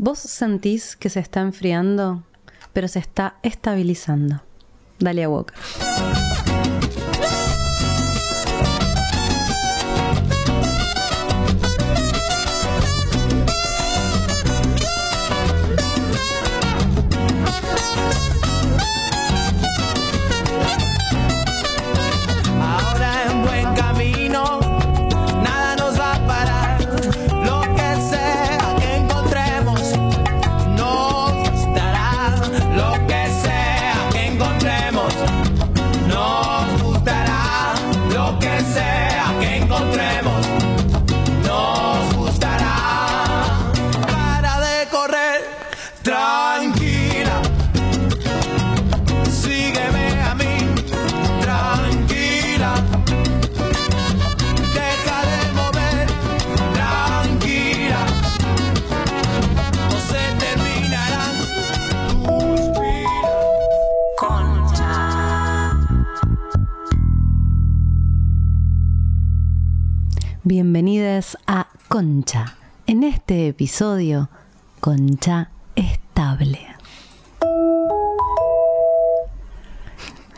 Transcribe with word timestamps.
Vos 0.00 0.20
sentís 0.20 0.94
que 0.94 1.10
se 1.10 1.18
está 1.18 1.40
enfriando, 1.40 2.22
pero 2.72 2.86
se 2.86 3.00
está 3.00 3.34
estabilizando. 3.42 4.40
Dalia 5.00 5.28
Walker. 5.28 5.56
Bienvenidos 70.50 71.36
a 71.46 71.66
Concha. 71.88 72.56
En 72.86 73.04
este 73.04 73.48
episodio, 73.48 74.30
Concha 74.80 75.50
estable. 75.76 76.60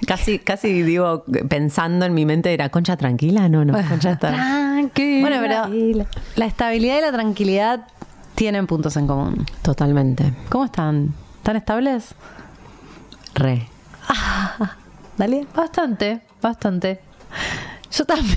Casi, 0.08 0.41
casi 0.41 0.83
digo, 0.83 1.22
pensando 1.48 2.06
en 2.06 2.14
mi 2.14 2.27
mente, 2.27 2.53
¿era 2.53 2.70
concha 2.70 2.97
tranquila? 2.97 3.48
No, 3.48 3.64
no, 3.64 3.72
concha 3.88 4.11
está. 4.11 4.31
Tranquila. 4.33 5.20
Bueno, 5.20 5.69
pero 5.70 6.06
la 6.34 6.44
estabilidad 6.44 6.98
y 6.98 7.03
la 7.03 7.12
tranquilidad 7.12 7.86
tienen 8.34 8.66
puntos 8.66 8.97
en 8.97 9.06
común. 9.06 9.47
Totalmente. 9.62 10.34
¿Cómo 10.48 10.64
están? 10.64 11.14
¿Están 11.36 11.55
estables? 11.55 12.16
Re. 13.34 13.69
Dale. 15.16 15.47
Bastante, 15.55 16.22
bastante. 16.42 17.09
Yo 17.92 18.04
también. 18.04 18.36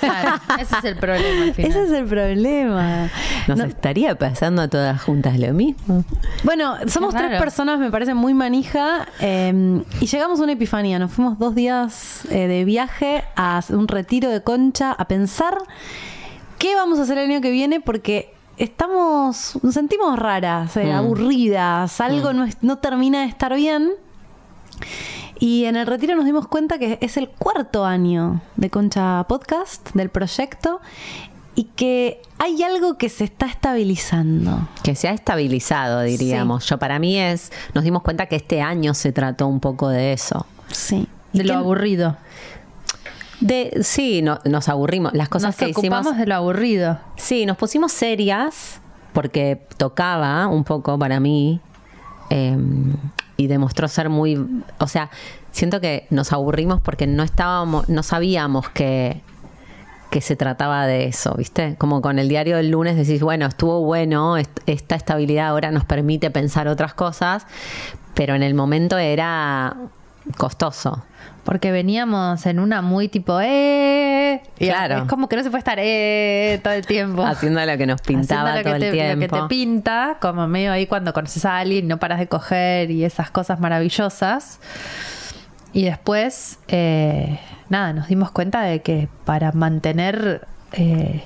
Claro, 0.00 0.40
ese 0.60 0.76
es 0.78 0.84
el 0.84 0.96
problema 0.96 1.42
al 1.44 1.54
final. 1.54 1.70
Ese 1.70 1.82
es 1.84 1.90
el 1.92 2.04
problema. 2.06 3.08
Nos 3.48 3.58
No- 3.58 3.64
estaría 3.64 4.14
pasando 4.16 4.60
a 4.62 4.68
todas 4.68 5.00
juntas 5.02 5.38
lo 5.38 5.52
mismo. 5.54 6.04
Bueno, 6.44 6.74
somos 6.88 7.14
tres 7.14 7.38
personas, 7.40 7.78
me 7.78 7.90
parece 7.90 8.12
muy 8.14 8.34
manija, 8.34 9.08
eh, 9.20 9.82
y 10.00 10.06
llegamos 10.06 10.40
a 10.40 10.42
una 10.42 10.52
epifanía. 10.52 10.98
Nos 10.98 11.10
fuimos 11.12 11.38
dos 11.38 11.54
días 11.54 12.26
eh, 12.30 12.46
de 12.48 12.64
viaje 12.64 13.24
a 13.34 13.56
hacer 13.58 13.76
un 13.76 13.88
retiro 13.88 14.28
de 14.28 14.42
concha, 14.42 14.92
a 14.92 15.08
pensar 15.08 15.56
qué 16.58 16.74
vamos 16.74 16.98
a 16.98 17.02
hacer 17.02 17.16
el 17.18 17.30
año 17.30 17.40
que 17.40 17.50
viene, 17.50 17.80
porque 17.80 18.34
estamos, 18.58 19.58
nos 19.62 19.74
sentimos 19.74 20.18
raras, 20.18 20.76
eh, 20.76 20.84
Mm. 20.86 20.96
aburridas, 20.96 22.00
algo 22.00 22.32
no, 22.34 22.44
es- 22.44 22.58
no 22.62 22.76
termina 22.78 23.22
de 23.22 23.26
estar 23.26 23.54
bien. 23.54 23.90
Y 25.38 25.64
en 25.64 25.76
el 25.76 25.86
retiro 25.86 26.14
nos 26.16 26.24
dimos 26.24 26.46
cuenta 26.46 26.78
que 26.78 26.98
es 27.00 27.16
el 27.16 27.28
cuarto 27.28 27.84
año 27.84 28.40
de 28.56 28.70
Concha 28.70 29.24
Podcast, 29.28 29.90
del 29.94 30.08
proyecto, 30.08 30.80
y 31.54 31.64
que 31.64 32.22
hay 32.38 32.62
algo 32.62 32.96
que 32.96 33.08
se 33.08 33.24
está 33.24 33.46
estabilizando. 33.46 34.68
Que 34.84 34.94
se 34.94 35.08
ha 35.08 35.12
estabilizado, 35.12 36.00
diríamos. 36.02 36.66
Yo 36.66 36.78
para 36.78 36.98
mí 36.98 37.18
es, 37.18 37.50
nos 37.74 37.84
dimos 37.84 38.02
cuenta 38.02 38.26
que 38.26 38.36
este 38.36 38.62
año 38.62 38.94
se 38.94 39.12
trató 39.12 39.46
un 39.48 39.60
poco 39.60 39.88
de 39.88 40.12
eso. 40.12 40.46
Sí. 40.70 41.06
De 41.32 41.42
¿Y 41.42 41.46
lo 41.46 41.54
aburrido. 41.54 42.16
De, 43.40 43.80
sí, 43.82 44.22
no- 44.22 44.38
nos 44.44 44.68
aburrimos. 44.68 45.12
Las 45.14 45.28
cosas 45.28 45.48
Nos 45.48 45.56
que 45.56 45.64
hicimos. 45.70 45.98
ocupamos 46.00 46.16
de 46.18 46.26
lo 46.26 46.36
aburrido. 46.36 46.98
Sí, 47.16 47.44
nos 47.46 47.56
pusimos 47.56 47.90
serias 47.92 48.80
porque 49.12 49.60
tocaba 49.76 50.46
un 50.46 50.62
poco 50.64 50.96
para 50.98 51.18
mí 51.20 51.60
eh, 52.30 52.56
y 53.42 53.46
demostró 53.46 53.88
ser 53.88 54.08
muy, 54.08 54.44
o 54.78 54.86
sea, 54.88 55.10
siento 55.50 55.80
que 55.80 56.06
nos 56.10 56.32
aburrimos 56.32 56.80
porque 56.80 57.06
no 57.06 57.22
estábamos, 57.22 57.88
no 57.88 58.02
sabíamos 58.02 58.68
que 58.70 59.20
que 60.10 60.20
se 60.20 60.36
trataba 60.36 60.86
de 60.86 61.06
eso, 61.06 61.34
¿viste? 61.38 61.74
Como 61.78 62.02
con 62.02 62.18
el 62.18 62.28
diario 62.28 62.58
del 62.58 62.68
lunes 62.70 62.96
decís, 62.98 63.22
bueno, 63.22 63.46
estuvo 63.46 63.80
bueno, 63.80 64.36
est- 64.36 64.60
esta 64.66 64.94
estabilidad 64.94 65.48
ahora 65.48 65.70
nos 65.70 65.86
permite 65.86 66.30
pensar 66.30 66.68
otras 66.68 66.92
cosas, 66.92 67.46
pero 68.12 68.34
en 68.34 68.42
el 68.42 68.52
momento 68.52 68.98
era 68.98 69.74
costoso. 70.36 71.02
Porque 71.44 71.72
veníamos 71.72 72.46
en 72.46 72.60
una 72.60 72.82
muy 72.82 73.08
tipo, 73.08 73.40
¡eh! 73.40 74.40
Y 74.60 74.66
Claro. 74.68 74.98
Es 74.98 75.04
como 75.04 75.28
que 75.28 75.36
no 75.36 75.42
se 75.42 75.50
puede 75.50 75.58
estar, 75.58 75.78
¡eh! 75.80 76.60
todo 76.62 76.72
el 76.72 76.86
tiempo. 76.86 77.24
Haciendo 77.24 77.64
lo 77.66 77.76
que 77.76 77.86
nos 77.86 78.00
pintaba 78.00 78.50
Haciendo 78.52 78.58
lo 78.58 78.62
todo 78.62 78.78
que, 78.80 78.86
el 78.86 78.92
te, 78.92 79.14
lo 79.14 79.20
que 79.20 79.28
tiempo. 79.28 79.42
te 79.42 79.48
pinta, 79.48 80.16
como 80.20 80.46
medio 80.46 80.70
ahí 80.70 80.86
cuando 80.86 81.12
conoces 81.12 81.44
a 81.44 81.58
alguien, 81.58 81.88
no 81.88 81.98
paras 81.98 82.20
de 82.20 82.28
coger 82.28 82.90
y 82.92 83.04
esas 83.04 83.30
cosas 83.30 83.58
maravillosas. 83.58 84.60
Y 85.72 85.84
después, 85.84 86.58
eh, 86.68 87.40
nada, 87.70 87.92
nos 87.92 88.06
dimos 88.06 88.30
cuenta 88.30 88.62
de 88.62 88.80
que 88.82 89.08
para 89.24 89.50
mantener 89.52 90.46
eh, 90.72 91.24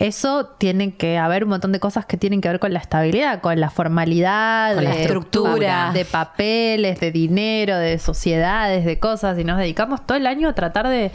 eso 0.00 0.46
tiene 0.58 0.94
que 0.96 1.18
haber 1.18 1.44
un 1.44 1.50
montón 1.50 1.72
de 1.72 1.78
cosas 1.78 2.06
que 2.06 2.16
tienen 2.16 2.40
que 2.40 2.48
ver 2.48 2.58
con 2.58 2.72
la 2.72 2.80
estabilidad, 2.80 3.40
con 3.40 3.60
la 3.60 3.70
formalidad, 3.70 4.74
Con 4.74 4.84
la 4.84 4.90
de 4.94 5.02
estructura. 5.02 5.90
de 5.92 6.04
papeles, 6.04 6.98
de 7.00 7.12
dinero, 7.12 7.76
de 7.76 7.98
sociedades, 7.98 8.84
de 8.86 8.98
cosas. 8.98 9.38
Y 9.38 9.44
nos 9.44 9.58
dedicamos 9.58 10.04
todo 10.06 10.16
el 10.16 10.26
año 10.26 10.48
a 10.48 10.54
tratar 10.54 10.88
de 10.88 11.12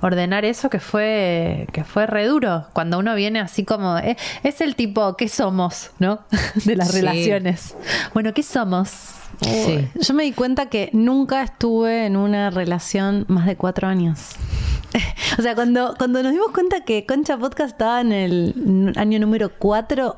ordenar 0.00 0.44
eso 0.44 0.70
que 0.70 0.78
fue, 0.80 1.66
que 1.72 1.82
fue 1.84 2.06
re 2.06 2.26
duro. 2.26 2.66
Cuando 2.72 2.98
uno 2.98 3.14
viene 3.16 3.40
así 3.40 3.64
como, 3.64 3.98
eh, 3.98 4.16
es 4.44 4.60
el 4.60 4.76
tipo, 4.76 5.16
¿qué 5.16 5.28
somos? 5.28 5.90
¿No? 5.98 6.20
De 6.64 6.76
las 6.76 6.92
Sí. 6.92 7.00
relaciones. 7.00 7.74
Bueno, 8.14 8.32
¿qué 8.32 8.42
somos? 8.44 9.14
Sí. 9.40 9.88
Yo 10.00 10.14
me 10.14 10.24
di 10.24 10.32
cuenta 10.32 10.66
que 10.66 10.90
nunca 10.92 11.42
estuve 11.42 12.06
en 12.06 12.16
una 12.16 12.50
relación 12.50 13.24
más 13.28 13.46
de 13.46 13.56
cuatro 13.56 13.86
años. 13.86 14.30
o 15.38 15.42
sea, 15.42 15.54
cuando, 15.54 15.94
cuando 15.98 16.22
nos 16.22 16.32
dimos 16.32 16.50
cuenta 16.52 16.84
que 16.84 17.06
Concha 17.06 17.38
Podcast 17.38 17.72
estaba 17.72 18.00
en 18.00 18.12
el 18.12 18.92
año 18.96 19.18
número 19.18 19.50
cuatro, 19.58 20.16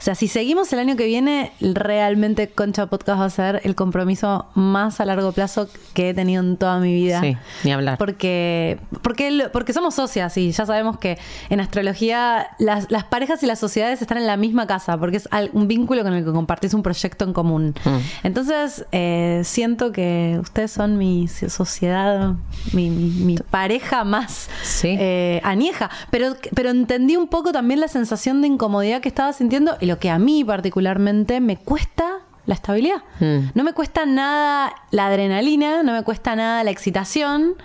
O 0.00 0.02
sea, 0.02 0.14
si 0.14 0.28
seguimos 0.28 0.72
el 0.72 0.78
año 0.78 0.96
que 0.96 1.04
viene, 1.04 1.52
realmente 1.60 2.48
Concha 2.48 2.86
Podcast 2.86 3.20
va 3.20 3.26
a 3.26 3.30
ser 3.30 3.60
el 3.64 3.74
compromiso 3.74 4.46
más 4.54 4.98
a 4.98 5.04
largo 5.04 5.30
plazo 5.32 5.68
que 5.92 6.08
he 6.08 6.14
tenido 6.14 6.42
en 6.42 6.56
toda 6.56 6.78
mi 6.80 6.94
vida. 6.94 7.20
Sí, 7.20 7.36
ni 7.64 7.72
hablar. 7.72 7.98
Porque, 7.98 8.78
porque, 9.02 9.48
porque 9.52 9.74
somos 9.74 9.94
socias 9.94 10.34
y 10.38 10.52
ya 10.52 10.64
sabemos 10.64 10.98
que 10.98 11.18
en 11.50 11.60
astrología 11.60 12.48
las, 12.58 12.90
las 12.90 13.04
parejas 13.04 13.42
y 13.42 13.46
las 13.46 13.58
sociedades 13.58 14.00
están 14.00 14.16
en 14.16 14.26
la 14.26 14.38
misma 14.38 14.66
casa, 14.66 14.96
porque 14.96 15.18
es 15.18 15.28
un 15.52 15.68
vínculo 15.68 16.02
con 16.02 16.14
el 16.14 16.24
que 16.24 16.32
compartís 16.32 16.72
un 16.72 16.82
proyecto 16.82 17.26
en 17.26 17.34
común. 17.34 17.74
Mm. 17.84 17.98
Entonces, 18.22 18.86
eh, 18.92 19.42
siento 19.44 19.92
que 19.92 20.38
ustedes 20.40 20.70
son 20.70 20.96
mi 20.96 21.28
sociedad, 21.28 22.34
mi, 22.72 22.88
mi- 22.88 23.10
mi 23.10 23.36
pareja 23.36 24.04
más 24.04 24.48
Sí. 24.62 24.96
eh, 24.98 25.42
añeja. 25.44 25.90
Pero, 26.10 26.36
pero 26.54 26.70
entendí 26.70 27.16
un 27.16 27.28
poco 27.28 27.52
también 27.52 27.80
la 27.80 27.88
sensación 27.88 28.40
de 28.40 28.48
incomodidad 28.48 29.02
que 29.02 29.08
estaba 29.08 29.32
sintiendo 29.34 29.76
y 29.78 29.89
lo 29.90 29.98
que 29.98 30.08
a 30.08 30.18
mí 30.18 30.44
particularmente 30.44 31.40
me 31.40 31.56
cuesta 31.56 32.20
la 32.46 32.54
estabilidad. 32.54 33.02
Mm. 33.18 33.50
No 33.54 33.64
me 33.64 33.72
cuesta 33.72 34.06
nada 34.06 34.72
la 34.92 35.06
adrenalina, 35.06 35.82
no 35.82 35.92
me 35.92 36.02
cuesta 36.04 36.36
nada 36.36 36.62
la 36.64 36.70
excitación. 36.70 37.56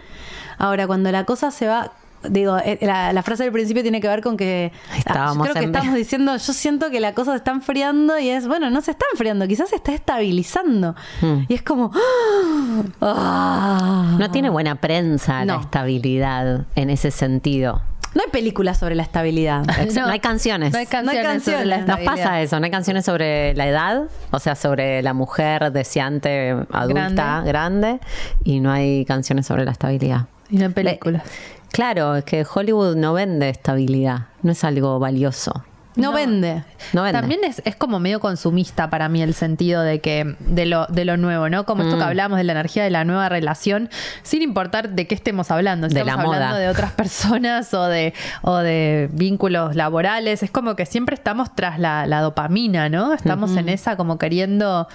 Ahora, 0.58 0.88
cuando 0.88 1.12
la 1.12 1.24
cosa 1.24 1.52
se 1.52 1.68
va, 1.68 1.92
digo, 2.30 2.58
eh, 2.58 2.78
la, 2.82 3.14
la 3.14 3.24
frase 3.24 3.44
del 3.44 3.52
principio 3.52 3.82
tiene 3.82 4.02
que 4.02 4.08
ver 4.08 4.22
con 4.22 4.38
que 4.38 4.72
ah, 4.92 4.98
Estábamos 4.98 5.48
yo 5.48 5.54
creo 5.54 5.62
que 5.62 5.70
en- 5.70 5.76
estamos 5.76 5.96
diciendo, 5.98 6.38
yo 6.38 6.54
siento 6.54 6.90
que 6.90 7.00
la 7.00 7.14
cosa 7.14 7.32
se 7.32 7.38
está 7.38 7.52
enfriando 7.52 8.18
y 8.20 8.30
es, 8.30 8.48
bueno, 8.48 8.70
no 8.70 8.82
se 8.82 8.92
está 8.92 9.06
enfriando, 9.14 9.48
quizás 9.48 9.70
se 9.70 9.76
está 9.76 9.94
estabilizando. 9.94 10.96
Hmm. 11.22 11.44
Y 11.48 11.54
es 11.54 11.62
como, 11.62 11.92
¡ah! 13.02 14.16
No 14.20 14.32
tiene 14.32 14.50
buena 14.50 14.76
prensa 14.76 15.46
la 15.46 15.56
estabilidad 15.58 16.66
en 16.76 16.90
ese 16.90 17.12
sentido. 17.12 17.82
No 18.14 18.22
hay 18.24 18.32
películas 18.32 18.78
sobre 18.80 18.96
la 18.96 19.04
estabilidad. 19.04 19.64
No 19.96 20.08
hay 20.08 20.20
canciones. 20.22 20.72
No 20.72 20.80
hay 20.80 20.86
canciones, 20.86 21.24
No 21.24 21.30
hay 21.30 21.40
sobre 21.42 21.66
la 21.66 21.76
canciones. 21.78 21.88
Nos 21.88 22.00
pasa 22.16 22.42
eso, 22.42 22.60
no 22.60 22.66
hay 22.66 22.72
canciones 22.72 23.04
sobre 23.06 23.54
la 23.56 23.68
edad, 23.68 24.04
o 24.32 24.40
sea, 24.40 24.56
sobre 24.56 25.02
la 25.02 25.14
mujer 25.14 25.72
deseante, 25.72 26.56
adulta, 26.72 27.42
grande, 27.46 28.00
y 28.44 28.62
no 28.62 28.72
hay 28.72 29.04
canciones 29.06 29.46
sobre 29.46 29.66
la 29.66 29.72
estabilidad. 29.72 30.28
Y 30.50 30.58
no 30.58 30.66
en 30.66 30.74
películas. 30.74 31.24
Claro, 31.72 32.16
es 32.16 32.24
que 32.24 32.46
Hollywood 32.52 32.96
no 32.96 33.14
vende 33.14 33.50
estabilidad, 33.50 34.28
no 34.44 34.52
es 34.52 34.64
algo 34.64 35.00
valioso. 35.00 35.64
No, 35.98 36.12
vende. 36.12 36.62
No 36.92 37.04
vende. 37.04 37.18
También 37.18 37.40
es, 37.46 37.62
es 37.64 37.78
como 37.78 38.02
medio 38.02 38.20
consumista 38.20 38.90
para 38.90 39.08
mí 39.08 39.22
el 39.22 39.34
sentido 39.34 39.82
de 39.82 40.02
que 40.02 40.36
de 40.42 40.66
lo, 40.66 40.88
de 40.88 41.06
lo 41.06 41.16
nuevo, 41.16 41.48
¿no? 41.48 41.66
Como 41.66 41.84
Mm. 41.84 41.88
esto 41.88 41.98
que 41.98 42.04
hablamos 42.04 42.38
de 42.38 42.44
la 42.44 42.52
energía 42.52 42.84
de 42.84 42.90
la 42.90 43.06
nueva 43.06 43.30
relación, 43.30 43.90
sin 44.22 44.42
importar 44.42 44.90
de 44.90 45.08
qué 45.08 45.16
estemos 45.16 45.52
hablando. 45.52 45.88
Si 45.88 45.94
De 45.96 46.02
estamos 46.02 46.24
la 46.24 46.28
moda. 46.28 46.36
hablando 46.36 46.58
de 46.60 46.68
otras 46.68 46.92
personas 46.98 47.74
o 47.74 47.86
de, 47.86 48.14
o 48.42 48.58
de 48.58 49.10
vínculos 49.14 49.74
laborales. 49.78 50.44
Es 50.44 50.52
como 50.52 50.76
que 50.76 50.86
siempre 50.86 51.16
estamos 51.16 51.56
tras 51.56 51.80
la, 51.80 52.06
la 52.08 52.20
dopamina, 52.20 52.90
¿no? 52.90 53.14
Estamos 53.14 53.56
en 53.56 53.70
esa 53.70 53.96
como 53.96 54.18
queriendo 54.18 54.90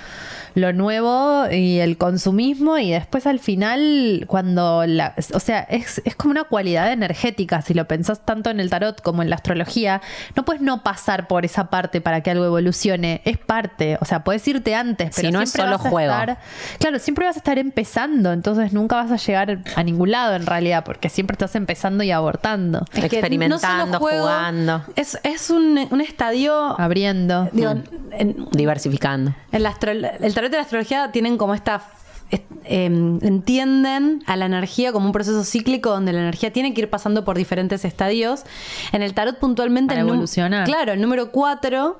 lo 0.54 0.72
nuevo 0.72 1.46
y 1.50 1.78
el 1.78 1.96
consumismo 1.96 2.78
y 2.78 2.90
después 2.90 3.26
al 3.26 3.38
final 3.38 4.24
cuando 4.26 4.84
la 4.86 5.14
o 5.34 5.40
sea 5.40 5.60
es, 5.60 6.00
es 6.04 6.16
como 6.16 6.32
una 6.32 6.44
cualidad 6.44 6.92
energética 6.92 7.62
si 7.62 7.74
lo 7.74 7.86
pensás 7.86 8.24
tanto 8.24 8.50
en 8.50 8.60
el 8.60 8.70
tarot 8.70 9.00
como 9.02 9.22
en 9.22 9.30
la 9.30 9.36
astrología 9.36 10.00
no 10.36 10.44
puedes 10.44 10.62
no 10.62 10.82
pasar 10.82 11.26
por 11.28 11.44
esa 11.44 11.70
parte 11.70 12.00
para 12.00 12.20
que 12.22 12.30
algo 12.30 12.44
evolucione 12.44 13.22
es 13.24 13.38
parte 13.38 13.98
o 14.00 14.04
sea 14.04 14.24
puedes 14.24 14.46
irte 14.48 14.74
antes 14.74 15.10
pero 15.14 15.28
Si 15.28 15.32
no 15.32 15.40
es 15.40 15.50
siempre 15.50 15.68
solo 15.70 15.78
vas 15.78 15.86
a 15.86 15.90
juego. 15.90 16.12
estar- 16.12 16.38
claro 16.78 16.98
siempre 16.98 17.26
vas 17.26 17.36
a 17.36 17.38
estar 17.40 17.58
empezando 17.58 18.32
entonces 18.32 18.72
nunca 18.72 18.96
vas 18.96 19.10
a 19.12 19.16
llegar 19.16 19.58
a 19.76 19.82
ningún 19.82 20.10
lado 20.10 20.34
en 20.36 20.46
realidad 20.46 20.84
porque 20.84 21.08
siempre 21.08 21.34
estás 21.34 21.54
empezando 21.54 22.02
y 22.04 22.10
abortando 22.10 22.84
Es 22.92 23.00
que 23.08 23.16
Experimentando, 23.20 23.98
jugando. 23.98 24.82
Es, 24.96 25.18
es 25.22 25.50
un, 25.50 25.86
un 25.90 26.00
estadio. 26.00 26.78
abriendo 26.80 27.48
digo, 27.52 27.74
Mm. 27.74 27.82
en, 28.12 28.46
Diversificando. 28.52 29.34
en 29.52 29.62
la 29.62 29.74
el 30.20 30.34
tarot 30.40 30.52
y 30.52 30.56
la 30.56 30.62
astrología 30.62 31.12
tienen 31.12 31.36
como 31.38 31.54
esta. 31.54 31.82
es- 32.30 32.42
em, 32.64 33.18
entienden 33.22 34.22
a 34.26 34.36
la 34.36 34.46
energía 34.46 34.92
como 34.92 35.04
un 35.06 35.10
proceso 35.12 35.42
cíclico 35.42 35.90
donde 35.90 36.12
la 36.12 36.20
energía 36.20 36.52
tiene 36.52 36.72
que 36.74 36.82
ir 36.82 36.88
pasando 36.90 37.24
por 37.24 37.36
diferentes 37.36 37.84
estadios. 37.84 38.44
En 38.92 39.02
el 39.02 39.14
tarot 39.14 39.38
puntualmente 39.40 39.88
Para 39.94 40.02
el 40.02 40.08
evolucionar. 40.08 40.64
Claro, 40.64 40.92
el 40.92 41.00
número 41.00 41.32
4 41.32 41.98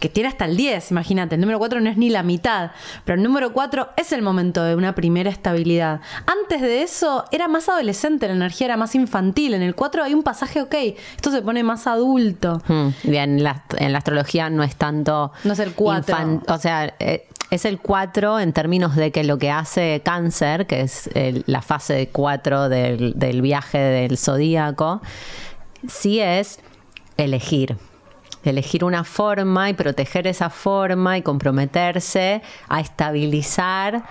que 0.00 0.08
tiene 0.10 0.28
hasta 0.28 0.44
el 0.44 0.56
10, 0.58 0.90
imagínate, 0.90 1.36
el 1.36 1.40
número 1.40 1.58
4 1.58 1.80
no 1.80 1.88
es 1.88 1.96
ni 1.96 2.10
la 2.10 2.22
mitad, 2.22 2.70
pero 3.06 3.16
el 3.16 3.22
número 3.22 3.54
4 3.54 3.88
es 3.96 4.12
el 4.12 4.20
momento 4.20 4.62
de 4.62 4.74
una 4.76 4.94
primera 4.94 5.30
estabilidad. 5.30 6.00
Antes 6.26 6.60
de 6.60 6.82
eso 6.82 7.24
era 7.30 7.48
más 7.48 7.68
adolescente, 7.70 8.28
la 8.28 8.34
energía 8.34 8.66
era 8.66 8.76
más 8.76 8.94
infantil, 8.94 9.54
en 9.54 9.62
el 9.62 9.74
4 9.74 10.04
hay 10.04 10.12
un 10.12 10.22
pasaje, 10.22 10.60
ok, 10.60 10.74
esto 11.16 11.30
se 11.30 11.40
pone 11.40 11.62
más 11.62 11.86
adulto. 11.86 12.60
Mm, 12.68 12.88
Bien, 13.04 13.42
la, 13.42 13.64
en 13.78 13.92
la 13.92 13.98
astrología 13.98 14.50
no 14.50 14.62
es 14.62 14.76
tanto. 14.76 15.32
No 15.44 15.52
es 15.54 15.58
el 15.60 15.72
cuatro. 15.72 16.14
infan- 16.14 16.42
o 16.46 16.58
sea, 16.58 16.94
eh, 16.98 17.26
es 17.50 17.64
el 17.64 17.78
4 17.78 18.40
en 18.40 18.52
términos 18.52 18.96
de 18.96 19.12
que 19.12 19.24
lo 19.24 19.38
que 19.38 19.50
hace 19.50 20.02
Cáncer, 20.04 20.66
que 20.66 20.80
es 20.80 21.10
la 21.46 21.62
fase 21.62 21.94
de 21.94 22.08
4 22.08 22.68
del, 22.68 23.12
del 23.16 23.42
viaje 23.42 23.78
del 23.78 24.18
zodíaco, 24.18 25.00
sí 25.88 26.20
es 26.20 26.60
elegir. 27.16 27.76
Elegir 28.44 28.84
una 28.84 29.02
forma 29.02 29.70
y 29.70 29.74
proteger 29.74 30.26
esa 30.26 30.50
forma 30.50 31.18
y 31.18 31.22
comprometerse 31.22 32.42
a 32.68 32.80
estabilizar 32.80 34.04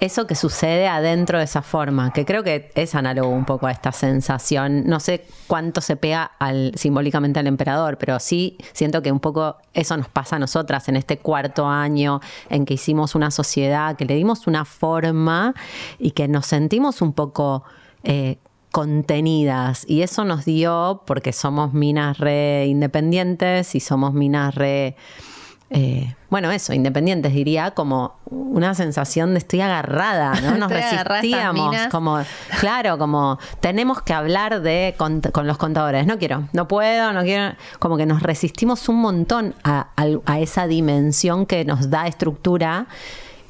eso 0.00 0.26
que 0.26 0.34
sucede 0.34 0.88
adentro 0.88 1.38
de 1.38 1.44
esa 1.44 1.62
forma, 1.62 2.12
que 2.12 2.24
creo 2.24 2.42
que 2.42 2.72
es 2.74 2.94
análogo 2.94 3.28
un 3.28 3.44
poco 3.44 3.66
a 3.66 3.70
esta 3.70 3.92
sensación. 3.92 4.84
No 4.86 4.98
sé 4.98 5.26
cuánto 5.46 5.80
se 5.80 5.96
pega 5.96 6.24
al, 6.38 6.72
simbólicamente 6.74 7.38
al 7.38 7.46
emperador, 7.46 7.98
pero 7.98 8.18
sí 8.18 8.56
siento 8.72 9.02
que 9.02 9.12
un 9.12 9.20
poco 9.20 9.56
eso 9.74 9.96
nos 9.96 10.08
pasa 10.08 10.36
a 10.36 10.38
nosotras 10.38 10.88
en 10.88 10.96
este 10.96 11.18
cuarto 11.18 11.66
año 11.66 12.20
en 12.48 12.64
que 12.64 12.74
hicimos 12.74 13.14
una 13.14 13.30
sociedad, 13.30 13.96
que 13.96 14.06
le 14.06 14.14
dimos 14.14 14.46
una 14.46 14.64
forma 14.64 15.54
y 15.98 16.12
que 16.12 16.28
nos 16.28 16.46
sentimos 16.46 17.02
un 17.02 17.12
poco 17.12 17.64
eh, 18.02 18.38
contenidas. 18.70 19.84
Y 19.86 20.02
eso 20.02 20.24
nos 20.24 20.44
dio, 20.44 21.02
porque 21.06 21.32
somos 21.32 21.72
minas 21.72 22.18
re 22.18 22.66
independientes 22.66 23.74
y 23.74 23.80
somos 23.80 24.14
minas 24.14 24.54
re 24.54 24.96
eh, 25.70 26.14
bueno, 26.30 26.50
eso, 26.50 26.72
independientes 26.72 27.32
diría, 27.32 27.70
como 27.70 28.16
una 28.26 28.74
sensación 28.74 29.32
de 29.34 29.38
estoy 29.38 29.60
agarrada, 29.60 30.40
¿no? 30.40 30.56
Nos 30.58 30.70
resistíamos, 30.70 31.76
como, 31.90 32.18
claro, 32.58 32.98
como 32.98 33.38
tenemos 33.60 34.02
que 34.02 34.12
hablar 34.12 34.62
de 34.62 34.94
con, 34.96 35.20
con 35.20 35.46
los 35.46 35.58
contadores, 35.58 36.06
no 36.06 36.18
quiero, 36.18 36.48
no 36.52 36.66
puedo, 36.66 37.12
no 37.12 37.22
quiero, 37.22 37.54
como 37.78 37.96
que 37.96 38.06
nos 38.06 38.22
resistimos 38.22 38.88
un 38.88 39.00
montón 39.00 39.54
a 39.64 40.40
esa 40.40 40.66
dimensión 40.66 41.46
que 41.46 41.64
nos 41.64 41.88
da 41.88 42.06
estructura 42.06 42.86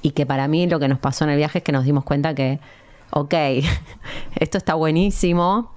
y 0.03 0.11
que 0.13 0.27
para 0.27 0.49
mí 0.49 0.67
lo 0.67 0.79
que 0.79 0.89
nos 0.89 0.99
pasó 0.99 1.25
en 1.25 1.31
el 1.31 1.37
viaje 1.37 1.59
es 1.59 1.65
que 1.65 1.73
nos 1.73 1.85
dimos 1.85 2.05
cuenta 2.05 2.35
que, 2.35 2.61
ok, 3.11 3.35
esto 4.37 4.59
está 4.59 4.75
buenísimo, 4.75 5.73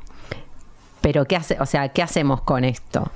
pero 1.01 1.25
¿qué 1.25 1.35
hace, 1.35 1.57
o 1.59 1.65
sea, 1.65 1.89
¿qué 1.89 2.01
hacemos 2.01 2.41
con 2.41 2.63
esto? 2.63 3.11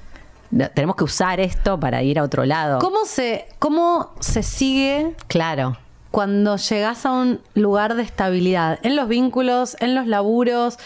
Tenemos 0.74 0.96
que 0.96 1.04
usar 1.04 1.40
esto 1.40 1.80
para 1.80 2.04
ir 2.04 2.20
a 2.20 2.24
otro 2.24 2.46
lado. 2.46 2.80
¿Cómo 2.80 3.06
se, 3.06 3.48
¿Cómo 3.60 4.12
se 4.20 4.44
sigue 4.44 5.14
Claro. 5.28 5.78
cuando 6.12 6.56
llegas 6.58 7.06
a 7.06 7.12
un 7.12 7.42
lugar 7.54 7.96
de 7.96 8.04
estabilidad? 8.04 8.80
En 8.84 8.96
los 8.96 9.08
vínculos, 9.08 9.76
en 9.80 9.94
los 9.96 10.08
laburos, 10.08 10.78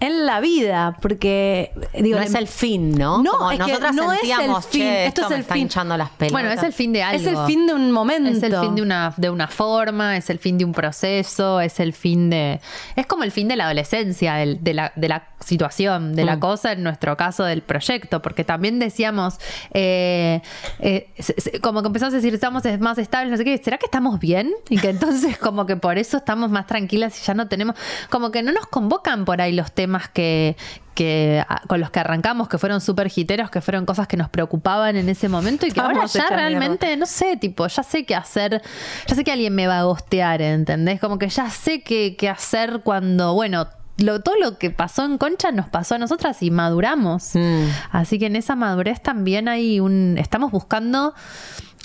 en 0.00 0.26
la 0.26 0.40
vida, 0.40 0.96
porque 1.02 1.72
digo, 1.98 2.18
no 2.18 2.24
es 2.24 2.34
el 2.34 2.46
fin, 2.46 2.92
¿no? 2.92 3.22
No, 3.22 3.32
Como 3.32 3.50
es 3.50 3.58
que 3.58 3.78
no 3.92 4.12
es 4.12 4.20
el 4.22 4.28
sentíamos, 4.28 4.66
fin, 4.66 4.82
"Che, 4.82 5.06
esto 5.06 5.22
es 5.22 5.28
me 5.30 5.34
el 5.36 5.40
está 5.42 5.54
fin". 5.54 5.62
hinchando 5.64 5.96
las 5.96 6.10
pelotas. 6.10 6.32
Bueno, 6.32 6.50
es 6.50 6.62
el 6.62 6.72
fin 6.72 6.92
de 6.92 7.02
algo. 7.02 7.20
es 7.20 7.26
el 7.26 7.36
fin 7.46 7.66
de 7.66 7.74
un 7.74 7.90
momento. 7.90 8.30
Es 8.30 8.42
el 8.42 8.56
fin 8.60 8.74
de 8.76 8.82
una, 8.82 9.12
de 9.16 9.30
una 9.30 9.48
forma, 9.48 10.16
es 10.16 10.30
el 10.30 10.38
fin 10.38 10.56
de 10.56 10.64
un 10.64 10.72
proceso, 10.72 11.60
es 11.60 11.80
el 11.80 11.92
fin 11.92 12.30
de. 12.30 12.60
Es 12.96 13.06
como 13.06 13.24
el 13.24 13.32
fin 13.32 13.48
de 13.48 13.56
la 13.56 13.64
adolescencia, 13.64 14.34
de, 14.34 14.74
la, 14.74 14.92
de 14.94 15.08
la 15.08 15.24
situación, 15.44 16.14
de 16.14 16.22
Mm. 16.22 16.26
la 16.26 16.38
cosa, 16.40 16.72
en 16.72 16.82
nuestro 16.84 17.16
caso 17.16 17.42
del 17.44 17.62
proyecto, 17.62 18.22
porque 18.22 18.44
también 18.44 18.78
decíamos, 18.78 19.38
eh, 19.74 20.42
eh, 20.80 21.12
como 21.60 21.80
que 21.82 21.88
empezamos 21.88 22.12
a 22.12 22.16
decir, 22.18 22.34
estamos 22.34 22.62
más 22.80 22.98
estables, 22.98 23.30
no 23.30 23.36
sé 23.36 23.44
qué, 23.44 23.58
¿será 23.58 23.78
que 23.78 23.86
estamos 23.86 24.20
bien? 24.20 24.52
Y 24.68 24.78
que 24.78 24.90
entonces, 24.90 25.38
como 25.38 25.66
que 25.66 25.76
por 25.76 25.98
eso 25.98 26.16
estamos 26.18 26.50
más 26.50 26.66
tranquilas 26.66 27.20
y 27.20 27.24
ya 27.26 27.34
no 27.34 27.48
tenemos. 27.48 27.74
Como 28.10 28.30
que 28.30 28.42
no 28.42 28.52
nos 28.52 28.66
convocan 28.66 29.24
por 29.24 29.40
ahí 29.40 29.52
los 29.52 29.72
temas 29.72 29.87
que 30.12 30.56
que 30.94 31.44
a- 31.48 31.60
con 31.68 31.78
los 31.80 31.90
que 31.92 32.00
arrancamos, 32.00 32.48
que 32.48 32.58
fueron 32.58 32.80
súper 32.80 33.08
hiteros, 33.14 33.50
que 33.52 33.60
fueron 33.60 33.86
cosas 33.86 34.08
que 34.08 34.16
nos 34.16 34.28
preocupaban 34.28 34.96
en 34.96 35.08
ese 35.08 35.28
momento 35.28 35.64
y 35.64 35.70
que 35.70 35.78
ahora 35.80 35.92
Estamos 36.04 36.12
ya 36.14 36.26
realmente, 36.36 36.96
no 36.96 37.06
sé, 37.06 37.36
tipo, 37.36 37.68
ya 37.68 37.84
sé 37.84 38.04
qué 38.04 38.16
hacer, 38.16 38.60
ya 39.06 39.14
sé 39.14 39.22
que 39.22 39.30
alguien 39.30 39.54
me 39.54 39.68
va 39.68 39.78
a 39.78 39.82
gostear, 39.84 40.42
¿entendés? 40.42 40.98
Como 41.00 41.16
que 41.20 41.28
ya 41.28 41.50
sé 41.50 41.82
qué, 41.82 42.16
qué 42.18 42.28
hacer 42.28 42.80
cuando, 42.82 43.32
bueno, 43.34 43.68
lo, 43.98 44.22
todo 44.22 44.34
lo 44.42 44.58
que 44.58 44.70
pasó 44.70 45.04
en 45.04 45.18
Concha 45.18 45.52
nos 45.52 45.68
pasó 45.68 45.94
a 45.94 45.98
nosotras 45.98 46.42
y 46.42 46.50
maduramos. 46.50 47.30
Mm. 47.34 47.66
Así 47.92 48.18
que 48.18 48.26
en 48.26 48.34
esa 48.34 48.56
madurez 48.56 49.00
también 49.00 49.46
hay 49.46 49.78
un, 49.78 50.16
estamos 50.18 50.50
buscando 50.50 51.14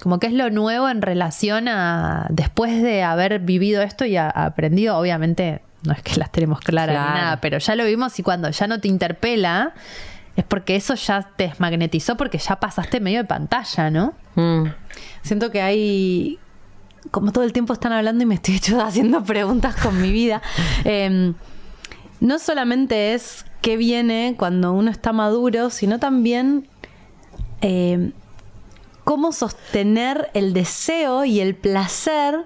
como 0.01 0.17
que 0.19 0.25
es 0.25 0.33
lo 0.33 0.49
nuevo 0.49 0.89
en 0.89 1.03
relación 1.03 1.67
a, 1.67 2.25
después 2.31 2.81
de 2.81 3.03
haber 3.03 3.39
vivido 3.41 3.83
esto 3.83 4.05
y 4.05 4.17
a- 4.17 4.27
aprendido, 4.29 4.97
obviamente, 4.97 5.61
no 5.83 5.93
es 5.93 6.01
que 6.01 6.15
las 6.17 6.31
tenemos 6.31 6.59
claras 6.59 6.95
Claro. 6.95 7.13
ni 7.13 7.19
nada, 7.21 7.41
pero 7.41 7.57
ya 7.57 7.75
lo 7.75 7.85
vimos 7.85 8.17
y 8.19 8.23
cuando 8.23 8.49
ya 8.49 8.67
no 8.67 8.79
te 8.79 8.87
interpela, 8.87 9.73
es 10.35 10.43
porque 10.45 10.75
eso 10.75 10.95
ya 10.95 11.29
te 11.35 11.47
desmagnetizó 11.49 12.17
porque 12.17 12.37
ya 12.37 12.55
pasaste 12.59 12.99
medio 12.99 13.19
de 13.19 13.25
pantalla, 13.25 13.89
¿no? 13.91 14.13
Mm. 14.35 14.65
Siento 15.21 15.51
que 15.51 15.61
hay. 15.61 16.39
Como 17.11 17.31
todo 17.33 17.43
el 17.43 17.51
tiempo 17.53 17.73
están 17.73 17.91
hablando 17.91 18.23
y 18.23 18.25
me 18.25 18.35
estoy 18.35 18.55
hecho 18.57 18.81
haciendo 18.81 19.23
preguntas 19.23 19.75
con 19.75 20.01
mi 20.01 20.11
vida. 20.11 20.41
Eh, 20.85 21.33
no 22.19 22.39
solamente 22.39 23.13
es 23.13 23.45
qué 23.61 23.75
viene 23.75 24.35
cuando 24.39 24.71
uno 24.71 24.89
está 24.89 25.11
maduro, 25.11 25.69
sino 25.69 25.99
también 25.99 26.69
eh, 27.61 28.11
cómo 29.03 29.33
sostener 29.33 30.29
el 30.33 30.53
deseo 30.53 31.25
y 31.25 31.41
el 31.41 31.53
placer 31.55 32.45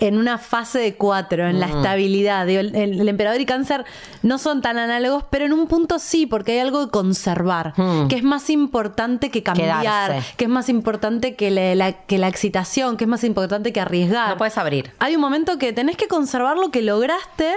en 0.00 0.16
una 0.18 0.38
fase 0.38 0.78
de 0.78 0.94
cuatro, 0.94 1.48
en 1.48 1.60
la 1.60 1.66
estabilidad. 1.66 2.46
Digo, 2.46 2.60
el, 2.60 3.08
emperador 3.08 3.40
y 3.40 3.46
cáncer 3.46 3.84
no 4.22 4.38
son 4.38 4.60
tan 4.62 4.78
análogos, 4.78 5.24
pero 5.30 5.44
en 5.46 5.52
un 5.52 5.66
punto 5.66 5.98
sí, 5.98 6.26
porque 6.26 6.52
hay 6.52 6.58
algo 6.60 6.84
que 6.86 6.90
conservar, 6.90 7.74
Hmm. 7.76 8.08
que 8.08 8.16
es 8.16 8.22
más 8.22 8.50
importante 8.50 9.30
que 9.30 9.42
cambiar, 9.42 9.80
Quedarse. 9.82 10.34
que 10.36 10.44
es 10.44 10.50
más 10.50 10.68
importante 10.68 11.34
que 11.36 11.50
la, 11.50 11.74
la- 11.74 11.92
que 11.92 12.18
la 12.18 12.28
excitación, 12.28 12.96
que 12.96 13.04
es 13.04 13.08
más 13.10 13.24
importante 13.24 13.72
que 13.72 13.80
arriesgar. 13.80 14.30
No 14.30 14.36
puedes 14.36 14.56
abrir. 14.58 14.92
Hay 14.98 15.14
un 15.14 15.20
momento 15.20 15.58
que 15.58 15.72
tenés 15.72 15.96
que 15.96 16.06
conservar 16.08 16.56
lo 16.56 16.70
que 16.70 16.82
lograste. 16.82 17.52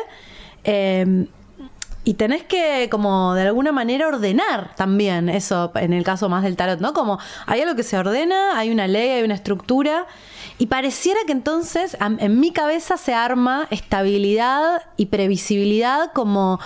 eh, 0.64 1.26
y 2.04 2.16
tenés 2.16 2.42
que 2.42 2.88
como 2.90 3.36
de 3.36 3.44
alguna 3.44 3.72
manera 3.72 4.08
ordenar 4.08 4.74
también 4.76 5.30
eso, 5.30 5.72
en 5.76 5.94
el 5.94 6.04
caso 6.04 6.30
más 6.30 6.42
del 6.42 6.56
tarot, 6.56 6.80
¿no? 6.80 6.94
Como 6.94 7.20
hay 7.46 7.62
algo 7.62 7.76
que 7.76 7.84
se 7.84 7.96
ordena, 7.96 8.58
hay 8.58 8.72
una 8.72 8.88
ley, 8.88 9.10
hay 9.10 9.24
una 9.24 9.36
estructura. 9.36 10.08
Y 10.62 10.68
pareciera 10.68 11.20
que 11.26 11.32
entonces 11.32 11.98
en 12.00 12.40
mi 12.40 12.52
cabeza 12.52 12.96
se 12.96 13.16
arma 13.16 13.66
estabilidad 13.72 14.84
y 14.96 15.08
previsibilidad 15.08 16.12
como 16.14 16.60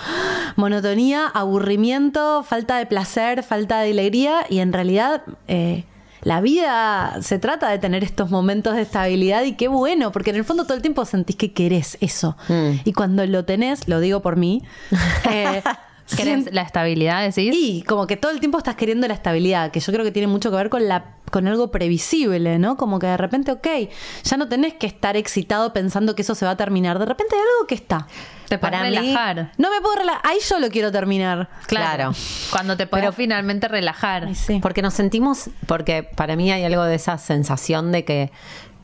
monotonía, 0.54 1.26
aburrimiento, 1.28 2.42
falta 2.42 2.76
de 2.76 2.84
placer, 2.84 3.42
falta 3.42 3.80
de 3.80 3.92
alegría. 3.92 4.44
Y 4.50 4.58
en 4.58 4.74
realidad 4.74 5.22
eh, 5.48 5.86
la 6.20 6.42
vida 6.42 7.22
se 7.22 7.38
trata 7.38 7.70
de 7.70 7.78
tener 7.78 8.04
estos 8.04 8.30
momentos 8.30 8.76
de 8.76 8.82
estabilidad 8.82 9.44
y 9.44 9.54
qué 9.54 9.68
bueno, 9.68 10.12
porque 10.12 10.28
en 10.28 10.36
el 10.36 10.44
fondo 10.44 10.64
todo 10.64 10.74
el 10.74 10.82
tiempo 10.82 11.06
sentís 11.06 11.36
que 11.36 11.54
querés 11.54 11.96
eso. 12.02 12.36
Mm. 12.48 12.80
Y 12.84 12.92
cuando 12.92 13.24
lo 13.24 13.46
tenés, 13.46 13.88
lo 13.88 14.00
digo 14.00 14.20
por 14.20 14.36
mí, 14.36 14.62
eh, 15.30 15.62
¿Querés 16.14 16.52
la 16.52 16.62
estabilidad, 16.62 17.22
decís? 17.22 17.52
y 17.54 17.82
como 17.82 18.06
que 18.06 18.16
todo 18.16 18.30
el 18.30 18.38
tiempo 18.40 18.58
estás 18.58 18.76
queriendo 18.76 19.08
la 19.08 19.14
estabilidad, 19.14 19.70
que 19.72 19.80
yo 19.80 19.92
creo 19.92 20.04
que 20.04 20.12
tiene 20.12 20.28
mucho 20.28 20.50
que 20.50 20.56
ver 20.56 20.68
con 20.70 20.86
la 20.86 21.12
con 21.32 21.48
algo 21.48 21.72
previsible, 21.72 22.60
¿no? 22.60 22.76
Como 22.76 23.00
que 23.00 23.08
de 23.08 23.16
repente, 23.16 23.50
ok, 23.50 23.66
ya 24.22 24.36
no 24.36 24.48
tenés 24.48 24.74
que 24.74 24.86
estar 24.86 25.16
excitado 25.16 25.72
pensando 25.72 26.14
que 26.14 26.22
eso 26.22 26.36
se 26.36 26.44
va 26.44 26.52
a 26.52 26.56
terminar. 26.56 27.00
De 27.00 27.04
repente 27.06 27.34
hay 27.34 27.40
algo 27.40 27.66
que 27.66 27.74
está. 27.74 28.06
Te 28.48 28.58
puedes 28.58 28.78
Para 28.78 28.88
mí- 28.88 28.96
relajar. 28.96 29.50
No 29.58 29.68
me 29.70 29.80
puedo 29.80 29.96
relajar. 29.96 30.20
Ahí 30.24 30.38
yo 30.48 30.60
lo 30.60 30.68
quiero 30.68 30.92
terminar. 30.92 31.48
Claro. 31.66 32.12
Cuando 32.52 32.76
te 32.76 32.86
puedes 32.86 33.02
Pero- 33.06 33.12
finalmente 33.12 33.66
relajar. 33.66 34.32
Sí. 34.36 34.60
Porque 34.62 34.82
nos 34.82 34.94
sentimos, 34.94 35.50
porque 35.66 36.04
para 36.04 36.36
mí 36.36 36.52
hay 36.52 36.62
algo 36.62 36.84
de 36.84 36.94
esa 36.94 37.18
sensación 37.18 37.90
de 37.90 38.04
que, 38.04 38.30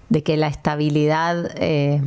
de 0.09 0.25
que 0.25 0.37
la 0.37 0.49
estabilidad 0.49 1.53
eh, 1.55 2.03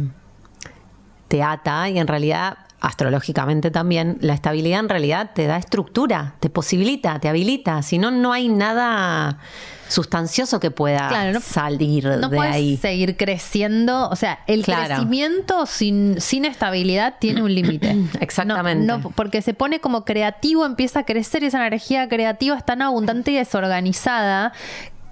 te 1.30 1.42
ata 1.44 1.90
y 1.90 1.98
en 1.98 2.08
realidad, 2.08 2.58
astrológicamente 2.86 3.72
también, 3.72 4.18
la 4.22 4.34
estabilidad 4.34 4.80
en 4.80 4.89
realidad 4.89 5.32
te 5.34 5.48
da 5.48 5.58
estructura, 5.58 6.36
te 6.39 6.50
posibilita, 6.50 7.20
te 7.20 7.27
habilita. 7.27 7.82
Si 7.82 7.98
no, 7.98 8.12
no 8.12 8.32
hay 8.32 8.48
nada 8.48 9.39
sustancioso 9.88 10.60
que 10.60 10.72
pueda 10.72 11.08
Claro, 11.10 11.34
no- 11.34 11.39
salir 11.42 12.06
No 12.06 12.30
de 12.30 12.36
puedes 12.38 12.54
ahí. 12.56 12.77
seguir 12.77 13.18
creciendo. 13.18 14.10
O 14.10 14.15
sea, 14.15 14.39
el 14.48 14.63
Claro. 14.63 14.88
crecimiento 14.96 15.65
sin, 15.65 16.20
sin 16.20 16.46
estabilidad 16.46 17.15
tiene 17.20 17.42
un 17.44 17.54
límite. 17.54 17.96
Exactamente. 18.20 18.86
No, 18.86 18.98
no, 19.00 19.10
porque 19.12 19.42
se 19.42 19.54
pone 19.54 19.80
como 19.80 20.04
creativo, 20.06 20.65
empieza 20.65 21.00
a 21.01 21.04
crecer 21.06 21.44
y 21.44 21.48
esa 21.48 21.65
energía 21.65 22.08
creativa 22.10 22.58
es 22.58 22.65
tan 22.65 22.82
abundante 22.82 23.32
y 23.32 23.36
desorganizada 23.36 24.54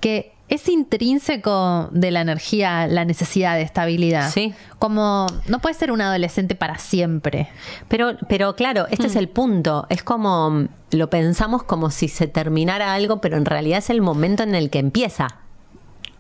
que 0.01 0.33
es 0.50 0.68
intrínseco 0.70 1.90
de 1.92 2.12
la 2.12 2.22
energía 2.22 2.88
la 2.88 3.06
necesidad 3.06 3.56
de 3.56 3.62
estabilidad. 3.64 4.30
Sí. 4.32 4.54
Como 4.80 5.28
no 5.48 5.60
puede 5.60 5.76
ser 5.76 5.92
un 5.92 6.02
adolescente 6.02 6.54
para 6.56 6.78
siempre. 6.78 7.50
Pero, 7.88 8.14
pero 8.28 8.56
claro, 8.56 8.86
este 8.92 9.04
Mm. 9.04 9.10
es 9.10 9.16
el 9.16 9.30
punto. 9.30 9.88
Es 9.90 10.04
como 10.04 10.50
mm, 10.52 10.68
lo 10.92 11.10
pensamos 11.10 11.64
como 11.64 11.90
si 11.92 12.08
se 12.08 12.28
terminara 12.28 12.94
algo, 12.94 13.22
pero 13.22 13.38
en 13.38 13.46
realidad 13.46 13.80
es 13.80 13.90
el 13.90 14.02
momento 14.02 14.44
en 14.44 14.54
el 14.56 14.70
que 14.70 14.80
empieza. 14.80 15.28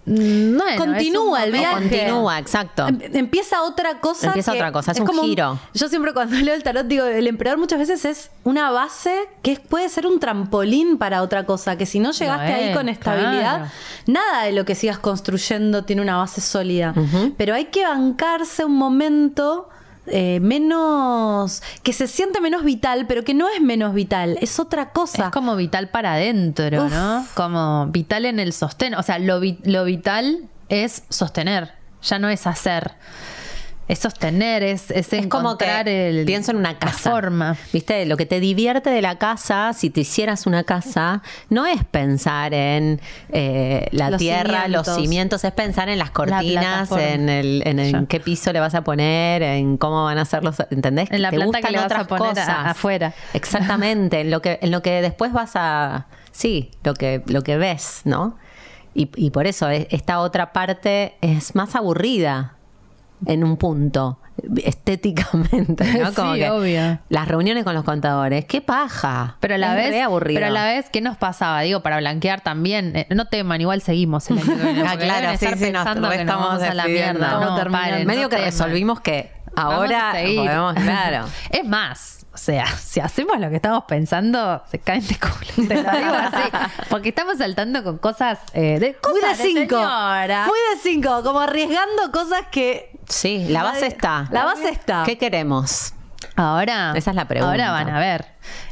Bueno, 0.05 0.63
Continúa 0.77 1.39
es 1.39 1.45
el 1.45 1.51
viaje. 1.53 1.73
Continúa, 1.89 2.39
exacto. 2.39 2.87
Em- 2.87 2.99
Empieza 3.13 3.63
otra 3.63 3.99
cosa. 4.01 4.27
Empieza 4.27 4.51
que 4.51 4.57
otra 4.57 4.71
cosa, 4.71 4.91
es 4.91 4.99
un 4.99 5.07
giro. 5.21 5.57
Yo 5.73 5.87
siempre 5.87 6.13
cuando 6.13 6.35
leo 6.39 6.53
el 6.55 6.61
tarot 6.63 6.85
digo, 6.87 7.05
el 7.05 7.25
emperador 7.27 7.57
muchas 7.59 7.79
veces 7.79 8.03
es 8.05 8.29
una 8.43 8.69
base 8.71 9.15
que 9.41 9.53
es- 9.53 9.59
puede 9.59 9.87
ser 9.89 10.05
un 10.05 10.19
trampolín 10.19 10.97
para 10.97 11.21
otra 11.21 11.45
cosa, 11.45 11.77
que 11.77 11.85
si 11.85 11.99
no 11.99 12.11
llegaste 12.11 12.53
ahí 12.53 12.69
es, 12.69 12.75
con 12.77 12.89
estabilidad, 12.89 13.57
claro. 13.57 13.71
nada 14.07 14.43
de 14.43 14.51
lo 14.51 14.65
que 14.65 14.75
sigas 14.75 14.99
construyendo 14.99 15.83
tiene 15.85 16.01
una 16.01 16.17
base 16.17 16.41
sólida. 16.41 16.93
Pero 17.37 17.55
hay 17.55 17.65
que 17.65 17.83
bancarse 17.85 18.65
un 18.65 18.75
momento 18.75 19.69
eh, 20.07 20.39
menos, 20.41 21.63
que 21.83 21.93
se 21.93 22.07
siente 22.07 22.41
menos 22.41 22.63
vital, 22.63 23.05
pero 23.07 23.23
que 23.23 23.33
no 23.33 23.47
es 23.49 23.61
menos 23.61 23.93
vital, 23.93 24.37
es 24.41 24.59
otra 24.59 24.91
cosa. 24.91 25.25
Es 25.25 25.31
como 25.31 25.55
vital 25.55 25.89
para 25.89 26.13
adentro, 26.13 26.85
Uf. 26.85 26.91
¿no? 26.91 27.25
Como 27.35 27.87
vital 27.87 28.25
en 28.25 28.39
el 28.39 28.53
sostén. 28.53 28.95
O 28.95 29.03
sea, 29.03 29.19
lo, 29.19 29.39
vi- 29.39 29.59
lo 29.63 29.85
vital 29.85 30.49
es 30.69 31.03
sostener, 31.09 31.71
ya 32.01 32.19
no 32.19 32.29
es 32.29 32.45
hacer. 32.47 32.91
Es 33.85 33.99
sostener, 33.99 34.63
es, 34.63 34.89
es, 34.91 35.11
Es 35.11 35.27
como 35.27 35.57
que 35.57 35.65
el, 35.85 36.25
pienso 36.25 36.51
en 36.51 36.57
una 36.57 36.79
casa. 36.79 37.11
forma. 37.11 37.57
Viste, 37.73 38.05
lo 38.05 38.15
que 38.15 38.25
te 38.25 38.39
divierte 38.39 38.89
de 38.89 39.01
la 39.01 39.17
casa, 39.17 39.73
si 39.73 39.89
te 39.89 40.01
hicieras 40.01 40.47
una 40.47 40.63
casa, 40.63 41.21
no 41.49 41.65
es 41.65 41.83
pensar 41.83 42.53
en 42.53 43.01
eh, 43.29 43.87
la 43.91 44.09
Los 44.09 44.19
tierra, 44.19 44.69
los 44.69 44.87
cimientos. 44.87 45.43
es 45.43 45.51
pensar 45.51 45.89
en 45.89 45.99
las 45.99 46.11
cortinas, 46.11 46.89
en 46.93 47.27
el, 47.27 47.61
en 47.65 47.79
el 47.79 48.07
qué 48.07 48.21
piso 48.21 48.53
le 48.53 48.61
vas 48.61 48.73
a 48.73 48.85
poner, 48.85 49.41
en 49.43 49.75
cómo 49.77 50.05
van 50.05 50.17
a 50.17 50.23
ser 50.23 50.45
los, 50.45 50.55
¿entendés? 50.71 51.11
En 51.11 51.21
la 51.21 51.29
te 51.31 51.35
planta 51.35 51.61
que 51.61 51.71
le 51.71 51.77
vas 51.79 51.91
a 51.91 52.07
poner 52.07 52.27
a- 52.29 52.33
cosas. 52.33 52.49
afuera. 52.67 53.13
Exactamente, 53.33 54.21
en 54.21 54.31
lo 54.31 54.41
que, 54.41 54.59
en 54.61 54.71
lo 54.71 54.81
que 54.81 55.01
después 55.01 55.33
vas 55.33 55.51
a, 55.55 56.07
sí, 56.31 56.71
lo 56.85 56.93
que, 56.93 57.21
lo 57.27 57.41
que 57.43 57.57
ves, 57.57 57.99
¿no? 58.05 58.37
Y, 58.95 59.09
y 59.17 59.31
por 59.31 59.45
eso 59.45 59.67
es- 59.69 59.87
esta 59.89 60.19
otra 60.19 60.53
parte 60.53 61.15
es 61.19 61.53
más 61.53 61.75
aburrida 61.75 62.52
en 63.25 63.43
un 63.43 63.57
punto 63.57 64.19
estéticamente, 64.63 65.85
¿no? 65.99 66.11
Sí, 66.33 66.43
obvio. 66.45 66.99
Las 67.09 67.27
reuniones 67.27 67.63
con 67.63 67.73
los 67.75 67.83
contadores, 67.83 68.45
qué 68.45 68.61
paja. 68.61 69.37
Pero 69.39 69.55
a 69.55 69.57
la 69.57 69.79
Es 69.83 69.91
vez, 69.91 70.03
aburrido. 70.03 70.37
pero 70.37 70.47
a 70.47 70.49
la 70.49 70.65
vez, 70.65 70.89
¿qué 70.91 71.01
nos 71.01 71.17
pasaba? 71.17 71.61
Digo, 71.61 71.81
para 71.81 71.97
blanquear 71.97 72.41
también. 72.41 72.95
eh, 72.95 73.07
no 73.09 73.25
teman, 73.25 73.61
igual 73.61 73.81
seguimos 73.81 74.29
el 74.29 74.39
año 74.39 74.45
que 74.45 74.53
viene. 74.63 74.83
Ah, 74.87 74.97
claro, 74.97 75.27
sí, 75.29 75.45
estar 75.45 75.57
sí, 75.57 75.71
nos 75.71 75.83
pensando 75.83 76.09
que 76.09 76.15
nos 76.17 76.21
estamos 76.25 76.47
vamos 76.47 76.63
a 76.63 76.73
la 76.73 76.85
mierda. 76.87 77.31
No 77.39 77.57
No, 77.63 77.71
paren, 77.71 78.07
Medio 78.07 78.23
no 78.23 78.29
que 78.29 78.35
teman. 78.37 78.51
resolvimos 78.51 78.99
que 79.01 79.31
ahora 79.55 80.11
podemos, 80.13 80.73
claro. 80.75 81.25
Es 81.49 81.65
más, 81.65 82.25
o 82.33 82.37
sea, 82.37 82.65
si 82.67 82.99
hacemos 82.99 83.39
lo 83.39 83.49
que 83.49 83.57
estamos 83.57 83.83
pensando, 83.87 84.63
se 84.69 84.79
caen 84.79 85.05
de 85.07 85.15
culo. 85.19 85.67
Te 85.67 85.75
lo 85.75 85.91
digo 85.91 86.13
así. 86.15 86.49
Porque 86.89 87.09
estamos 87.09 87.37
saltando 87.37 87.83
con 87.83 87.99
cosas 87.99 88.39
eh, 88.53 88.79
de, 88.79 88.97
muy 89.07 89.21
de 89.21 89.21
cosas 89.21 89.37
cinco. 89.37 89.75
señora. 89.75 90.45
Muy 90.47 90.57
de 90.73 90.81
cinco, 90.81 91.21
como 91.23 91.39
arriesgando 91.39 92.11
cosas 92.11 92.45
que. 92.51 92.89
Sí, 93.09 93.45
la 93.49 93.63
base 93.63 93.87
está. 93.87 94.27
La 94.31 94.45
base 94.45 94.69
está. 94.69 95.03
¿Qué 95.05 95.17
queremos? 95.17 95.93
Ahora. 96.35 96.93
Esa 96.95 97.09
es 97.11 97.15
la 97.15 97.27
pregunta. 97.27 97.51
Ahora 97.51 97.71
van 97.71 97.89
a 97.89 97.99
ver. 97.99 98.25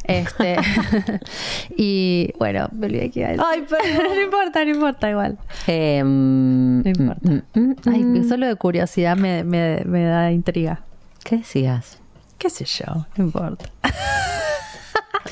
Este. 0.04 0.58
y 1.78 2.34
bueno, 2.40 2.68
me 2.72 2.88
olvidé 2.88 3.12
que 3.12 3.20
iba 3.20 3.30
a 3.30 3.32
decir. 3.32 3.46
Ay, 3.48 3.62
perdón. 3.62 4.16
no 4.16 4.22
importa, 4.22 4.66
no 4.66 4.72
importa, 4.72 5.10
igual. 5.10 5.38
Eh, 5.68 6.02
mm, 6.04 6.82
No 6.84 6.90
importa. 6.90 7.30
mm, 7.30 7.60
mm, 7.60 7.76
Ay, 7.94 8.04
mm. 8.04 8.30
solo 8.30 8.48
de 8.48 8.56
curiosidad 8.56 9.16
me, 9.18 9.44
me- 9.44 9.84
me 9.86 10.06
da 10.06 10.32
intriga. 10.32 10.82
¿Qué 11.24 11.38
decías? 11.38 12.00
¿Qué 12.38 12.50
sé 12.50 12.66
yo? 12.66 13.06
No 13.16 13.26
importa. 13.26 13.66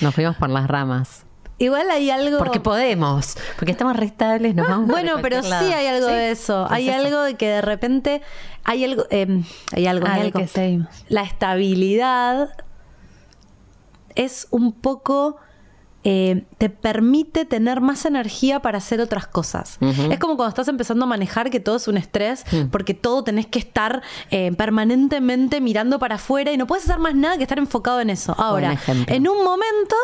Nos 0.01 0.13
fuimos 0.13 0.35
por 0.37 0.49
las 0.49 0.67
ramas. 0.67 1.25
Igual 1.59 1.91
hay 1.91 2.09
algo. 2.09 2.37
Porque 2.39 2.59
podemos. 2.59 3.35
Porque 3.57 3.71
estamos 3.71 3.95
restables, 3.97 4.55
nos 4.55 4.67
vamos 4.67 4.87
Bueno, 4.87 5.17
pero 5.21 5.43
sí 5.43 5.51
hay 5.53 5.85
algo 5.87 6.07
Sí, 6.07 6.13
de 6.13 6.31
eso. 6.31 6.65
es 6.65 6.71
Hay 6.71 6.89
eso. 6.89 6.97
algo 7.05 7.21
de 7.21 7.35
que 7.35 7.47
de 7.49 7.61
repente 7.61 8.21
hay 8.63 8.85
algo, 8.85 9.05
eh, 9.11 9.43
hay 9.73 9.85
algo, 9.85 10.07
Ah, 10.07 10.13
hay 10.13 10.21
algo. 10.21 10.39
que 10.39 10.47
seguimos. 10.47 10.87
La 11.09 11.21
estabilidad 11.23 12.49
es 14.15 14.47
un 14.51 14.73
poco 14.73 15.37
eh, 16.05 16.45
te 16.57 16.69
permite 16.69 17.43
tener 17.43 17.81
más 17.81 18.05
energía 18.05 18.61
para 18.61 18.77
hacer 18.77 19.01
otras 19.01 19.27
cosas. 19.27 19.77
Es 19.81 20.17
como 20.17 20.37
cuando 20.37 20.47
estás 20.47 20.69
empezando 20.69 21.03
a 21.03 21.07
manejar 21.09 21.49
que 21.49 21.59
todo 21.59 21.75
es 21.75 21.89
un 21.89 21.97
estrés, 21.97 22.45
Mm. 22.53 22.69
porque 22.69 22.93
todo 22.93 23.25
tenés 23.25 23.47
que 23.47 23.59
estar 23.59 24.01
eh, 24.31 24.53
permanentemente 24.53 25.59
mirando 25.59 25.99
para 25.99 26.15
afuera 26.15 26.53
y 26.53 26.57
no 26.57 26.67
puedes 26.67 26.85
hacer 26.85 26.99
más 26.99 27.15
nada 27.15 27.35
que 27.35 27.43
estar 27.43 27.59
enfocado 27.59 27.99
en 27.99 28.09
eso. 28.09 28.33
Ahora, 28.37 28.77
en 29.07 29.27
un 29.27 29.43
momento 29.43 29.95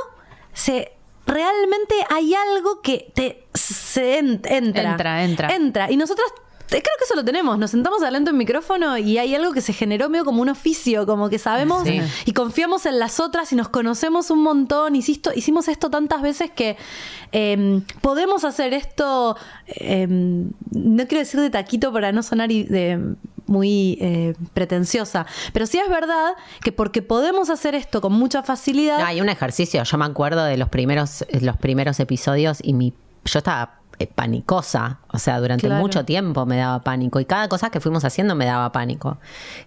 se 0.52 0.92
realmente 1.26 1.96
hay 2.10 2.34
algo 2.36 2.82
que 2.82 3.12
te 3.14 3.44
se 3.54 4.18
en- 4.20 4.42
entra. 4.46 4.92
Entra, 4.92 5.24
entra. 5.24 5.48
Entra. 5.56 5.92
Y 5.92 5.98
nosotros 5.98 6.28
eh, 6.68 6.82
creo 6.82 6.82
que 6.98 7.06
eso 7.06 7.16
lo 7.16 7.24
tenemos. 7.24 7.58
Nos 7.60 7.72
sentamos 7.72 8.02
adelante 8.02 8.32
un 8.32 8.38
micrófono 8.38 8.98
y 8.98 9.18
hay 9.20 9.36
algo 9.36 9.54
que 9.54 9.62
se 9.62 9.72
generó 9.72 10.10
medio 10.10 10.26
como 10.26 10.42
un 10.42 10.50
oficio, 10.50 11.06
como 11.06 11.30
que 11.30 11.38
sabemos 11.38 11.84
Sí. 11.84 12.02
y 12.26 12.34
confiamos 12.34 12.88
en 12.88 12.98
las 12.98 13.20
otras 13.20 13.54
y 13.54 13.56
nos 13.56 13.70
conocemos 13.70 14.32
un 14.32 14.42
montón. 14.42 14.96
Hicisto- 14.96 15.32
hicimos 15.36 15.68
esto 15.68 15.90
tantas 15.92 16.22
veces 16.24 16.50
que 16.52 16.76
eh, 17.32 17.82
podemos 18.02 18.44
hacer 18.46 18.74
esto, 18.74 19.38
eh, 19.68 20.08
no 20.10 21.08
quiero 21.08 21.20
decir 21.20 21.40
de 21.40 21.50
taquito 21.52 21.94
para 21.94 22.12
no 22.12 22.24
sonar 22.24 22.52
y- 22.52 22.64
de- 22.64 23.16
muy 23.48 23.98
eh, 24.02 24.34
pretenciosa, 24.54 25.26
pero 25.54 25.66
sí 25.66 25.78
es 25.78 25.90
verdad 25.90 26.34
que 26.62 26.72
porque 26.72 27.02
podemos 27.02 27.50
hacer 27.50 27.76
esto 27.76 28.02
con 28.02 28.14
mucha 28.14 28.44
facilidad, 28.44 29.02
hay 29.02 29.22
un 29.22 29.30
ejercicio. 29.30 29.84
Yo 29.84 29.98
me 29.98 30.06
acuerdo 30.06 30.46
de 30.46 30.58
los 30.58 30.70
primeros, 30.70 31.26
los 31.42 31.58
primeros 31.58 32.00
episodios 32.00 32.60
y 32.62 32.74
mi, 32.74 32.94
yo 33.26 33.40
estaba 33.40 33.80
eh, 34.00 34.08
panicosa. 34.08 35.00
O 35.16 35.20
sea, 35.20 35.40
durante 35.40 35.68
Claro. 35.68 35.82
mucho 35.82 36.06
tiempo 36.06 36.46
me 36.46 36.58
daba 36.58 36.84
pánico 36.84 37.20
y 37.20 37.26
cada 37.26 37.48
cosa 37.48 37.70
que 37.70 37.80
fuimos 37.80 38.04
haciendo 38.06 38.36
me 38.36 38.46
daba 38.46 38.72
pánico. 38.72 39.18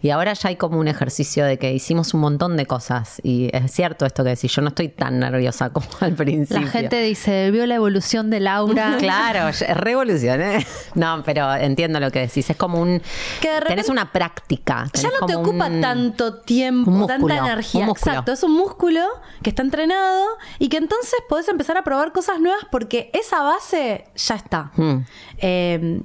Y 0.02 0.10
ahora 0.10 0.32
ya 0.34 0.50
hay 0.50 0.56
como 0.56 0.78
un 0.78 0.88
ejercicio 0.88 1.44
de 1.44 1.58
que 1.58 1.72
hicimos 1.72 2.12
un 2.14 2.20
montón 2.20 2.56
de 2.56 2.66
cosas 2.66 3.20
y 3.24 3.48
es 3.56 3.72
cierto 3.72 4.04
esto 4.06 4.22
que 4.24 4.30
decís, 4.30 4.52
yo 4.54 4.62
no 4.62 4.68
estoy 4.68 4.88
tan 4.88 5.18
nerviosa 5.18 5.70
como 5.72 5.86
al 6.00 6.12
principio. 6.14 6.62
La 6.64 6.70
gente 6.70 7.00
dice, 7.02 7.50
vio 7.50 7.66
la 7.66 7.74
evolución 7.76 8.30
de 8.30 8.40
Laura. 8.40 8.96
Claro, 9.08 9.50
revolución, 9.74 10.40
¿eh? 10.42 10.66
No, 10.94 11.22
pero 11.24 11.54
entiendo 11.54 12.00
lo 12.00 12.10
que 12.10 12.20
decís. 12.20 12.48
Es 12.50 12.56
como 12.56 12.80
un. 12.80 13.00
Que 13.40 13.48
de 13.48 13.60
repente- 13.60 13.68
tenés 13.68 13.88
una 13.88 14.12
práctica. 14.12 14.86
Ya 14.94 15.08
no 15.20 15.26
te 15.26 15.34
ocupa 15.36 15.66
un- 15.66 15.80
tanto 15.80 16.34
tiempo, 16.40 16.90
músculo, 16.90 17.34
tanta 17.34 17.46
energía. 17.46 17.86
Exacto, 17.86 18.32
es 18.32 18.42
un 18.42 18.52
músculo 18.54 19.00
que 19.42 19.50
está 19.50 19.62
entrenado 19.62 20.24
y 20.58 20.68
que 20.68 20.76
entonces 20.76 21.14
podés 21.28 21.48
empezar 21.48 21.76
a 21.76 21.82
probar 21.84 22.12
cosas 22.12 22.40
nuevas 22.40 22.64
porque 22.70 23.10
esa 23.14 23.42
base 23.42 24.04
ya 24.16 24.34
está. 24.34 24.72
Mm. 24.76 24.98
Eh, 25.38 26.00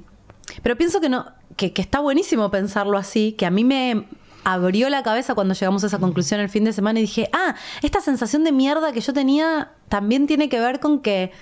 pero 0.62 0.76
pienso 0.76 1.00
que 1.00 1.08
no, 1.08 1.26
que, 1.56 1.72
que 1.72 1.82
está 1.82 2.00
buenísimo 2.00 2.50
pensarlo 2.50 2.98
así, 2.98 3.32
que 3.32 3.46
a 3.46 3.50
mí 3.50 3.64
me 3.64 4.06
abrió 4.44 4.90
la 4.90 5.02
cabeza 5.02 5.34
cuando 5.34 5.54
llegamos 5.54 5.82
a 5.84 5.88
esa 5.88 5.98
conclusión 5.98 6.40
el 6.40 6.48
fin 6.48 6.64
de 6.64 6.72
semana 6.72 6.98
y 6.98 7.02
dije, 7.02 7.28
ah, 7.32 7.54
esta 7.82 8.00
sensación 8.00 8.44
de 8.44 8.52
mierda 8.52 8.92
que 8.92 9.00
yo 9.00 9.12
tenía 9.12 9.72
también 9.88 10.26
tiene 10.26 10.48
que 10.48 10.60
ver 10.60 10.80
con 10.80 11.00
que 11.00 11.32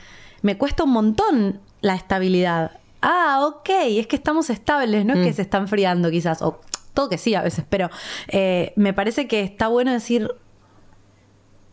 me 0.41 0.57
cuesta 0.57 0.85
un 0.85 0.91
montón 0.91 1.61
la 1.81 1.95
estabilidad. 1.95 2.79
Ah, 3.01 3.41
ok, 3.45 3.69
es 3.89 4.07
que 4.07 4.17
estamos 4.17 4.49
estables, 4.49 5.05
no 5.05 5.15
es 5.15 5.27
que 5.27 5.33
se 5.33 5.43
está 5.43 5.59
enfriando 5.59 6.11
quizás, 6.11 6.41
o 6.41 6.61
todo 6.95 7.09
que 7.09 7.19
sí 7.19 7.35
a 7.35 7.43
veces, 7.43 7.65
pero 7.69 7.91
eh, 8.29 8.73
me 8.77 8.93
parece 8.93 9.27
que 9.27 9.43
está 9.43 9.67
bueno 9.67 9.93
decir, 9.93 10.31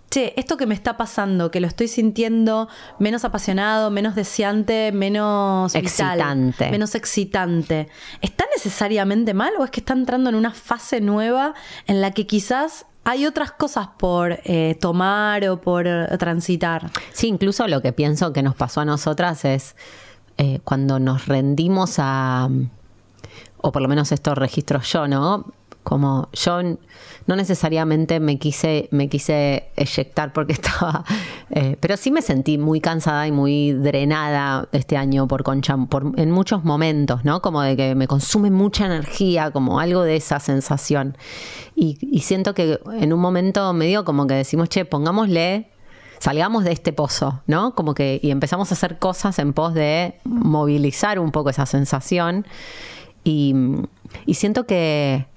che, 0.09 0.33
esto 0.37 0.57
que 0.57 0.65
me 0.65 0.73
está 0.73 0.97
pasando, 0.97 1.51
que 1.51 1.59
lo 1.59 1.67
estoy 1.67 1.87
sintiendo 1.87 2.67
menos 2.97 3.25
apasionado, 3.25 3.91
menos 3.91 4.15
deseante, 4.15 4.91
menos 4.91 5.73
vital, 5.73 5.83
Excitante. 5.83 6.71
menos 6.71 6.95
excitante, 6.95 7.87
¿está 8.21 8.45
necesariamente 8.55 9.33
mal 9.33 9.53
o 9.59 9.63
es 9.63 9.71
que 9.71 9.79
está 9.81 9.93
entrando 9.93 10.29
en 10.29 10.35
una 10.35 10.51
fase 10.51 11.01
nueva 11.01 11.53
en 11.87 12.01
la 12.01 12.11
que 12.11 12.25
quizás 12.27 12.85
hay 13.03 13.25
otras 13.25 13.51
cosas 13.51 13.87
por 13.97 14.39
eh, 14.43 14.77
tomar 14.79 15.47
o 15.47 15.61
por 15.61 15.85
transitar? 16.17 16.91
Sí, 17.13 17.27
incluso 17.27 17.67
lo 17.67 17.81
que 17.81 17.93
pienso 17.93 18.33
que 18.33 18.43
nos 18.43 18.55
pasó 18.55 18.81
a 18.81 18.85
nosotras 18.85 19.45
es 19.45 19.75
eh, 20.37 20.59
cuando 20.63 20.99
nos 20.99 21.27
rendimos 21.27 21.95
a, 21.97 22.49
o 23.57 23.71
por 23.71 23.81
lo 23.81 23.87
menos 23.87 24.11
estos 24.11 24.37
registros 24.37 24.91
yo, 24.91 25.07
¿no? 25.07 25.45
Como 25.83 26.29
yo 26.33 26.62
no 26.62 27.36
necesariamente 27.36 28.19
me 28.19 28.38
quise, 28.38 28.89
me 28.91 29.07
quise 29.07 29.69
eyectar 29.75 30.33
porque 30.33 30.53
estaba, 30.59 31.05
eh, 31.51 31.77
pero 31.79 31.95
sí 31.95 32.12
me 32.12 32.21
sentí 32.21 32.57
muy 32.57 32.81
cansada 32.81 33.27
y 33.27 33.31
muy 33.31 33.74
drenada 33.74 34.67
este 34.71 34.98
año 34.98 35.27
por 35.27 35.43
Concha, 35.43 35.77
por, 35.77 36.12
en 36.17 36.31
muchos 36.31 36.63
momentos, 36.63 37.24
¿no? 37.24 37.41
Como 37.41 37.62
de 37.62 37.77
que 37.77 37.95
me 37.95 38.07
consume 38.07 38.51
mucha 38.51 38.88
energía, 38.88 39.51
como 39.51 39.79
algo 39.79 40.03
de 40.03 40.17
esa 40.17 40.39
sensación. 40.39 41.17
Y, 41.75 41.95
siento 42.21 42.53
que 42.53 42.79
en 43.00 43.13
un 43.13 43.19
momento 43.19 43.71
medio 43.74 44.03
como 44.03 44.27
que 44.27 44.33
decimos, 44.33 44.69
che, 44.69 44.86
pongámosle 44.86 45.69
salgamos 46.19 46.65
de 46.65 46.74
este 46.74 46.91
pozo, 46.91 47.41
¿no? 47.48 47.74
Como 47.75 47.93
que 47.93 48.19
y 48.21 48.31
empezamos 48.31 48.71
a 48.71 48.74
hacer 48.74 49.00
cosas 49.00 49.39
en 49.39 49.53
pos 49.53 49.74
de 49.74 50.15
movilizar 50.25 51.17
un 51.17 51.31
poco 51.31 51.50
esa 51.50 51.65
sensación 51.65 52.45
y 53.24 53.53
siento 54.33 54.65
que 54.65 55.28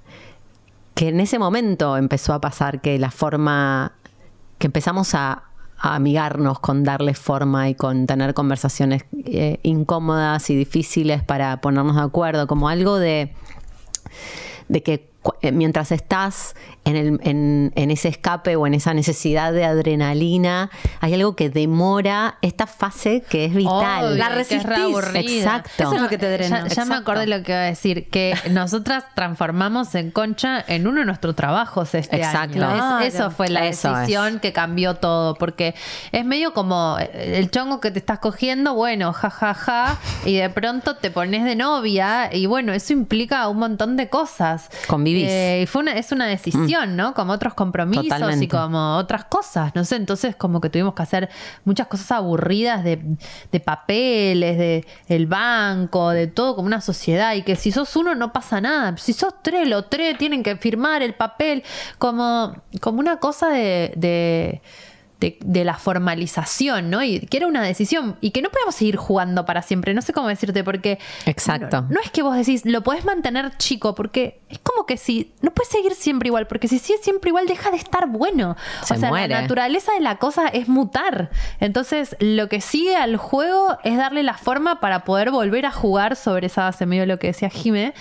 que 0.95 1.09
en 1.09 1.21
ese 1.21 1.39
momento 1.39 1.97
empezó 1.97 2.35
a 2.35 2.41
pasar 2.41 2.81
que 2.81 2.99
la 2.99 3.11
forma 3.11 3.93
que 4.59 4.67
empezamos 4.67 5.15
a, 5.15 5.45
amigarnos 5.85 6.61
con 6.61 6.85
darle 6.85 7.13
forma 7.13 7.69
y 7.69 7.75
con 7.75 8.07
tener 8.07 8.35
conversaciones 8.35 9.05
eh, 9.25 9.59
incómodas 9.65 10.49
y 10.49 10.55
difíciles 10.55 11.25
para 11.25 11.61
ponernos 11.61 11.97
de 11.97 12.03
acuerdo, 12.03 12.47
como 12.47 12.69
algo 12.69 13.01
de 13.01 13.35
de 14.69 14.83
que 14.83 15.12
mientras 15.52 15.93
estás 15.93 16.55
en, 16.85 16.97
el- 16.97 17.21
en- 17.23 17.73
en 17.76 17.91
ese 17.91 18.09
escape 18.09 18.57
o 18.57 18.67
en 18.67 18.75
esa 18.75 18.93
necesidad 18.95 19.52
de 19.52 19.64
adrenalina, 19.64 20.71
hay 21.00 21.14
algo 21.14 21.37
que 21.37 21.49
demora 21.49 22.38
esta 22.43 22.67
fase 22.67 23.23
que 23.29 23.45
es 23.45 23.55
vital. 23.55 24.05
Obvio, 24.07 24.17
La 24.17 24.35
que 24.35 24.41
es 24.41 24.62
resistís. 24.64 25.38
Exacto. 25.38 25.71
Eso 25.85 25.95
es 25.95 26.02
lo 26.02 26.09
que 26.09 26.19
te 26.19 26.31
drena. 26.31 26.67
Ya, 26.69 26.75
ya 26.75 26.85
me 26.85 26.95
acordé 26.97 27.26
lo 27.26 27.43
que 27.43 27.52
iba 27.52 27.61
a 27.61 27.64
decir, 27.64 28.09
que 28.11 28.35
nosotras 28.50 29.05
transformamos 29.14 29.95
en 29.95 30.11
Concha 30.11 30.64
en 30.67 30.87
uno 30.87 31.00
de 31.00 31.07
nuestros 31.07 31.37
trabajos 31.37 31.95
este 31.95 32.17
Exacto. 32.17 32.64
año. 32.64 33.00
Es- 33.00 33.14
eso 33.14 33.31
fue 33.31 33.49
la 33.49 33.67
Eso 33.67 33.93
decisión 33.95 34.37
es. 34.37 34.41
que 34.41 34.52
cambió 34.52 34.95
todo, 34.97 35.35
porque 35.35 35.75
es 36.11 36.25
medio 36.25 36.52
como 36.52 36.97
eh, 36.99 37.38
el 37.38 37.50
chongo 37.50 37.81
que 37.81 37.91
te 37.91 37.99
estás 38.00 38.19
cogiendo, 38.19 38.75
bueno, 38.75 39.12
ja, 39.12 39.31
ja, 39.31 39.55
ja, 39.55 39.99
y 40.25 40.35
de 40.37 40.50
pronto 40.50 40.97
te 40.97 41.11
pones 41.11 41.45
de 41.45 41.55
novia, 41.57 42.31
y 42.35 42.47
bueno, 42.47 42.73
eso 42.73 42.93
implica 42.93 43.47
un 43.49 43.59
montón 43.59 43.97
de 43.97 44.09
cosas. 44.09 44.69
Convivís. 45.12 45.31
Eh, 45.31 45.61
y 45.62 45.66
fue 45.66 45.83
una, 45.83 45.92
es 45.92 46.12
una 46.12 46.27
decisión, 46.27 46.96
¿no? 46.96 47.14
Como 47.14 47.33
otros 47.33 47.55
compromisos 47.55 48.05
Totalmente. 48.05 48.44
y 48.44 48.48
como 48.48 48.96
otras 48.96 49.25
cosas, 49.25 49.75
no 49.75 49.85
sé, 49.85 49.96
entonces 49.96 50.37
como 50.37 50.61
que 50.61 50.70
tuvimos 50.70 50.94
que 50.94 51.03
hacer 51.03 51.29
muchas 51.64 51.87
cosas 51.87 52.11
aburridas 52.12 52.85
de, 52.85 53.01
de 53.51 53.61
papeles, 53.61 54.59
de 54.59 54.87
el 55.09 55.27
banco, 55.27 56.11
de 56.11 56.27
todo 56.27 56.57
como 56.57 56.66
una 56.66 56.81
sociedad 56.81 57.35
y 57.35 57.42
que 57.42 57.57
si 57.57 57.72
sos 57.72 57.94
uno 57.96 58.14
no 58.14 58.33
pasa 58.33 58.61
nada, 58.61 58.96
si 58.96 59.12
sos 59.12 59.35
tres, 59.42 59.68
los 59.68 59.88
tres 59.90 60.16
tienen 60.18 60.42
que 60.42 60.57
firmar 60.57 61.03
el 61.03 61.14
papel, 61.14 61.62
como, 61.98 62.55
como 62.81 63.01
una 63.01 63.16
cosa 63.18 63.48
de... 63.48 63.92
de 63.96 64.62
de, 65.23 65.39
de 65.45 65.65
la 65.65 65.75
formalización, 65.75 66.91
¿no? 66.91 67.03
Y 67.03 67.21
que 67.21 67.37
era 67.37 67.47
una 67.47 67.63
decisión 67.63 68.17
y 68.21 68.31
que 68.33 68.43
no 68.43 68.51
podemos 68.51 68.75
seguir 68.75 68.97
jugando 68.97 69.45
para 69.47 69.63
siempre. 69.63 69.95
No 69.95 70.03
sé 70.03 70.13
cómo 70.13 70.29
decirte, 70.29 70.65
porque. 70.65 70.99
Exacto. 71.27 71.83
No, 71.83 71.89
no 71.91 72.01
es 72.03 72.11
que 72.11 72.23
vos 72.23 72.37
decís, 72.37 72.63
lo 72.65 72.83
podés 72.83 73.05
mantener 73.05 73.57
chico, 73.57 73.95
porque 73.95 74.41
es 74.49 74.59
como 74.59 74.85
que 74.85 74.97
si. 74.97 75.33
No 75.41 75.53
puedes 75.53 75.71
seguir 75.73 75.95
siempre 75.95 76.27
igual, 76.29 76.47
porque 76.49 76.67
si 76.69 76.79
sigues 76.79 77.01
siempre 77.03 77.29
igual, 77.31 77.47
deja 77.47 77.71
de 77.71 77.77
estar 77.77 78.09
bueno. 78.09 78.57
Se 78.85 78.95
o 78.95 78.97
sea, 78.99 79.09
muere. 79.11 79.29
la 79.35 79.43
naturaleza 79.43 79.93
de 79.93 80.01
la 80.01 80.17
cosa 80.17 80.49
es 80.49 80.69
mutar. 80.69 81.31
Entonces, 81.61 82.17
lo 82.19 82.49
que 82.49 82.61
sigue 82.61 82.97
al 82.97 83.17
juego 83.17 83.79
es 83.85 83.97
darle 83.97 84.23
la 84.25 84.35
forma 84.35 84.81
para 84.81 85.05
poder 85.05 85.31
volver 85.31 85.67
a 85.67 85.71
jugar 85.71 86.17
sobre 86.17 86.49
esa 86.49 86.65
base, 86.65 86.85
medio 86.85 87.07
lo 87.07 87.19
que 87.19 87.29
decía 87.29 87.49
Jime. 87.49 87.95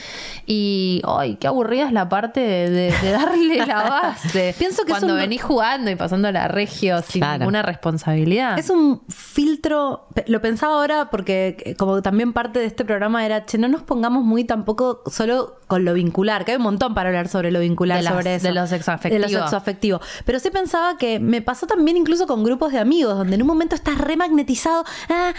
Y. 0.45 1.01
¡Ay, 1.05 1.35
qué 1.35 1.47
aburrida 1.47 1.85
es 1.85 1.93
la 1.93 2.09
parte 2.09 2.39
de, 2.39 2.69
de- 2.69 2.91
de 3.01 3.11
darle 3.11 3.57
la 3.65 3.83
base! 3.89 4.55
Pienso 4.57 4.83
que 4.85 4.91
Cuando 4.91 5.13
un- 5.13 5.19
venís 5.19 5.41
jugando 5.43 5.91
y 5.91 5.95
pasando 5.95 6.31
la 6.31 6.47
regio 6.47 7.01
sin 7.11 7.19
Claro. 7.21 7.39
ninguna 7.39 7.61
responsabilidad. 7.61 8.57
Es 8.57 8.69
un 8.69 9.01
filtro, 9.09 10.07
lo 10.27 10.41
pensaba 10.41 10.73
ahora 10.75 11.09
porque 11.09 11.57
eh, 11.65 11.75
como 11.75 12.01
también 12.01 12.33
parte 12.33 12.59
de 12.59 12.65
este 12.65 12.85
programa 12.85 13.25
era, 13.25 13.45
che, 13.45 13.57
no 13.57 13.67
nos 13.67 13.81
pongamos 13.83 14.23
muy 14.23 14.43
tampoco 14.43 15.01
solo 15.07 15.57
con 15.67 15.85
lo 15.85 15.93
vincular, 15.93 16.45
que 16.45 16.51
hay 16.51 16.57
un 16.57 16.63
montón 16.63 16.93
para 16.93 17.09
hablar 17.09 17.27
sobre 17.27 17.51
lo 17.51 17.59
vincular, 17.59 17.97
De 17.97 18.03
las- 18.03 18.13
sobre 18.13 18.35
eso. 18.35 18.47
de 18.47 18.53
lo 18.53 18.67
sexoafectivo. 18.67 19.21
De 19.27 19.31
lo 19.31 19.39
sexoafectivo. 19.39 20.01
Pero 20.25 20.39
sí 20.39 20.49
pensaba 20.49 20.97
que 20.97 21.19
me 21.19 21.41
pasó 21.41 21.67
también 21.67 21.97
incluso 21.97 22.27
con 22.27 22.43
grupos 22.43 22.71
de 22.71 22.79
amigos, 22.79 23.15
donde 23.17 23.35
en 23.35 23.41
un 23.41 23.47
momento 23.47 23.75
estás 23.75 23.97
remagnetizado, 23.97 24.83
ah, 25.09 25.33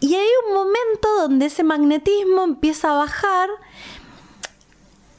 y 0.00 0.14
hay 0.14 0.26
un 0.48 0.54
momento 0.54 1.08
donde 1.22 1.46
ese 1.46 1.64
magnetismo 1.64 2.44
empieza 2.44 2.90
a 2.92 2.94
bajar 2.94 3.48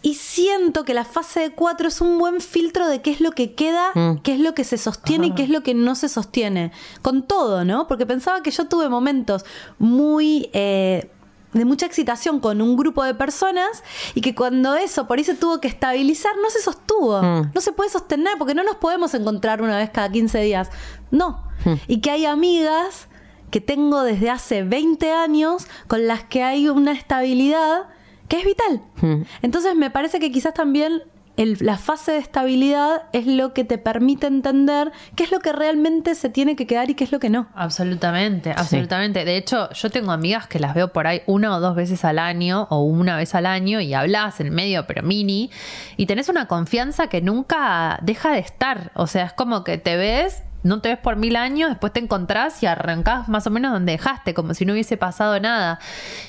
y 0.02 0.14
siento 0.16 0.86
que 0.86 0.94
la 0.94 1.04
fase 1.04 1.42
de 1.42 1.52
cuatro 1.52 1.88
es 1.90 2.00
un 2.02 2.18
buen 2.20 2.40
filtro 2.42 2.88
de 2.88 3.02
qué 3.02 3.12
es 3.12 3.20
lo 3.22 3.32
que 3.32 3.54
queda, 3.54 3.92
Mm. 3.96 4.20
qué 4.24 4.34
es 4.34 4.40
lo 4.40 4.54
que 4.54 4.64
se 4.64 4.78
sostiene 4.78 5.28
y 5.28 5.32
qué 5.36 5.44
es 5.44 5.50
lo 5.50 5.62
que 5.62 5.74
no 5.74 5.96
se 5.96 6.08
sostiene. 6.10 6.72
Con 7.02 7.24
todo, 7.28 7.66
¿no? 7.66 7.88
Porque 7.88 8.06
pensaba 8.06 8.42
que 8.42 8.52
yo 8.52 8.68
tuve 8.68 8.88
momentos 8.90 9.46
muy... 9.78 10.50
eh, 10.54 11.10
de 11.52 11.66
mucha 11.66 11.88
excitación 11.88 12.40
con 12.40 12.62
un 12.62 12.78
grupo 12.78 13.04
de 13.04 13.16
personas 13.16 13.84
y 14.14 14.22
que 14.22 14.36
cuando 14.36 14.76
eso 14.76 15.08
por 15.08 15.18
ahí 15.18 15.24
se 15.24 15.34
tuvo 15.34 15.60
que 15.60 15.68
estabilizar 15.68 16.32
no 16.40 16.48
se 16.52 16.62
sostuvo, 16.62 17.20
Mm. 17.24 17.52
no 17.56 17.60
se 17.62 17.72
puede 17.72 17.90
sostener 17.90 18.34
porque 18.38 18.54
no 18.54 18.62
nos 18.64 18.76
podemos 18.76 19.16
encontrar 19.16 19.64
una 19.64 19.76
vez 19.78 19.90
cada 19.90 20.12
15 20.12 20.40
días, 20.42 20.70
no. 21.10 21.44
Y 21.88 22.02
que 22.02 22.12
hay 22.12 22.28
amigas 22.28 23.08
que 23.50 23.62
tengo 23.62 24.04
desde 24.04 24.30
hace 24.30 24.62
20 24.62 25.12
años 25.12 25.66
con 25.88 26.06
las 26.06 26.24
que 26.24 26.44
hay 26.44 26.70
una 26.70 26.92
estabilidad 26.92 27.88
que 28.30 28.38
es 28.40 28.46
vital. 28.46 28.82
Mm. 29.02 29.24
Entonces 29.42 29.76
me 29.76 29.90
parece 29.92 30.20
que 30.22 30.32
quizás 30.32 30.54
también 30.54 31.02
el- 31.38 31.58
la 31.62 31.78
fase 31.78 32.12
de 32.12 32.18
estabilidad 32.18 33.04
es 33.14 33.26
lo 33.26 33.54
que 33.54 33.64
te 33.64 33.78
permite 33.78 34.28
entender 34.28 34.92
qué 35.16 35.24
es 35.24 35.32
lo 35.32 35.40
que 35.40 35.54
realmente 35.54 36.14
se 36.16 36.28
tiene 36.30 36.58
que 36.58 36.68
quedar 36.68 36.90
y 36.90 36.96
qué 36.96 37.06
es 37.06 37.14
lo 37.14 37.20
que 37.20 37.30
no. 37.30 37.48
Absolutamente, 37.56 38.52
absolutamente. 38.52 39.24
De 39.24 39.38
hecho, 39.38 39.70
yo 39.72 39.90
tengo 39.90 40.12
amigas 40.12 40.48
que 40.48 40.60
las 40.60 40.74
veo 40.74 40.92
por 40.92 41.08
ahí 41.08 41.22
una 41.28 41.56
o 41.56 41.62
dos 41.62 41.76
veces 41.76 42.04
al 42.04 42.20
año 42.20 42.68
o 42.70 42.82
una 42.84 43.16
vez 43.16 43.36
al 43.36 43.46
año 43.46 43.80
y 43.80 43.94
hablas 43.94 44.42
en 44.42 44.54
medio, 44.54 44.86
pero 44.86 45.02
mini, 45.02 45.50
y 45.96 46.08
tenés 46.08 46.28
una 46.28 46.46
confianza 46.48 47.08
que 47.08 47.22
nunca 47.22 48.00
deja 48.02 48.32
de 48.34 48.40
estar. 48.40 48.92
O 48.96 49.08
sea, 49.08 49.24
es 49.28 49.34
como 49.34 49.64
que 49.64 49.78
te 49.78 49.96
ves 49.96 50.44
no 50.64 50.82
te 50.82 50.90
ves 50.90 50.98
por 50.98 51.16
mil 51.16 51.36
años, 51.36 51.70
después 51.70 51.94
te 51.94 52.00
encontrás 52.00 52.62
y 52.64 52.66
arrancás 52.66 53.30
más 53.30 53.48
o 53.48 53.50
menos 53.50 53.72
donde 53.72 53.94
dejaste, 53.94 54.34
como 54.34 54.54
si 54.54 54.66
no 54.66 54.74
hubiese 54.74 54.98
pasado 54.98 55.40
nada. 55.40 55.80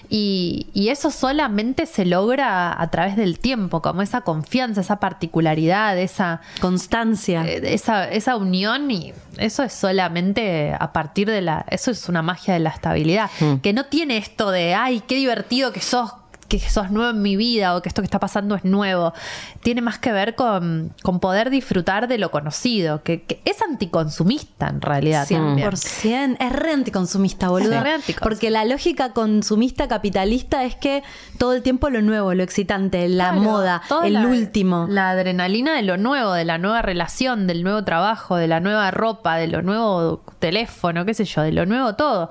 Y, 0.08 0.68
y 0.72 0.88
eso 0.88 1.10
solamente 1.10 1.86
se 1.86 2.04
logra 2.04 2.80
a 2.80 2.90
través 2.90 3.16
del 3.16 3.38
tiempo, 3.38 3.82
como 3.82 4.02
esa 4.02 4.20
confianza, 4.20 4.80
esa 4.80 5.00
particularidad, 5.00 5.98
esa, 5.98 6.40
Constancia. 6.60 7.44
eh, 7.46 7.60
esa, 7.74 8.08
esa 8.08 8.36
unión 8.36 8.90
y 8.90 9.12
eso 9.38 9.62
es 9.62 9.72
solamente 9.72 10.74
a 10.78 10.92
partir 10.92 11.28
de 11.28 11.40
la, 11.40 11.64
eso 11.68 11.90
es 11.90 12.08
una 12.08 12.22
magia 12.22 12.54
de 12.54 12.60
la 12.60 12.70
estabilidad, 12.70 13.30
que 13.62 13.72
no 13.72 13.86
tiene 13.86 14.16
esto 14.16 14.50
de, 14.50 14.74
ay, 14.74 15.02
qué 15.06 15.16
divertido 15.16 15.72
que 15.72 15.80
sos 15.80 16.12
que 16.50 16.58
sos 16.58 16.90
nuevo 16.90 17.10
en 17.10 17.22
mi 17.22 17.36
vida 17.36 17.74
o 17.74 17.80
que 17.80 17.88
esto 17.88 18.02
que 18.02 18.06
está 18.06 18.20
pasando 18.20 18.54
es 18.56 18.64
nuevo. 18.64 19.14
Tiene 19.62 19.80
más 19.80 19.98
que 19.98 20.12
ver 20.12 20.34
con, 20.34 20.92
con 21.02 21.18
poder 21.20 21.48
disfrutar 21.48 22.08
de 22.08 22.18
lo 22.18 22.30
conocido, 22.30 23.02
que, 23.02 23.22
que 23.22 23.40
es 23.46 23.62
anticonsumista 23.62 24.68
en 24.68 24.80
realidad. 24.82 25.26
también. 25.28 25.70
100%. 25.70 26.36
Es 26.40 26.52
re 26.52 26.72
anticonsumista, 26.72 27.48
boludo. 27.48 27.72
Es 27.72 27.82
re 27.82 27.90
anticonsumista. 27.92 28.22
Porque 28.22 28.50
la 28.50 28.64
lógica 28.64 29.12
consumista 29.12 29.88
capitalista 29.88 30.64
es 30.64 30.74
que 30.74 31.02
todo 31.38 31.52
el 31.54 31.62
tiempo 31.62 31.88
lo 31.88 32.02
nuevo, 32.02 32.34
lo 32.34 32.42
excitante, 32.42 33.08
la 33.08 33.30
Claro, 33.30 33.40
moda, 33.40 33.82
el 34.04 34.14
la- 34.14 34.26
último. 34.26 34.86
La 34.90 35.10
adrenalina 35.10 35.74
de 35.76 35.82
lo 35.82 35.96
nuevo, 35.96 36.32
de 36.32 36.44
la 36.44 36.58
nueva 36.58 36.82
relación, 36.82 37.46
del 37.46 37.62
nuevo 37.62 37.84
trabajo, 37.84 38.36
de 38.36 38.48
la 38.48 38.60
nueva 38.60 38.90
ropa, 38.90 39.36
de 39.36 39.46
lo 39.46 39.62
nuevo 39.62 40.22
teléfono, 40.40 41.04
qué 41.04 41.14
sé 41.14 41.24
yo, 41.24 41.42
de 41.42 41.52
lo 41.52 41.64
nuevo 41.66 41.94
todo. 41.94 42.30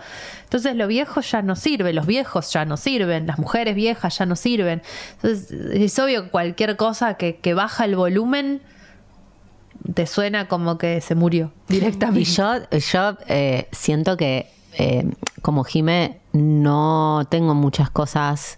Entonces 0.50 0.76
lo 0.76 0.88
viejo 0.88 1.22
ya 1.22 1.44
no 1.44 1.56
sirve, 1.56 1.94
los 1.94 2.08
viejos 2.08 2.52
ya 2.52 2.66
no 2.66 2.76
sirven, 2.76 3.28
las 3.28 3.38
mujeres 3.38 3.76
viejas 3.76 4.18
ya 4.18 4.26
no 4.26 4.36
sirven. 4.36 4.82
Entonces 5.18 5.52
es 5.52 6.00
obvio 6.00 6.24
que 6.24 6.30
cualquier 6.32 6.76
cosa 6.76 7.14
que, 7.14 7.36
que 7.36 7.54
baja 7.54 7.86
el 7.86 7.96
volumen 7.96 8.64
te 9.94 10.08
suena 10.08 10.48
como 10.48 10.80
que 10.80 11.02
se 11.02 11.14
murió 11.14 11.52
directamente. 11.68 12.22
Y 12.22 12.24
yo, 12.24 12.54
yo 12.72 13.18
eh, 13.28 13.68
siento 13.72 14.18
que 14.18 14.52
eh, 14.74 15.08
como 15.44 15.64
Jime 15.64 16.20
no 16.34 17.28
tengo 17.30 17.54
muchas 17.54 17.92
cosas 17.92 18.58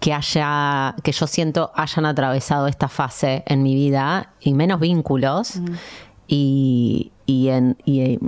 que 0.00 0.14
haya, 0.14 0.94
que 1.02 1.12
yo 1.12 1.26
siento 1.26 1.72
hayan 1.74 2.06
atravesado 2.06 2.68
esta 2.68 2.88
fase 2.88 3.42
en 3.46 3.62
mi 3.62 3.74
vida, 3.74 4.32
y 4.40 4.54
menos 4.54 4.80
vínculos. 4.80 5.60
Y, 6.26 7.12
y, 7.26 7.48
en, 7.48 7.76
y, 7.84 8.18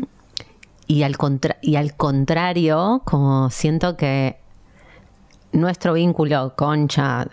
y 0.88 1.04
al 1.04 1.16
contra- 1.16 1.58
y 1.62 1.76
al 1.76 1.94
contrario, 1.94 3.02
como 3.04 3.50
siento 3.50 3.96
que 3.96 4.38
nuestro 5.52 5.92
vínculo, 5.92 6.54
Concha, 6.56 7.28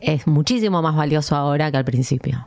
es 0.00 0.26
muchísimo 0.26 0.80
más 0.80 0.96
valioso 0.96 1.36
ahora 1.36 1.70
que 1.70 1.76
al 1.76 1.84
principio. 1.84 2.46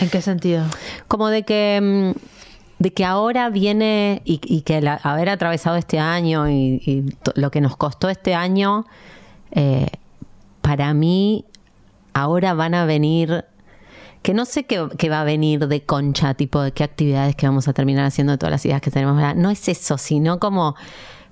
¿En 0.00 0.10
qué 0.10 0.20
sentido? 0.20 0.64
Como 1.08 1.28
de 1.28 1.44
que, 1.44 1.80
mm, 1.82 2.18
de 2.78 2.92
que 2.92 3.04
ahora 3.04 3.48
viene 3.48 4.22
y, 4.24 4.40
y 4.44 4.62
que 4.62 4.76
haber 5.02 5.28
atravesado 5.30 5.76
este 5.76 5.98
año 5.98 6.48
y, 6.50 7.16
lo 7.34 7.50
que 7.50 7.60
nos 7.60 7.76
costó 7.76 8.08
este 8.08 8.34
año, 8.34 8.86
eh, 9.52 9.86
para 10.60 10.92
mí 10.94 11.44
ahora 12.12 12.54
van 12.54 12.74
a 12.74 12.84
venir, 12.84 13.44
que 14.24 14.32
no 14.32 14.46
sé 14.46 14.64
qué, 14.64 15.10
va 15.10 15.20
a 15.20 15.24
venir 15.24 15.68
de 15.68 15.82
concha, 15.82 16.32
tipo 16.32 16.62
de 16.62 16.72
qué 16.72 16.82
actividades 16.82 17.36
que 17.36 17.46
vamos 17.46 17.68
a 17.68 17.74
terminar 17.74 18.06
haciendo, 18.06 18.32
de 18.32 18.38
todas 18.38 18.52
las 18.52 18.64
ideas 18.64 18.80
que 18.80 18.90
tenemos. 18.90 19.36
No 19.36 19.50
es 19.50 19.68
eso, 19.68 19.98
sino 19.98 20.40
como 20.40 20.76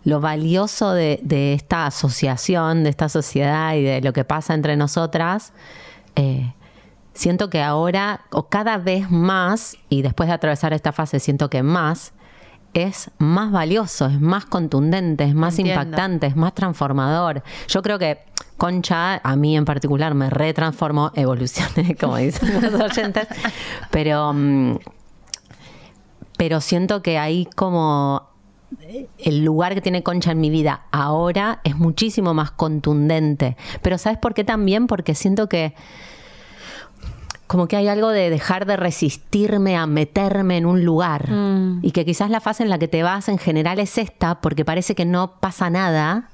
lo 0.05 0.21
valioso 0.21 0.93
de, 0.93 1.19
de 1.23 1.55
esta 1.55 1.87
asociación, 1.87 2.85
de 2.85 2.91
esta 2.91 3.09
sociedad 3.09 3.75
y 3.77 3.83
de 3.83 4.03
lo 4.03 4.13
que 4.13 4.25
pasa 4.25 4.53
entre 4.53 4.77
nosotras. 4.77 5.55
eh, 6.17 6.53
siento 7.15 7.49
que 7.49 7.63
ahora, 7.63 8.27
o 8.31 8.51
cada 8.51 8.77
vez 8.77 9.11
más, 9.11 9.79
y 9.89 10.03
después 10.03 10.27
de 10.29 10.35
atravesar 10.35 10.75
esta 10.75 10.93
fase, 10.93 11.19
siento 11.19 11.49
que 11.49 11.63
más, 11.63 12.13
es 12.75 13.11
más 13.19 13.51
valioso, 13.51 14.07
es 14.07 14.21
más 14.21 14.47
contundente, 14.47 15.25
es 15.25 15.35
más 15.35 15.59
Entiendo. 15.59 15.83
impactante, 15.83 16.27
es 16.27 16.37
más 16.37 16.55
transformador. 16.55 17.43
Yo 17.69 17.83
creo 17.83 17.99
que 17.99 18.21
Concha, 18.57 19.21
a 19.23 19.37
mí 19.37 19.57
en 19.57 19.65
particular, 19.65 20.15
me 20.15 20.31
retransformó, 20.31 21.11
evolucioné, 21.17 21.97
como 21.97 22.17
dicen 22.17 22.63
los 22.63 22.81
oyentes, 22.81 23.27
pero, 23.91 24.33
mm, 24.33 24.79
pero 26.37 26.61
siento 26.61 27.03
que 27.03 27.19
hay 27.19 27.47
como 27.57 28.31
el 29.19 29.45
lugar 29.45 29.75
que 29.75 29.81
tiene 29.81 30.03
Concha 30.03 30.33
en 30.33 30.41
mi 30.41 30.51
vida 30.51 30.87
ahora 30.93 31.61
es 31.65 31.77
muchísimo 31.77 32.35
más 32.35 32.51
contundente. 32.51 33.57
Pero 33.83 33.99
¿sabes 33.99 34.19
por 34.19 34.35
qué 34.35 34.45
también? 34.45 34.87
Porque 34.87 35.15
siento 35.15 35.49
que 35.49 35.75
como 37.53 37.69
que 37.69 37.77
hay 37.77 37.87
algo 37.87 38.09
de 38.09 38.31
dejar 38.31 38.65
de 38.65 38.79
resistirme 38.79 39.77
a 39.77 39.87
meterme 39.87 40.57
en 40.57 40.65
un 40.65 40.87
lugar. 40.87 41.29
Y 41.83 41.91
que 41.91 42.07
quizás 42.07 42.31
la 42.31 42.41
fase 42.41 42.63
en 42.63 42.71
la 42.71 42.79
que 42.79 42.89
te 42.89 43.03
vas 43.03 43.29
en 43.29 43.37
general 43.37 43.79
es 43.79 43.99
esta, 43.99 44.41
porque 44.41 44.65
parece 44.65 44.95
que 44.95 45.05
no 45.05 45.33
pasa 45.39 45.69
nada. 45.69 46.31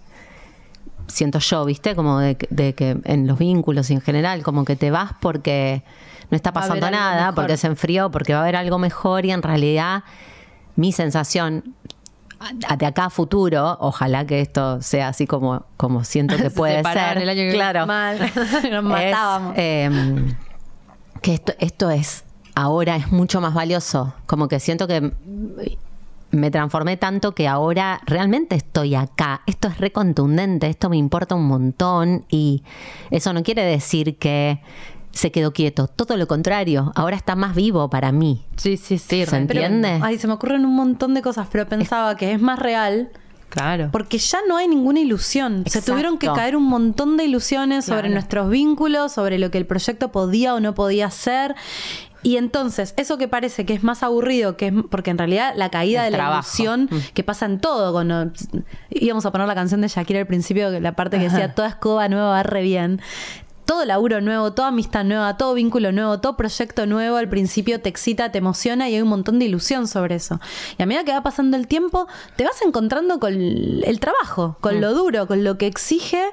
Siento 1.08 1.40
yo, 1.40 1.64
¿viste? 1.64 1.96
Como 1.96 2.20
de, 2.20 2.36
que- 2.36 2.46
de 2.50 2.72
que 2.74 2.98
en 3.04 3.26
los 3.26 3.36
vínculos 3.38 3.90
y 3.90 3.94
en 3.94 4.00
general, 4.00 4.44
como 4.44 4.64
que 4.64 4.76
te 4.76 4.92
vas 4.92 5.10
porque 5.20 5.82
no 6.30 6.36
está 6.36 6.52
pasando 6.52 6.88
nada, 6.88 7.32
porque 7.32 7.56
se 7.56 7.66
enfrió, 7.66 8.10
porque 8.12 8.32
va 8.34 8.38
a 8.38 8.42
haber 8.42 8.54
algo 8.54 8.78
mejor 8.78 9.24
y 9.26 9.32
en 9.32 9.42
realidad 9.42 10.04
mi 10.76 10.92
sensación 10.92 11.74
de 12.78 12.86
acá 12.86 13.06
a 13.06 13.10
futuro, 13.10 13.76
ojalá 13.80 14.24
que 14.24 14.40
esto 14.40 14.80
sea 14.82 15.08
así 15.08 15.26
como, 15.26 15.64
como 15.76 16.04
siento 16.04 16.36
que 16.36 16.42
Se 16.50 16.50
puede 16.52 16.76
separaron 16.76 17.14
ser. 17.14 17.22
el 17.22 17.28
año 17.30 17.42
que 17.50 17.52
claro. 17.54 17.86
Mal. 17.86 18.18
Nos 18.52 18.62
Es, 18.64 18.82
matábamos. 18.84 19.56
Que 21.20 21.34
esto, 21.34 21.52
esto 21.58 21.90
es, 21.90 22.24
ahora 22.54 22.96
es 22.96 23.12
mucho 23.12 23.40
más 23.40 23.54
valioso. 23.54 24.14
Como 24.26 24.48
que 24.48 24.60
siento 24.60 24.86
que 24.86 25.12
me 26.30 26.50
transformé 26.50 26.96
tanto 26.96 27.34
que 27.34 27.48
ahora 27.48 28.00
realmente 28.06 28.56
estoy 28.56 28.94
acá. 28.94 29.42
Esto 29.46 29.68
es 29.68 29.78
recontundente, 29.78 30.68
esto 30.68 30.90
me 30.90 30.96
importa 30.96 31.34
un 31.34 31.46
montón 31.46 32.24
y 32.28 32.62
eso 33.10 33.32
no 33.32 33.42
quiere 33.42 33.64
decir 33.64 34.18
que 34.18 34.60
se 35.10 35.32
quedó 35.32 35.52
quieto. 35.52 35.86
Todo 35.88 36.16
lo 36.16 36.26
contrario, 36.26 36.92
ahora 36.94 37.16
está 37.16 37.34
más 37.34 37.54
vivo 37.54 37.88
para 37.88 38.12
mí. 38.12 38.44
Sí, 38.56 38.76
sí, 38.76 38.98
sí. 38.98 39.24
¿Se 39.24 39.36
entiende? 39.36 40.00
Ay, 40.02 40.18
se 40.18 40.26
me 40.26 40.34
ocurren 40.34 40.64
un 40.64 40.74
montón 40.76 41.14
de 41.14 41.22
cosas, 41.22 41.48
pero 41.50 41.66
pensaba 41.66 42.16
que 42.16 42.32
es 42.32 42.40
más 42.40 42.58
real 42.58 43.10
Claro. 43.48 43.88
porque 43.92 44.18
ya 44.18 44.38
no 44.46 44.56
hay 44.56 44.68
ninguna 44.68 45.00
ilusión. 45.00 45.62
Se 45.64 45.78
Exacto. 45.78 45.92
tuvieron 45.92 46.18
que 46.18 46.26
caer 46.28 46.54
un 46.56 46.64
montón 46.64 47.16
de 47.16 47.24
ilusiones 47.24 47.84
sobre 47.86 48.08
nuestros 48.10 48.50
vínculos, 48.50 49.12
sobre 49.12 49.38
lo 49.38 49.50
que 49.50 49.58
el 49.58 49.66
proyecto 49.66 50.12
podía 50.12 50.54
o 50.54 50.60
no 50.60 50.74
podía 50.74 51.10
ser. 51.10 51.54
Y 52.22 52.36
entonces, 52.36 52.94
eso 52.96 53.16
que 53.16 53.28
parece 53.28 53.64
que 53.64 53.74
es 53.74 53.84
más 53.84 54.02
aburrido, 54.02 54.56
que 54.56 54.66
es 54.66 54.72
porque 54.90 55.10
en 55.10 55.18
realidad 55.18 55.54
la 55.56 55.70
caída 55.70 56.04
El 56.06 56.12
de 56.12 56.18
la 56.18 56.32
ilusión 56.34 56.88
Mm. 56.90 56.98
que 57.14 57.22
pasa 57.24 57.46
en 57.46 57.60
todo, 57.60 57.92
cuando 57.92 58.32
íbamos 58.90 59.24
a 59.24 59.30
poner 59.32 59.46
la 59.46 59.54
canción 59.54 59.80
de 59.80 59.88
Shakira 59.88 60.18
al 60.20 60.26
principio, 60.26 60.68
la 60.80 60.92
parte 60.96 61.18
que 61.18 61.24
decía 61.30 61.54
toda 61.54 61.68
escoba 61.68 62.08
nueva 62.08 62.28
va 62.30 62.42
re 62.42 62.62
bien. 62.62 63.00
Todo 63.68 63.84
laburo 63.84 64.22
nuevo, 64.22 64.54
toda 64.54 64.68
amistad 64.68 65.04
nueva, 65.04 65.36
todo 65.36 65.52
vínculo 65.52 65.92
nuevo, 65.92 66.20
todo 66.20 66.38
proyecto 66.38 66.86
nuevo, 66.86 67.18
al 67.18 67.28
principio 67.28 67.82
te 67.82 67.90
excita, 67.90 68.32
te 68.32 68.38
emociona 68.38 68.88
y 68.88 68.94
hay 68.94 69.02
un 69.02 69.08
montón 69.08 69.38
de 69.38 69.44
ilusión 69.44 69.86
sobre 69.86 70.14
eso. 70.14 70.40
Y 70.78 70.82
a 70.82 70.86
medida 70.86 71.04
que 71.04 71.12
va 71.12 71.22
pasando 71.22 71.54
el 71.58 71.66
tiempo, 71.66 72.06
te 72.36 72.44
vas 72.44 72.62
encontrando 72.62 73.20
con 73.20 73.34
el 73.34 74.00
trabajo, 74.00 74.56
con 74.62 74.80
lo 74.80 74.94
duro, 74.94 75.26
con 75.26 75.44
lo 75.44 75.58
que 75.58 75.66
exige 75.66 76.30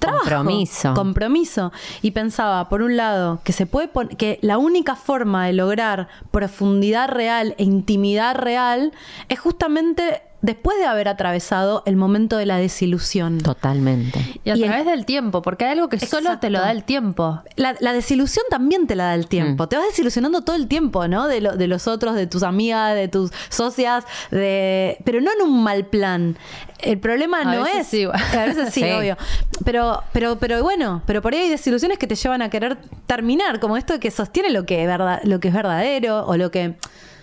trabajo. 0.00 0.24
Compromiso. 0.24 0.94
Compromiso. 0.94 1.72
Y 2.02 2.10
pensaba, 2.10 2.68
por 2.68 2.82
un 2.82 2.96
lado, 2.96 3.40
que 3.44 3.52
se 3.52 3.66
puede 3.66 3.88
que 4.18 4.40
la 4.42 4.58
única 4.58 4.96
forma 4.96 5.46
de 5.46 5.52
lograr 5.52 6.08
profundidad 6.32 7.08
real 7.08 7.54
e 7.58 7.62
intimidad 7.62 8.34
real 8.34 8.90
es 9.28 9.38
justamente 9.38 10.22
después 10.42 10.76
de 10.78 10.84
haber 10.84 11.08
atravesado 11.08 11.82
el 11.86 11.96
momento 11.96 12.36
de 12.36 12.46
la 12.46 12.58
desilusión. 12.58 13.38
Totalmente. 13.38 14.18
Y 14.44 14.50
a 14.50 14.56
Y 14.56 14.62
el- 14.62 14.68
través 14.68 14.86
del 14.86 15.06
tiempo, 15.06 15.40
porque 15.40 15.64
hay 15.64 15.72
algo 15.72 15.88
que 15.88 15.98
solo 15.98 16.38
te 16.38 16.50
lo 16.50 16.60
da 16.60 16.70
el 16.70 16.84
tiempo. 16.84 17.40
La, 17.56 17.74
la 17.80 17.92
desilusión 17.92 18.44
también 18.50 18.86
te 18.86 18.94
la 18.96 19.04
da 19.04 19.14
el 19.14 19.22
Mm. 19.24 19.28
tiempo. 19.28 19.68
Te 19.68 19.76
vas 19.76 19.86
desilusionando 19.86 20.42
todo 20.42 20.56
el 20.56 20.68
tiempo, 20.68 21.08
¿no? 21.08 21.28
De, 21.28 21.40
lo- 21.40 21.56
de 21.56 21.66
los 21.68 21.86
otros, 21.88 22.14
de 22.14 22.26
tus 22.26 22.42
amigas, 22.42 22.94
de 22.94 23.08
tus 23.08 23.30
socias, 23.48 24.04
de 24.30 24.98
pero 25.04 25.20
no 25.20 25.30
en 25.32 25.42
un 25.48 25.62
mal 25.62 25.86
plan. 25.86 26.36
El 26.80 26.98
problema 26.98 27.40
A 27.42 27.44
no 27.44 27.62
veces 27.62 27.80
es. 27.82 27.86
sí. 27.88 28.04
A 28.36 28.44
veces 28.44 28.74
sí, 28.74 28.80
Sí. 28.82 28.90
obvio. 28.90 29.16
Pero, 29.64 30.02
pero, 30.12 30.36
pero 30.38 30.60
bueno, 30.62 31.02
pero 31.06 31.22
por 31.22 31.32
ahí 31.34 31.40
hay 31.42 31.48
desilusiones 31.50 31.98
que 31.98 32.08
te 32.08 32.16
llevan 32.16 32.42
a 32.42 32.50
querer 32.50 32.78
terminar, 33.06 33.60
como 33.60 33.76
esto 33.76 34.00
que 34.00 34.10
sostiene 34.10 34.50
lo 34.50 34.66
que 34.66 34.82
es 34.82 34.88
verdad, 34.88 35.20
lo 35.22 35.38
que 35.38 35.48
es 35.48 35.54
verdadero, 35.54 36.26
o 36.26 36.36
lo 36.36 36.50
que, 36.50 36.74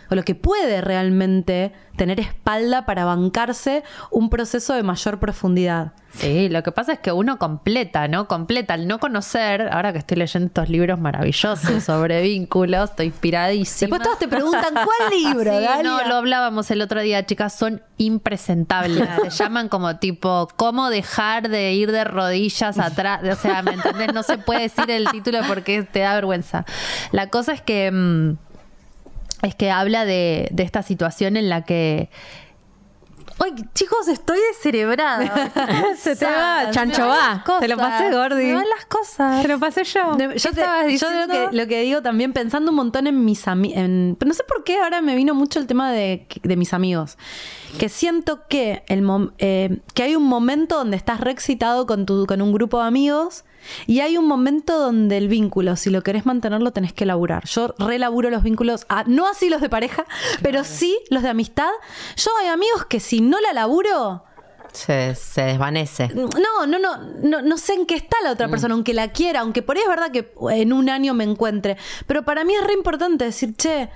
o 0.10 0.15
lo 0.15 0.24
que 0.24 0.36
puede 0.36 0.82
realmente 0.82 1.72
tener 1.95 2.19
espalda 2.19 2.86
para 2.86 3.06
bancarse 3.06 3.84
un 4.12 4.30
proceso 4.30 4.74
de 4.74 4.84
mayor 4.84 5.19
profundidad. 5.19 5.93
Sí, 6.13 6.50
lo 6.50 6.63
que 6.63 6.72
pasa 6.72 6.93
es 6.93 7.00
que 7.00 7.12
uno 7.12 7.38
completa, 7.38 8.08
¿no? 8.08 8.28
Completa 8.28 8.74
al 8.74 8.88
no 8.88 9.00
conocer, 9.00 9.69
ahora 9.72 9.93
que 9.93 10.00
estoy 10.00 10.17
leyendo 10.17 10.48
estos 10.48 10.69
libros 10.69 11.00
maravillosos 11.00 11.84
sobre 11.84 12.22
vínculos, 12.24 12.89
estoy 12.91 13.08
inspiradísima. 13.08 13.98
Después 13.98 14.02
todos 14.02 14.19
te 14.19 14.28
preguntan, 14.28 14.74
¿cuál 14.74 15.12
libro? 15.24 15.52
Sí, 15.56 15.63
Dalia? 15.63 15.84
no, 15.84 16.08
lo 16.08 16.15
hablábamos 16.15 16.72
el 16.72 16.82
otro 16.82 17.02
día, 17.02 17.26
chicas, 17.26 17.54
son 17.54 17.84
impresentables. 17.98 19.08
Se 19.24 19.30
llaman 19.30 19.69
como 19.69 19.98
tipo, 19.98 20.48
¿cómo 20.56 20.89
dejar 20.89 21.50
de 21.50 21.74
ir 21.74 21.91
de 21.91 22.06
rodillas 22.06 22.80
atrás? 22.80 23.22
O 23.30 23.36
sea, 23.36 23.62
¿me 23.62 23.74
entendés? 23.74 24.13
No 24.13 24.24
se 24.24 24.38
puede 24.38 24.62
decir 24.62 24.89
el 24.89 25.08
título 25.10 25.39
porque 25.48 25.84
te 25.84 26.00
da 26.00 26.15
vergüenza. 26.15 26.65
La 27.12 27.28
cosa 27.28 27.54
es 27.54 27.62
que... 27.62 27.91
mm, 27.91 28.49
es 29.41 29.56
que 29.56 29.71
habla 29.71 30.06
de, 30.06 30.47
de 30.52 30.63
esta 30.63 30.84
situación 30.84 31.38
en 31.38 31.49
la 31.49 31.63
que. 31.63 32.10
Ay, 33.41 33.54
chicos, 33.73 34.10
estoy 34.10 34.38
descerebrada. 34.52 35.49
Se 35.97 36.13
te 36.17 36.25
va, 36.25 36.69
chancho, 36.71 37.08
va. 37.08 37.41
Te 37.62 37.69
lo 37.69 37.78
pasé, 37.78 38.12
Gordi. 38.12 38.43
Me 38.47 38.54
van 38.56 38.65
las 38.75 38.86
cosas. 38.86 39.41
Te 39.41 39.47
lo 39.47 39.58
pasé 39.60 39.86
yo. 39.86 40.13
De- 40.15 40.38
Yo, 40.38 40.52
te- 40.52 40.97
yo 40.97 41.08
lo, 41.10 41.28
que, 41.32 41.56
lo 41.56 41.67
que 41.67 41.82
digo 41.84 42.02
también, 42.02 42.34
pensando 42.34 42.71
un 42.71 42.75
montón 42.75 43.08
en 43.08 43.23
mis 43.23 43.47
amigos, 43.47 43.75
pero 44.19 44.28
no 44.28 44.34
sé 44.34 44.43
por 44.43 44.65
qué 44.65 44.82
ahora 44.82 45.02
me 45.02 45.15
vino 45.15 45.34
mucho 45.36 45.58
el 45.60 45.67
tema 45.67 45.89
de, 45.89 46.28
de 46.43 46.56
mis 46.58 46.73
amigos, 46.73 47.17
que 47.78 47.88
siento 47.88 48.45
que, 48.49 48.84
el 48.88 49.04
mom- 49.04 49.32
eh, 49.38 49.80
que 49.93 50.04
hay 50.04 50.17
un 50.17 50.23
momento 50.23 50.75
donde 50.75 50.97
estás 50.97 51.21
re 51.21 51.32
excitado 51.32 51.86
con, 51.86 52.06
tu, 52.06 52.25
con 52.28 52.41
un 52.41 52.52
grupo 52.52 52.82
de 52.82 52.88
amigos 52.88 53.45
y 53.88 54.00
hay 54.02 54.17
un 54.17 54.26
momento 54.26 54.78
donde 54.80 55.17
el 55.17 55.28
vínculo, 55.28 55.76
si 55.76 55.89
lo 55.89 56.02
querés 56.02 56.26
mantenerlo, 56.26 56.72
tenés 56.72 56.93
que 56.93 57.06
laburar. 57.06 57.45
Yo 57.45 57.74
relaburo 57.78 58.30
los 58.30 58.43
vínculos, 58.43 58.86
ah, 58.89 59.04
no 59.08 59.28
así 59.28 59.50
los 59.50 59.62
de 59.62 59.69
pareja, 59.69 60.06
pero 60.41 60.63
sí 60.63 60.98
los 61.10 61.24
de 61.24 61.30
amistad. 61.30 61.69
Yo 62.15 62.32
hay 62.41 62.48
amigos 62.48 62.86
que 62.86 63.00
si 63.00 63.22
no 63.22 63.39
la 63.39 63.54
laburo, 63.54 64.24
Se, 64.74 65.15
se 65.15 65.41
desvanece. 65.41 66.10
no, 66.13 66.65
no, 66.67 66.80
no, 66.80 66.98
no, 67.24 67.41
no 67.41 67.58
sé 67.58 67.74
en 67.74 67.86
qué 67.86 67.95
está 67.95 68.17
la 68.24 68.32
otra 68.32 68.48
persona, 68.50 68.74
aunque 68.76 68.93
la 68.93 69.12
quiera, 69.12 69.39
aunque 69.41 69.62
por 69.63 69.76
ahí 69.78 69.82
es 69.84 69.89
verdad 69.89 70.12
que 70.12 70.32
en 70.52 70.74
un 70.74 70.89
año 70.89 71.13
me 71.13 71.24
encuentre. 71.24 71.76
Pero 72.06 72.24
para 72.24 72.43
mí 72.43 72.54
es 72.54 72.63
re 72.63 72.74
importante 72.74 73.26
decir, 73.26 73.56
che, 73.56 73.89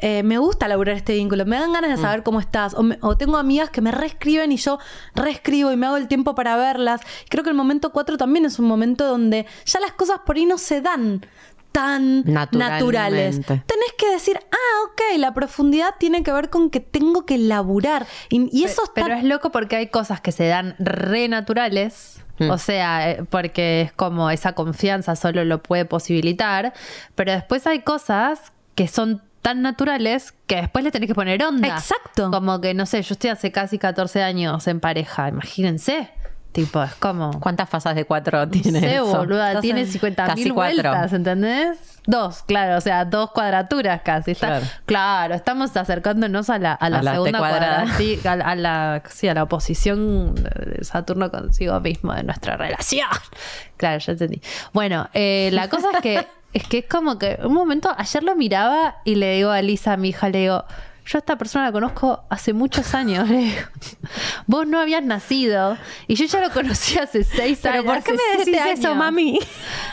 eh, 0.00 0.22
me 0.22 0.38
gusta 0.38 0.66
laburar 0.68 0.96
este 0.96 1.14
vínculo, 1.14 1.44
me 1.46 1.58
dan 1.58 1.72
ganas 1.72 1.90
de 1.90 1.96
saber 1.96 2.22
cómo 2.22 2.40
estás. 2.40 2.74
O, 2.74 2.82
me- 2.82 2.98
o 3.02 3.16
tengo 3.16 3.36
amigas 3.36 3.70
que 3.70 3.80
me 3.80 3.90
reescriben 3.92 4.50
y 4.52 4.56
yo 4.56 4.78
reescribo 5.14 5.72
y 5.72 5.76
me 5.76 5.86
hago 5.86 5.96
el 5.96 6.08
tiempo 6.08 6.34
para 6.34 6.56
verlas. 6.56 7.00
Creo 7.28 7.44
que 7.44 7.50
el 7.50 7.56
momento 7.56 7.90
4 7.92 8.16
también 8.16 8.44
es 8.44 8.58
un 8.58 8.66
momento 8.66 9.06
donde 9.06 9.46
ya 9.64 9.80
las 9.80 9.92
cosas 9.92 10.20
por 10.26 10.36
ahí 10.36 10.46
no 10.46 10.58
se 10.58 10.80
dan 10.80 11.24
tan 11.72 12.24
naturales. 12.24 13.36
Tenés 13.46 13.92
que 13.96 14.10
decir, 14.10 14.38
ah, 14.50 14.84
ok, 14.86 15.18
la 15.18 15.32
profundidad 15.34 15.94
tiene 15.98 16.22
que 16.22 16.32
ver 16.32 16.50
con 16.50 16.70
que 16.70 16.80
tengo 16.80 17.24
que 17.26 17.38
laburar. 17.38 18.06
Y, 18.28 18.48
y 18.56 18.64
eso 18.64 18.82
está 18.84 19.02
Pero 19.02 19.14
es 19.14 19.24
loco 19.24 19.50
porque 19.50 19.76
hay 19.76 19.86
cosas 19.86 20.20
que 20.20 20.32
se 20.32 20.46
dan 20.48 20.74
re 20.78 21.28
naturales. 21.28 22.20
Mm. 22.38 22.50
O 22.50 22.58
sea, 22.58 23.10
eh, 23.10 23.24
porque 23.28 23.82
es 23.82 23.92
como 23.92 24.30
esa 24.30 24.54
confianza 24.54 25.14
solo 25.14 25.44
lo 25.44 25.62
puede 25.62 25.84
posibilitar. 25.84 26.72
Pero 27.14 27.32
después 27.32 27.66
hay 27.66 27.82
cosas 27.82 28.52
que 28.74 28.88
son 28.88 29.22
tan 29.42 29.62
naturales 29.62 30.34
que 30.46 30.56
después 30.56 30.84
le 30.84 30.90
tenés 30.90 31.06
que 31.08 31.14
poner 31.14 31.42
onda. 31.44 31.68
Exacto. 31.68 32.30
Como 32.30 32.60
que, 32.60 32.74
no 32.74 32.86
sé, 32.86 33.02
yo 33.02 33.14
estoy 33.14 33.30
hace 33.30 33.50
casi 33.52 33.78
14 33.78 34.22
años 34.22 34.66
en 34.68 34.80
pareja. 34.80 35.28
Imagínense. 35.28 36.10
Tipo, 36.52 36.82
es 36.82 36.94
como. 36.96 37.38
¿Cuántas 37.38 37.68
fasas 37.70 37.94
de 37.94 38.04
cuatro 38.04 38.44
No 38.44 38.50
tiene 38.50 38.80
sé, 38.80 38.96
eso? 38.96 39.06
boluda, 39.18 39.60
tiene 39.60 39.82
en 39.82 39.86
50 39.86 40.26
casi 40.26 40.42
mil 40.42 40.52
vueltas, 40.52 41.12
¿entendés? 41.12 41.78
Dos, 42.08 42.42
claro, 42.42 42.76
o 42.76 42.80
sea, 42.80 43.04
dos 43.04 43.30
cuadraturas 43.30 44.00
casi. 44.02 44.32
Está, 44.32 44.48
Claro. 44.58 44.66
claro. 44.84 45.34
estamos 45.36 45.76
acercándonos 45.76 46.50
a 46.50 46.58
la, 46.58 46.72
a 46.72 46.90
la 46.90 46.98
A 46.98 47.02
la 47.04 47.10
T 47.12 47.16
segunda 47.18 47.38
cuadrada. 47.38 47.86
sí, 47.96 48.18
a, 48.26 48.34
la- 48.34 48.44
a 48.46 48.54
la, 48.56 49.02
sí, 49.08 49.28
a 49.28 49.34
la 49.34 49.44
oposición 49.44 50.34
de 50.34 50.82
Saturno 50.82 51.30
consigo 51.30 51.78
mismo 51.78 52.12
de 52.14 52.24
nuestra 52.24 52.56
relación. 52.56 53.06
Claro, 53.76 54.00
ya 54.00 54.10
entendí. 54.12 54.42
Bueno, 54.72 55.08
eh, 55.14 55.50
la 55.52 55.68
cosa 55.68 55.90
es 55.94 56.00
que 56.00 56.26
es 56.52 56.66
que 56.66 56.78
es 56.78 56.86
como 56.86 57.18
que 57.18 57.38
un 57.44 57.54
momento, 57.54 57.90
ayer 57.96 58.22
lo 58.22 58.34
miraba 58.34 58.96
y 59.04 59.14
le 59.14 59.34
digo 59.34 59.50
a 59.50 59.62
Lisa, 59.62 59.92
a 59.92 59.96
mi 59.96 60.10
hija, 60.10 60.28
le 60.28 60.40
digo, 60.40 60.64
yo 61.06 61.18
a 61.18 61.20
esta 61.20 61.36
persona 61.36 61.66
la 61.66 61.72
conozco 61.72 62.24
hace 62.28 62.52
muchos 62.52 62.94
años. 62.94 63.28
le 63.28 63.38
digo. 63.38 63.56
Vos 64.46 64.66
no 64.66 64.80
habías 64.80 65.02
nacido 65.02 65.76
y 66.06 66.14
yo 66.14 66.24
ya 66.26 66.40
lo 66.40 66.50
conocí 66.50 66.98
hace 66.98 67.24
seis 67.24 67.58
¿Pero 67.62 67.80
años. 67.80 67.84
por 67.86 68.02
qué 68.02 68.12
me 68.12 68.38
decís 68.38 68.60
eso, 68.78 68.94
mami? 68.94 69.38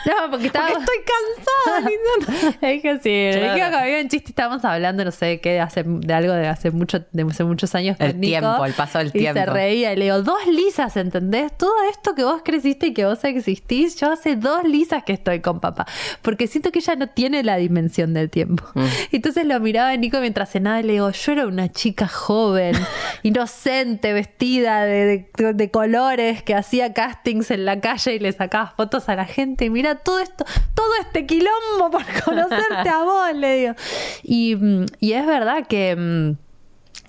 No, 0.06 0.30
porque 0.30 0.46
estaba... 0.46 0.68
Porque 0.68 0.84
estoy 0.84 0.96
cansada. 1.04 2.58
Le 2.60 2.72
dije 2.72 3.00
sí, 3.02 3.08
le 3.08 3.32
Claro. 3.38 3.54
dije 3.54 3.70
que 3.70 3.76
había 3.76 4.00
un 4.02 4.08
chiste, 4.08 4.28
estábamos 4.30 4.64
hablando, 4.64 5.04
no 5.04 5.10
sé 5.10 5.26
de 5.26 5.40
qué, 5.40 5.50
de, 5.54 5.60
hace, 5.60 5.84
de 5.86 6.14
algo 6.14 6.32
de 6.32 6.46
hace 6.48 6.70
mucho, 6.70 7.04
de 7.12 7.22
hace 7.22 7.44
muchos 7.44 7.74
años 7.74 7.96
con 7.96 8.06
El 8.06 8.20
Nico. 8.20 8.40
tiempo, 8.40 8.64
el 8.64 8.72
paso 8.74 8.98
del 8.98 9.08
y 9.08 9.10
tiempo. 9.12 9.40
se 9.40 9.46
reía 9.46 9.92
y 9.92 9.96
le 9.96 10.04
digo, 10.06 10.22
dos 10.22 10.46
lisas, 10.46 10.96
¿entendés? 10.96 11.56
Todo 11.56 11.72
esto 11.90 12.14
que 12.14 12.24
vos 12.24 12.42
creciste 12.44 12.88
y 12.88 12.94
que 12.94 13.04
vos 13.04 13.22
existís, 13.24 13.96
yo 14.00 14.10
hace 14.12 14.36
dos 14.36 14.64
lisas 14.64 15.04
que 15.04 15.12
estoy 15.12 15.40
con 15.40 15.60
papá. 15.60 15.86
Porque 16.22 16.46
siento 16.46 16.70
que 16.72 16.78
ella 16.80 16.96
no 16.96 17.08
tiene 17.08 17.42
la 17.42 17.56
dimensión 17.56 18.14
del 18.14 18.30
tiempo. 18.30 18.64
Mm. 18.74 18.84
Entonces 19.12 19.46
lo 19.46 19.58
miraba 19.60 19.90
a 19.90 19.96
Nico 19.96 20.18
mientras 20.20 20.50
cenaba 20.50 20.80
y 20.80 20.84
le 20.84 20.97
digo, 20.98 21.10
yo 21.10 21.32
era 21.32 21.46
una 21.46 21.70
chica 21.70 22.06
joven, 22.08 22.74
inocente, 23.22 24.12
vestida 24.12 24.84
de, 24.84 25.28
de- 25.36 25.52
de 25.54 25.70
colores, 25.70 26.42
que 26.42 26.54
hacía 26.54 26.92
castings 26.92 27.50
en 27.50 27.64
la 27.64 27.80
calle 27.80 28.14
y 28.14 28.18
le 28.18 28.32
sacaba 28.32 28.72
fotos 28.76 29.08
a 29.08 29.16
la 29.16 29.24
gente. 29.24 29.64
Y 29.66 29.70
mira 29.70 29.96
todo 29.96 30.18
esto, 30.18 30.44
todo 30.74 30.90
este 31.00 31.26
quilombo 31.26 31.90
por 31.90 32.02
conocerte 32.24 32.88
a 32.88 33.02
vos, 33.04 33.34
le 33.34 33.56
digo. 33.56 33.74
Y, 34.22 34.56
mm, 34.56 34.86
y 35.00 35.12
es 35.12 35.26
verdad 35.26 35.66
que 35.66 35.94
mm, 35.96 36.36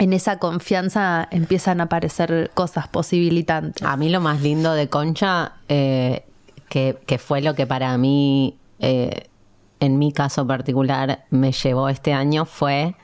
en 0.01 0.13
esa 0.13 0.39
confianza 0.39 1.27
empiezan 1.31 1.81
a 1.81 1.85
aparecer 1.85 2.51
cosas 2.53 2.87
posibilitantes. 2.87 3.83
A 3.85 3.97
mí 3.97 4.09
lo 4.09 4.21
más 4.21 4.41
lindo 4.41 4.73
de 4.73 4.87
Concha, 4.87 5.53
eh, 5.67 6.23
que, 6.69 6.97
que 7.05 7.17
fue 7.17 7.41
lo 7.41 7.55
que 7.55 7.65
para 7.67 7.97
mí, 7.97 8.55
eh, 8.79 9.27
en 9.81 9.97
mi 9.97 10.11
caso 10.11 10.45
particular, 10.45 11.25
me 11.31 11.51
llevó 11.51 11.89
este 11.89 12.13
año 12.13 12.45
fue, 12.45 12.95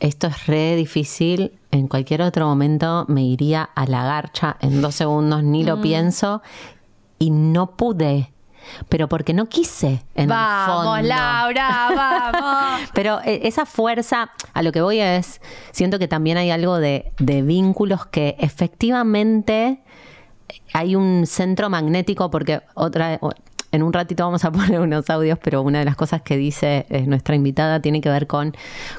esto 0.00 0.26
es 0.26 0.46
re 0.46 0.76
difícil, 0.76 1.52
en 1.70 1.88
cualquier 1.88 2.22
otro 2.22 2.46
momento 2.46 3.04
me 3.08 3.22
iría 3.22 3.62
a 3.74 3.86
la 3.86 4.04
garcha 4.04 4.56
en 4.60 4.82
dos 4.82 4.94
segundos, 4.94 5.42
ni 5.42 5.62
Mm. 5.62 5.66
lo 5.66 5.80
pienso, 5.80 6.42
y 7.18 7.30
no 7.30 7.76
pude, 7.76 8.32
pero 8.88 9.08
porque 9.08 9.32
no 9.34 9.46
quise. 9.46 10.04
En 10.14 10.24
el 10.24 10.28
vamos, 10.28 10.84
fondo. 10.84 11.08
Laura, 11.08 11.88
vamos. 11.94 12.80
Pero 12.94 13.20
eh, 13.24 13.40
esa 13.44 13.66
fuerza, 13.66 14.30
a 14.52 14.62
lo 14.62 14.72
que 14.72 14.80
voy 14.80 15.00
es, 15.00 15.40
siento 15.70 15.98
que 15.98 16.08
también 16.08 16.38
hay 16.38 16.50
algo 16.50 16.78
de, 16.78 17.12
de 17.18 17.42
vínculos 17.42 18.06
que 18.06 18.36
efectivamente 18.38 19.82
hay 20.72 20.96
un 20.96 21.26
centro 21.26 21.68
magnético, 21.70 22.30
porque 22.30 22.62
otra, 22.74 23.18
en 23.74 23.82
un 23.82 23.92
ratito 23.92 24.24
vamos 24.24 24.44
a 24.44 24.52
poner 24.52 24.80
unos 24.80 25.08
audios, 25.10 25.38
pero 25.42 25.62
una 25.62 25.80
de 25.80 25.84
las 25.84 25.96
cosas 25.96 26.22
que 26.22 26.36
dice 26.36 26.86
eh, 26.88 27.02
nuestra 27.06 27.34
invitada 27.34 27.80
tiene 27.80 28.00
que 28.00 28.08
ver 28.08 28.26
con 28.26 28.54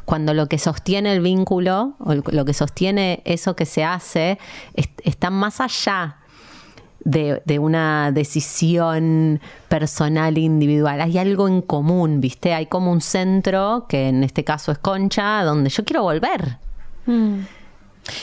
cuando 0.06 0.34
lo 0.34 0.48
que 0.48 0.58
sostiene 0.58 1.12
el 1.14 1.22
vínculo, 1.22 1.96
o 2.00 2.14
lo 2.14 2.46
que 2.46 2.54
sostiene 2.54 3.22
eso 3.26 3.56
que 3.56 3.66
se 3.66 3.84
hace, 3.84 4.38
es- 4.74 4.90
está 5.04 5.30
más 5.30 5.62
allá 5.62 6.18
de, 7.04 7.42
de 7.46 7.60
una 7.60 8.12
decisión 8.12 9.40
personal 9.70 10.38
individual. 10.40 11.02
Hay 11.02 11.18
algo 11.20 11.48
en 11.48 11.62
común, 11.62 12.20
¿viste? 12.20 12.54
Hay 12.56 12.66
como 12.66 12.92
un 12.92 13.00
centro, 13.02 13.86
que 13.88 14.10
en 14.10 14.24
este 14.24 14.44
caso 14.44 14.72
es 14.72 14.80
Concha, 14.80 15.44
donde 15.44 15.70
yo 15.70 15.86
quiero 15.86 16.02
volver. 16.02 16.58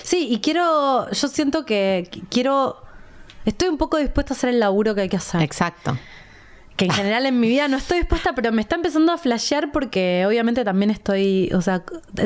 Sí, 0.03 0.29
y 0.31 0.41
quiero, 0.41 1.11
yo 1.11 1.29
siento 1.29 1.65
que 1.65 2.09
qu- 2.13 2.23
quiero, 2.31 2.77
estoy 3.45 3.69
un 3.69 3.79
poco 3.79 3.97
dispuesta 3.99 4.35
a 4.35 4.37
hacer 4.37 4.51
el 4.51 4.61
laburo 4.61 4.95
que 4.95 5.03
hay 5.03 5.09
que 5.09 5.17
hacer. 5.17 5.43
Exacto. 5.43 5.97
Que 6.77 6.87
en 6.87 6.91
general 6.93 7.27
en 7.27 7.39
mi 7.39 7.49
vida 7.49 7.69
no 7.69 7.77
estoy 7.77 7.99
dispuesta, 7.99 8.35
pero 8.35 8.53
me 8.53 8.63
está 8.63 8.77
empezando 8.77 9.13
a 9.13 9.19
flashear 9.19 9.73
porque 9.73 10.25
obviamente 10.27 10.65
también 10.65 10.91
estoy, 10.91 11.51
o 11.55 11.61
sea, 11.61 11.83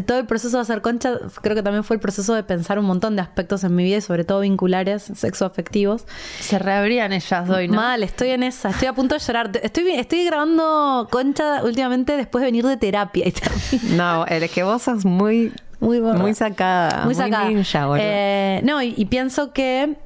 todo 0.06 0.18
el 0.18 0.26
proceso 0.26 0.56
de 0.56 0.62
hacer 0.62 0.82
concha, 0.82 1.18
creo 1.42 1.54
que 1.54 1.62
también 1.62 1.85
fue 1.85 1.96
el 1.96 2.00
proceso 2.00 2.35
de 2.35 2.42
pensar 2.42 2.78
un 2.78 2.87
montón 2.87 3.16
de 3.16 3.22
aspectos 3.22 3.64
en 3.64 3.74
mi 3.74 3.85
vida 3.85 3.98
y 3.98 4.00
sobre 4.00 4.24
todo 4.24 4.40
vinculares, 4.40 5.11
sexoafectivos. 5.14 6.06
Se 6.40 6.59
reabrían 6.59 7.12
ellas 7.12 7.48
hoy, 7.48 7.68
¿no? 7.68 7.76
Mal, 7.76 8.02
estoy 8.02 8.30
en 8.30 8.42
esa, 8.42 8.70
estoy 8.70 8.88
a 8.88 8.92
punto 8.92 9.14
de 9.14 9.20
llorar. 9.20 9.50
Estoy, 9.62 9.90
estoy 9.92 10.24
grabando 10.24 11.09
concha 11.11 11.62
últimamente 11.64 12.16
después 12.16 12.42
de 12.42 12.46
venir 12.46 12.66
de 12.66 12.76
terapia 12.76 13.26
y 13.26 13.35
No, 13.96 14.26
es 14.26 14.50
que 14.50 14.62
vos 14.62 14.82
sos 14.82 15.04
muy, 15.04 15.52
muy 15.80 16.00
muy 16.00 16.35
sacada. 16.35 17.04
muy 17.04 17.14
sacada. 17.14 17.48
ninja, 17.48 17.87
boludo. 17.87 18.04
Eh, 18.04 18.61
no, 18.64 18.82
y, 18.82 18.94
y 18.96 19.06
pienso 19.06 19.52
que. 19.52 19.96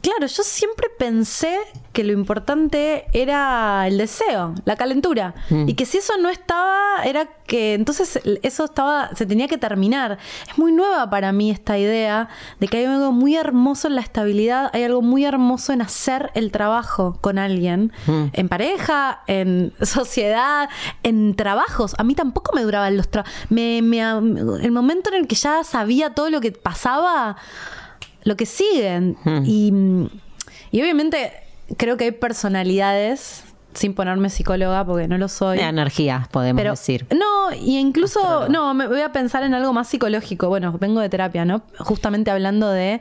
Claro, 0.00 0.26
yo 0.26 0.42
siempre 0.42 0.88
pensé 0.98 1.56
que 1.92 2.04
lo 2.04 2.12
importante 2.12 3.04
era 3.12 3.86
el 3.86 3.98
deseo, 3.98 4.54
la 4.64 4.76
calentura. 4.76 5.34
Mm. 5.50 5.68
Y 5.68 5.74
que 5.74 5.84
si 5.84 5.98
eso 5.98 6.14
no 6.18 6.30
estaba, 6.30 7.02
era 7.04 7.26
que 7.46 7.74
entonces 7.74 8.18
eso 8.42 8.64
estaba, 8.64 9.10
se 9.14 9.26
tenía 9.26 9.46
que 9.46 9.58
terminar. 9.58 10.16
Es 10.50 10.56
muy 10.56 10.72
nueva 10.72 11.10
para 11.10 11.32
mí 11.32 11.50
esta 11.50 11.78
idea 11.78 12.28
de 12.60 12.68
que 12.68 12.78
hay 12.78 12.84
algo 12.86 13.12
muy 13.12 13.36
hermoso 13.36 13.88
en 13.88 13.94
la 13.96 14.00
estabilidad, 14.00 14.70
hay 14.72 14.84
algo 14.84 15.02
muy 15.02 15.26
hermoso 15.26 15.74
en 15.74 15.82
hacer 15.82 16.30
el 16.34 16.50
trabajo 16.50 17.18
con 17.20 17.38
alguien, 17.38 17.92
Mm. 18.06 18.24
en 18.32 18.48
pareja, 18.48 19.20
en 19.26 19.74
sociedad, 19.82 20.70
en 21.02 21.34
trabajos. 21.34 21.94
A 21.98 22.04
mí 22.04 22.14
tampoco 22.14 22.54
me 22.56 22.62
duraban 22.62 22.96
los 22.96 23.08
trabajos. 23.10 23.34
Me, 23.50 23.82
me- 23.82 24.00
el 24.00 24.70
momento 24.72 25.10
en 25.10 25.16
el 25.20 25.26
que 25.26 25.34
ya 25.34 25.62
sabía 25.62 26.14
todo 26.14 26.30
lo 26.30 26.40
que 26.40 26.52
pasaba, 26.52 27.36
lo 28.24 28.34
que 28.36 28.46
siguen. 28.46 29.16
Hmm. 29.24 29.42
Y, 29.44 29.72
y 30.70 30.80
obviamente 30.80 31.32
creo 31.76 31.96
que 31.96 32.04
hay 32.04 32.12
personalidades 32.12 33.44
sin 33.74 33.94
ponerme 33.94 34.30
psicóloga 34.30 34.84
porque 34.84 35.08
no 35.08 35.18
lo 35.18 35.28
soy. 35.28 35.58
De 35.58 35.64
energías, 35.64 36.28
podemos 36.28 36.60
Pero, 36.60 36.72
decir. 36.72 37.06
No, 37.10 37.54
y 37.54 37.78
incluso, 37.78 38.48
no, 38.48 38.74
me 38.74 38.86
voy 38.86 39.00
a 39.00 39.12
pensar 39.12 39.42
en 39.42 39.54
algo 39.54 39.72
más 39.72 39.88
psicológico. 39.88 40.48
Bueno, 40.48 40.76
vengo 40.78 41.00
de 41.00 41.08
terapia, 41.08 41.44
¿no? 41.44 41.62
Justamente 41.78 42.30
hablando 42.30 42.70
de 42.70 43.00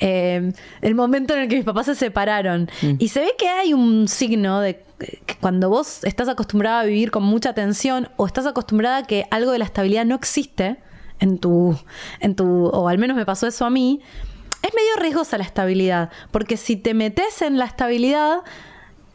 eh, 0.00 0.52
el 0.80 0.94
momento 0.94 1.34
en 1.34 1.40
el 1.40 1.48
que 1.48 1.56
mis 1.56 1.64
papás 1.64 1.86
se 1.86 1.94
separaron. 1.94 2.70
Mm. 2.82 2.94
Y 2.98 3.08
se 3.08 3.20
ve 3.20 3.34
que 3.38 3.48
hay 3.48 3.74
un 3.74 4.08
signo 4.08 4.60
de 4.60 4.84
que 5.26 5.34
cuando 5.40 5.68
vos 5.68 6.04
estás 6.04 6.28
acostumbrada 6.28 6.80
a 6.80 6.84
vivir 6.84 7.10
con 7.10 7.24
mucha 7.24 7.54
tensión 7.54 8.08
o 8.16 8.26
estás 8.26 8.46
acostumbrada 8.46 8.98
a 8.98 9.02
que 9.02 9.26
algo 9.30 9.50
de 9.50 9.58
la 9.58 9.64
estabilidad 9.64 10.04
no 10.04 10.14
existe 10.14 10.76
en 11.18 11.38
tu, 11.38 11.76
en 12.20 12.36
tu, 12.36 12.66
o 12.66 12.88
al 12.88 12.98
menos 12.98 13.16
me 13.16 13.24
pasó 13.24 13.46
eso 13.46 13.64
a 13.64 13.70
mí, 13.70 14.00
es 14.62 14.74
medio 14.74 14.96
riesgosa 14.98 15.38
la 15.38 15.44
estabilidad, 15.44 16.10
porque 16.30 16.56
si 16.56 16.76
te 16.76 16.94
metes 16.94 17.42
en 17.42 17.58
la 17.58 17.64
estabilidad, 17.66 18.38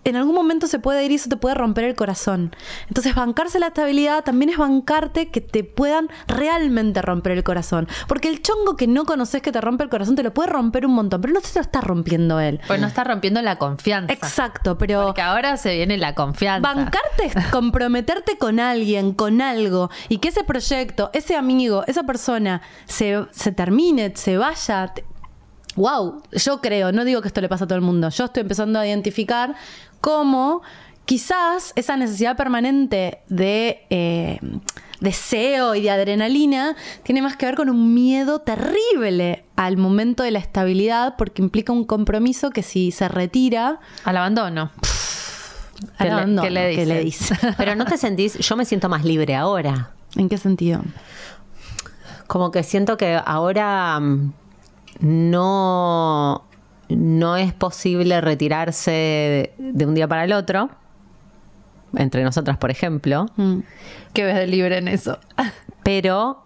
en 0.04 0.16
algún 0.16 0.36
momento 0.36 0.68
se 0.68 0.80
puede 0.80 1.04
ir 1.04 1.12
y 1.12 1.16
eso 1.16 1.28
te 1.28 1.36
puede 1.36 1.56
romper 1.56 1.84
el 1.84 1.94
corazón. 1.94 2.56
Entonces, 2.88 3.14
bancarse 3.14 3.60
la 3.60 3.68
estabilidad 3.68 4.24
también 4.24 4.50
es 4.50 4.58
bancarte 4.58 5.28
que 5.32 5.42
te 5.42 5.66
puedan 5.66 6.08
realmente 6.28 7.02
romper 7.02 7.34
el 7.34 7.44
corazón. 7.44 7.90
Porque 8.08 8.30
el 8.30 8.42
chongo 8.42 8.78
que 8.78 8.88
no 8.88 9.04
conoces 9.04 9.42
que 9.42 9.52
te 9.52 9.60
rompe 9.60 9.84
el 9.84 9.90
corazón 9.90 10.16
te 10.16 10.24
lo 10.24 10.34
puede 10.34 10.48
romper 10.50 10.86
un 10.86 10.94
montón, 10.94 11.20
pero 11.20 11.34
no 11.34 11.42
te 11.42 11.50
lo 11.56 11.60
está 11.60 11.82
rompiendo 11.82 12.40
él. 12.40 12.62
Pues 12.68 12.80
no 12.80 12.88
está 12.88 13.04
rompiendo 13.04 13.42
la 13.42 13.58
confianza. 13.58 14.14
Exacto, 14.14 14.78
pero 14.78 15.08
Porque 15.08 15.22
ahora 15.22 15.58
se 15.58 15.76
viene 15.76 15.98
la 15.98 16.16
confianza. 16.16 16.74
bancarte 16.74 17.26
es 17.26 17.46
comprometerte 17.52 18.38
con 18.38 18.62
alguien, 18.62 19.12
con 19.14 19.42
algo, 19.42 19.90
y 20.08 20.20
que 20.20 20.30
ese 20.30 20.46
proyecto, 20.46 21.10
ese 21.12 21.36
amigo, 21.36 21.84
esa 21.86 22.04
persona 22.04 22.62
se, 22.86 23.26
se 23.32 23.52
termine, 23.52 24.14
se 24.16 24.38
vaya. 24.38 24.88
te- 24.94 25.04
Wow, 25.78 26.22
yo 26.34 26.60
creo, 26.60 26.92
no 26.92 27.06
digo 27.06 27.22
que 27.22 27.30
esto 27.30 27.40
le 27.40 27.48
pasa 27.48 27.63
a 27.63 27.68
todo 27.68 27.78
el 27.78 27.84
mundo, 27.86 28.10
yo 28.10 28.26
estoy 28.26 28.42
empezando 28.42 28.80
a 28.80 28.86
identificar 28.88 29.56
cómo 30.02 30.62
quizás 31.06 31.72
esa 31.78 31.96
necesidad 31.96 32.36
permanente 32.36 33.20
de 33.30 33.86
eh, 33.90 34.40
deseo 35.00 35.76
y 35.76 35.82
de 35.84 35.92
adrenalina 35.92 36.76
tiene 37.04 37.22
más 37.22 37.38
que 37.38 37.46
ver 37.46 37.56
con 37.56 37.70
un 37.70 37.94
miedo 37.94 38.40
terrible 38.40 39.46
al 39.56 39.78
momento 39.78 40.24
de 40.24 40.32
la 40.32 40.40
estabilidad 40.40 41.16
porque 41.18 41.42
implica 41.42 41.72
un 41.72 41.86
compromiso 41.86 42.50
que 42.50 42.63
si 42.63 42.92
se 42.92 43.08
retira, 43.08 43.80
Al 44.04 44.18
abandono. 44.18 44.72
al 46.00 46.08
le- 46.08 46.13
abandono, 46.13 46.42
qué 46.42 46.50
le 46.52 46.76
¿qué 46.76 46.86
le 46.88 47.00
dice? 47.04 47.36
dice? 47.36 47.54
Pero 47.58 47.76
no 47.76 47.86
te 47.86 47.98
sentís, 47.98 48.38
yo 48.40 48.58
me 48.58 48.66
siento 48.66 48.90
más 48.90 49.06
libre 49.06 49.36
ahora. 49.36 49.92
¿En 50.16 50.28
qué 50.28 50.38
sentido? 50.38 50.82
Como 52.26 52.52
que 52.52 52.63
siento 52.63 52.98
que 52.98 53.18
ahora 53.24 54.00
mm, 54.00 54.34
no, 55.00 56.44
no 56.90 57.36
es 57.38 57.54
posible 57.54 58.20
retirarse 58.22 59.54
de, 59.58 59.86
un 59.86 59.96
día 59.96 60.08
para 60.08 60.24
el 60.24 60.34
otro. 60.34 60.70
Entre 61.96 62.24
nosotras, 62.24 62.58
por 62.58 62.70
ejemplo. 62.70 63.28
Mm. 63.38 63.60
¿Qué 64.14 64.24
ves 64.24 64.36
de 64.36 64.48
libre 64.48 64.78
en 64.78 64.88
eso? 64.88 65.20
Pero 65.84 66.44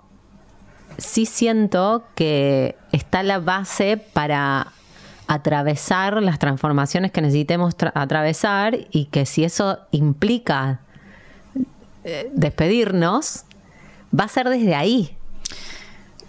sí 0.97 1.25
siento 1.25 2.03
que 2.15 2.75
está 2.91 3.23
la 3.23 3.39
base 3.39 3.97
para 3.97 4.67
atravesar 5.27 6.21
las 6.21 6.39
transformaciones 6.39 7.11
que 7.11 7.21
necesitemos 7.21 7.77
tra- 7.77 7.91
atravesar 7.95 8.77
y 8.91 9.05
que 9.05 9.25
si 9.25 9.43
eso 9.45 9.79
implica 9.91 10.81
eh, 12.03 12.29
despedirnos, 12.33 13.45
va 14.17 14.25
a 14.25 14.27
ser 14.27 14.49
desde 14.49 14.75
ahí. 14.75 15.17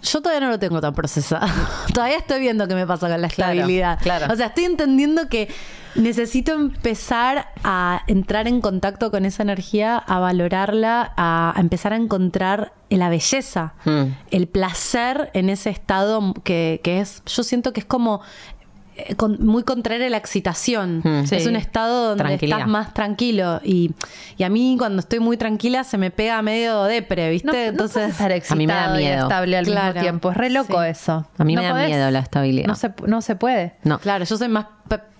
Yo 0.03 0.21
todavía 0.21 0.41
no 0.45 0.51
lo 0.51 0.59
tengo 0.59 0.79
tan 0.81 0.93
procesado. 0.93 1.47
todavía 1.93 2.17
estoy 2.17 2.39
viendo 2.41 2.67
qué 2.67 2.75
me 2.75 2.85
pasa 2.85 3.09
con 3.09 3.19
la 3.21 3.27
estabilidad. 3.27 3.99
claro. 4.01 4.31
O 4.31 4.35
sea, 4.35 4.47
estoy 4.47 4.65
entendiendo 4.65 5.27
que 5.29 5.47
necesito 5.95 6.53
empezar 6.53 7.49
a 7.63 8.01
entrar 8.07 8.47
en 8.47 8.61
contacto 8.61 9.11
con 9.11 9.25
esa 9.25 9.43
energía, 9.43 9.97
a 9.97 10.19
valorarla, 10.19 11.13
a, 11.15 11.53
a 11.55 11.59
empezar 11.61 11.93
a 11.93 11.95
encontrar 11.97 12.73
la 12.89 13.09
belleza, 13.09 13.73
Mm. 13.85 14.03
el 14.31 14.47
placer 14.47 15.31
en 15.33 15.49
ese 15.49 15.69
estado 15.71 16.33
que, 16.43 16.79
que 16.83 16.99
es, 16.99 17.23
yo 17.25 17.41
siento 17.43 17.73
que 17.73 17.79
es 17.79 17.85
como 17.85 18.21
con- 19.17 19.43
muy 19.45 19.63
contrario 19.63 20.05
a 20.05 20.09
la 20.09 20.17
excitación. 20.17 21.01
Mm. 21.03 21.23
Es 21.31 21.45
un 21.47 21.55
estado 21.55 22.15
donde 22.15 22.35
estás 22.35 22.67
más 22.67 22.93
tranquilo. 22.93 23.59
Y, 23.63 23.91
y 24.37 24.43
a 24.43 24.49
mí 24.49 24.75
cuando 24.77 24.99
estoy 24.99 25.19
muy 25.19 25.37
tranquila 25.37 25.83
se 25.83 25.97
me 25.97 26.11
pega 26.11 26.41
medio 26.41 26.83
depre, 26.83 27.29
¿viste? 27.29 27.47
No, 27.47 27.53
Entonces, 27.53 27.95
no 27.95 28.01
puedes 28.01 28.11
estar 28.11 28.31
excitado 28.31 28.55
A 28.55 28.57
mí 28.57 28.67
me 28.67 28.73
da 28.73 28.99
y 29.01 29.03
miedo. 29.03 29.23
estable 29.23 29.57
al 29.57 29.65
Claro. 29.65 29.85
mismo 29.87 30.01
tiempo. 30.01 30.31
Es 30.31 30.37
re 30.37 30.49
loco 30.49 30.81
Sí. 30.83 30.89
eso. 30.89 31.27
A 31.37 31.43
mí 31.43 31.55
No 31.55 31.61
me 31.61 31.67
da 31.67 31.73
podés. 31.73 31.87
miedo 31.89 32.11
la 32.11 32.19
estabilidad. 32.19 32.67
No 32.67 32.75
se, 32.75 32.93
no 33.07 33.21
se 33.21 33.35
puede. 33.35 33.75
No. 33.83 33.99
Claro, 33.99 34.25
yo 34.25 34.37
soy 34.37 34.47
más 34.49 34.65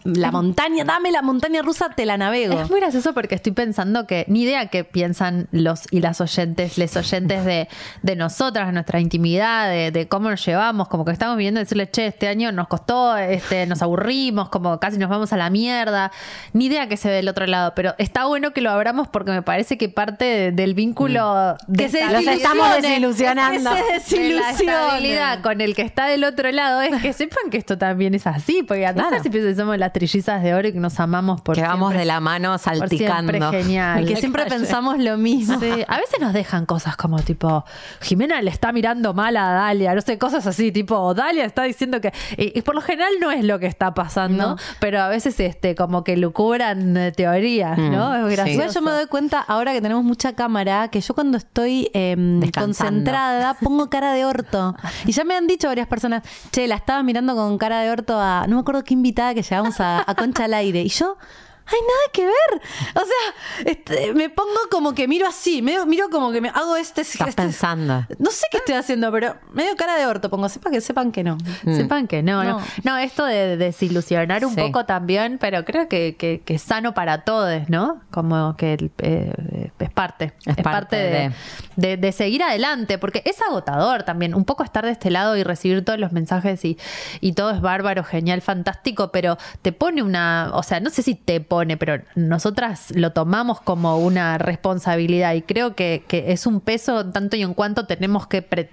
la 0.05 0.31
montaña, 0.31 0.83
dame 0.83 1.11
la 1.11 1.21
montaña 1.21 1.61
rusa, 1.61 1.87
te 1.95 2.05
la 2.05 2.17
navego. 2.17 2.59
Es 2.59 2.69
muy 2.69 2.81
gracioso 2.81 3.13
porque 3.13 3.35
estoy 3.35 3.53
pensando 3.53 4.05
que 4.05 4.25
ni 4.27 4.41
idea 4.41 4.67
qué 4.67 4.83
piensan 4.83 5.47
los 5.51 5.83
y 5.91 6.01
las 6.01 6.19
oyentes, 6.19 6.77
les 6.77 6.97
oyentes 6.97 7.45
de, 7.45 7.69
de 8.01 8.15
nosotras, 8.17 8.67
de 8.67 8.73
nuestra 8.73 8.99
intimidad, 8.99 9.69
de, 9.69 9.91
de 9.91 10.09
cómo 10.09 10.29
nos 10.29 10.45
llevamos, 10.45 10.89
como 10.89 11.05
que 11.05 11.13
estamos 11.13 11.37
viviendo 11.37 11.61
decirle, 11.61 11.89
che, 11.89 12.07
este 12.07 12.27
año 12.27 12.51
nos 12.51 12.67
costó, 12.67 13.15
este, 13.15 13.65
nos 13.65 13.81
aburrimos, 13.81 14.49
como 14.49 14.77
casi 14.77 14.97
nos 14.97 15.09
vamos 15.09 15.31
a 15.31 15.37
la 15.37 15.49
mierda. 15.49 16.11
Ni 16.51 16.65
idea 16.65 16.89
que 16.89 16.97
se 16.97 17.07
ve 17.07 17.15
del 17.15 17.29
otro 17.29 17.45
lado, 17.47 17.71
pero 17.73 17.95
está 17.97 18.25
bueno 18.25 18.51
que 18.51 18.59
lo 18.59 18.71
abramos 18.71 19.07
porque 19.07 19.31
me 19.31 19.41
parece 19.41 19.77
que 19.77 19.87
parte 19.87 20.25
de- 20.25 20.51
del 20.51 20.73
vínculo 20.73 21.55
de 21.67 21.83
Que 21.85 21.89
se 21.89 22.05
Los 22.11 22.27
estamos 22.27 22.67
desilusionando. 22.81 23.71
que 23.73 23.99
se 24.01 24.19
de 24.19 24.29
la 24.33 24.49
estabilidad 24.51 25.41
con 25.41 25.61
el 25.61 25.75
que 25.75 25.83
está 25.83 26.07
del 26.07 26.25
otro 26.25 26.51
lado 26.51 26.81
es 26.81 27.01
que 27.01 27.13
sepan 27.13 27.49
que 27.49 27.57
esto 27.57 27.77
también 27.77 28.13
es 28.15 28.27
así, 28.27 28.63
porque 28.63 28.85
a 28.85 28.93
Claro. 28.93 29.23
si 29.23 29.29
somos 29.55 29.77
las 29.77 29.93
trillizas 29.93 30.41
de 30.43 30.53
oro 30.53 30.67
y 30.67 30.73
que 30.73 30.79
nos 30.79 30.99
amamos 30.99 31.41
por 31.41 31.55
que 31.55 31.61
vamos 31.61 31.93
de 31.93 32.05
la 32.05 32.19
mano 32.19 32.57
salticando. 32.57 33.31
siempre 33.31 33.63
genial. 33.63 34.03
Y 34.03 34.05
que 34.13 34.15
siempre 34.17 34.45
pensamos 34.45 34.97
lo 34.99 35.17
mismo. 35.17 35.59
Sí, 35.59 35.69
a 35.87 35.97
veces 35.97 36.19
nos 36.19 36.33
dejan 36.33 36.65
cosas 36.65 36.95
como 36.97 37.19
tipo, 37.19 37.63
Jimena 38.01 38.41
le 38.41 38.49
está 38.51 38.71
mirando 38.71 39.13
mal 39.13 39.35
a 39.37 39.51
Dalia, 39.53 39.93
no 39.95 40.01
sé, 40.01 40.17
cosas 40.17 40.45
así, 40.47 40.71
tipo, 40.71 41.13
Dalia 41.13 41.45
está 41.45 41.63
diciendo 41.63 42.01
que. 42.01 42.13
Y, 42.37 42.57
y 42.57 42.61
por 42.61 42.75
lo 42.75 42.81
general 42.81 43.11
no 43.21 43.31
es 43.31 43.43
lo 43.43 43.59
que 43.59 43.67
está 43.67 43.93
pasando, 43.93 44.49
No. 44.51 44.55
pero 44.79 45.01
a 45.01 45.07
veces 45.09 45.39
este 45.39 45.75
como 45.75 46.03
que 46.03 46.17
lucubran 46.17 47.11
teorías, 47.15 47.77
Mm, 47.77 47.91
¿no? 47.91 48.15
Es 48.15 48.29
sí. 48.29 48.35
gracioso. 48.35 48.73
Yo 48.79 48.81
me 48.81 48.91
doy 48.91 49.07
cuenta 49.07 49.39
ahora 49.39 49.73
que 49.73 49.81
tenemos 49.81 50.03
mucha 50.03 50.33
cámara 50.33 50.87
que 50.89 51.01
yo 51.01 51.13
cuando 51.13 51.37
estoy 51.37 51.89
eh, 51.93 52.15
concentrada 52.57 53.55
pongo 53.55 53.89
cara 53.89 54.13
de 54.13 54.25
orto. 54.25 54.75
Y 55.05 55.11
ya 55.11 55.23
me 55.23 55.35
han 55.35 55.47
dicho 55.47 55.67
varias 55.67 55.87
personas, 55.87 56.23
che, 56.51 56.67
la 56.67 56.75
estaba 56.75 57.03
mirando 57.03 57.35
con 57.35 57.57
cara 57.57 57.81
de 57.81 57.91
orto 57.91 58.19
a, 58.19 58.45
no 58.47 58.55
me 58.55 58.61
acuerdo 58.61 58.83
qué 58.83 58.93
invitada 58.93 59.33
que 59.33 59.42
llevamos 59.43 59.79
a, 59.79 60.03
a 60.09 60.15
Concha 60.15 60.45
al 60.45 60.53
aire. 60.53 60.81
Y 60.81 60.89
yo, 60.89 61.17
hay 61.65 61.79
nada 61.81 62.11
que 62.11 62.25
ver. 62.25 62.61
O 62.95 62.99
sea, 63.05 63.71
este, 63.71 64.13
me 64.13 64.29
pongo 64.29 64.49
como 64.71 64.93
que 64.93 65.07
miro 65.07 65.27
así, 65.27 65.61
medio- 65.61 65.85
miro 65.85 66.09
como 66.09 66.31
que 66.31 66.41
me 66.41 66.49
hago 66.49 66.75
este... 66.75 67.01
Estás 67.01 67.29
este- 67.29 67.41
pensando. 67.41 68.05
No 68.19 68.31
sé 68.31 68.45
qué 68.51 68.57
estoy 68.57 68.75
haciendo, 68.75 69.11
pero 69.11 69.35
medio 69.53 69.75
cara 69.75 69.95
de 69.95 70.05
orto 70.05 70.29
pongo, 70.29 70.49
sepa 70.49 70.69
que 70.71 70.81
sepan 70.81 71.11
que 71.11 71.23
no. 71.23 71.37
Sepan 71.65 72.07
que 72.07 72.21
no, 72.23 72.43
no, 72.43 72.59
No. 72.59 72.65
no. 72.83 72.97
esto 72.97 73.25
de 73.25 73.57
desilusionar 73.57 74.45
un 74.45 74.55
Sí. 74.55 74.61
poco 74.61 74.85
también, 74.85 75.37
pero 75.39 75.63
creo 75.65 75.87
que, 75.87 76.15
que- 76.17 76.41
que 76.45 76.55
es 76.55 76.61
sano 76.61 76.93
para 76.93 77.23
todos, 77.23 77.69
¿no? 77.69 78.01
Como 78.11 78.55
que 78.57 78.73
el- 78.73 78.91
eh, 78.99 79.71
es 79.79 79.89
parte. 79.91 80.33
Es 80.45 80.57
Es, 80.57 80.63
parte, 80.63 80.63
parte 80.63 80.95
de, 80.97 81.09
de- 81.11 81.31
de- 81.75 81.97
de 81.97 82.11
seguir 82.11 82.43
adelante, 82.43 82.97
porque 82.97 83.21
es 83.25 83.41
agotador 83.41 84.03
también. 84.03 84.35
Un 84.35 84.45
poco 84.45 84.63
estar 84.63 84.85
de 84.85 84.91
este 84.91 85.09
lado 85.11 85.35
y 85.37 85.43
recibir 85.43 85.83
todos 85.83 85.99
los 85.99 86.11
mensajes 86.11 86.63
y, 86.65 86.77
y 87.21 87.33
todo 87.33 87.51
es 87.51 87.61
bárbaro, 87.61 88.03
genial, 88.03 88.41
fantástico, 88.41 89.11
pero 89.11 89.37
te 89.61 89.71
pone 89.71 90.03
una. 90.03 90.51
O 90.53 90.63
sea, 90.63 90.79
no 90.79 90.89
sé 90.89 91.01
si 91.03 91.15
te 91.15 91.39
pero 91.77 92.01
nosotras 92.15 92.91
lo 92.95 93.11
tomamos 93.13 93.61
como 93.61 93.97
una 93.97 94.37
responsabilidad 94.37 95.33
y 95.33 95.41
creo 95.41 95.75
que, 95.75 96.03
que 96.07 96.31
es 96.31 96.45
un 96.47 96.59
peso 96.61 97.05
tanto 97.11 97.35
y 97.35 97.41
en 97.43 97.53
cuanto 97.53 97.85
tenemos 97.85 98.27
que. 98.27 98.41
pre- 98.41 98.69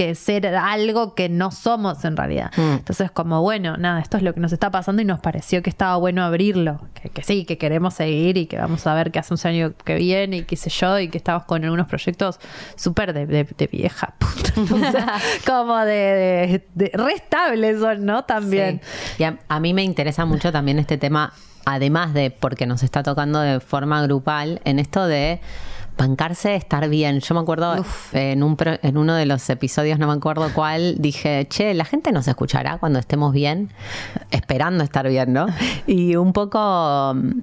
que 0.00 0.14
ser 0.14 0.46
algo 0.46 1.14
que 1.14 1.28
no 1.28 1.50
somos 1.50 2.06
en 2.06 2.16
realidad. 2.16 2.50
Mm. 2.56 2.60
Entonces, 2.78 3.10
como 3.10 3.42
bueno, 3.42 3.76
nada, 3.76 4.00
esto 4.00 4.16
es 4.16 4.22
lo 4.22 4.32
que 4.32 4.40
nos 4.40 4.50
está 4.52 4.70
pasando 4.70 5.02
y 5.02 5.04
nos 5.04 5.20
pareció 5.20 5.62
que 5.62 5.68
estaba 5.68 5.96
bueno 5.98 6.24
abrirlo. 6.24 6.80
Que, 6.94 7.10
que 7.10 7.22
sí, 7.22 7.44
que 7.44 7.58
queremos 7.58 7.92
seguir 7.92 8.38
y 8.38 8.46
que 8.46 8.56
vamos 8.56 8.86
a 8.86 8.94
ver 8.94 9.10
qué 9.10 9.18
hace 9.18 9.34
un 9.34 9.40
año 9.44 9.74
que 9.84 9.96
viene 9.96 10.38
y 10.38 10.42
qué 10.44 10.56
sé 10.56 10.70
yo, 10.70 10.98
y 10.98 11.08
que 11.08 11.18
estamos 11.18 11.44
con 11.44 11.62
algunos 11.64 11.86
proyectos 11.86 12.40
súper 12.76 13.12
de, 13.12 13.26
de- 13.26 13.44
de 13.44 13.66
vieja 13.66 14.14
puta. 14.18 14.50
O 14.88 14.90
sea, 14.90 15.14
como 15.46 15.76
de, 15.80 16.64
de, 16.74 16.86
de 16.86 16.90
re 16.96 17.12
estables 17.12 17.78
son, 17.80 18.06
¿no? 18.06 18.24
También. 18.24 18.80
Sí. 18.82 19.14
Y 19.22 19.24
a, 19.24 19.38
a 19.48 19.60
mí 19.60 19.74
me 19.74 19.82
interesa 19.84 20.24
mucho 20.24 20.50
también 20.50 20.78
este 20.78 20.96
tema, 20.96 21.34
además 21.66 22.14
de 22.14 22.30
porque 22.30 22.64
nos 22.66 22.82
está 22.82 23.02
tocando 23.02 23.40
de 23.40 23.60
forma 23.60 24.00
grupal, 24.02 24.62
en 24.64 24.78
esto 24.78 25.06
de 25.06 25.40
bancarse, 26.00 26.56
estar 26.56 26.88
bien. 26.88 27.20
Yo 27.20 27.34
me 27.34 27.40
acuerdo 27.42 27.84
en, 28.12 28.42
un 28.42 28.56
pro- 28.56 28.78
en 28.82 28.96
uno 28.96 29.14
de 29.14 29.26
los 29.26 29.48
episodios, 29.50 29.98
no 29.98 30.06
me 30.08 30.14
acuerdo 30.14 30.48
cuál, 30.54 30.96
dije, 30.98 31.46
che, 31.48 31.74
la 31.74 31.84
gente 31.84 32.10
nos 32.10 32.26
escuchará 32.26 32.78
cuando 32.78 32.98
estemos 32.98 33.32
bien, 33.32 33.70
esperando 34.30 34.82
estar 34.82 35.06
bien, 35.08 35.32
¿no? 35.32 35.46
Y 35.86 36.16
un 36.16 36.32
poco... 36.32 37.12
mm, 37.14 37.40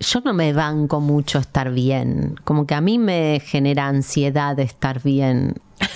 Yo 0.00 0.20
no 0.24 0.34
me 0.34 0.52
banco 0.52 1.00
mucho 1.00 1.38
estar 1.38 1.70
bien, 1.70 2.34
como 2.44 2.66
que 2.66 2.74
a 2.74 2.80
mí 2.80 2.98
me 2.98 3.40
genera 3.44 3.86
ansiedad 3.88 4.58
estar 4.60 5.00
bien. 5.02 5.54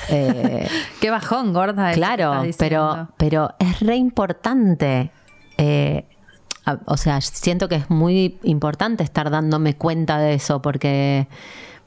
Eh, 0.09 0.67
Qué 1.01 1.11
bajón, 1.11 1.53
gorda. 1.53 1.93
Claro, 1.93 2.43
pero, 2.59 3.09
pero 3.19 3.51
es 3.59 3.81
re 3.81 3.97
importante. 3.97 5.11
eh, 5.59 6.07
a- 6.67 6.79
o 6.87 6.97
sea, 6.97 7.21
siento 7.21 7.69
que 7.69 7.77
es 7.77 7.89
muy 7.91 8.39
importante 8.43 9.03
estar 9.03 9.31
dándome 9.31 9.75
cuenta 9.77 10.19
de 10.19 10.35
eso 10.35 10.61
porque 10.63 11.27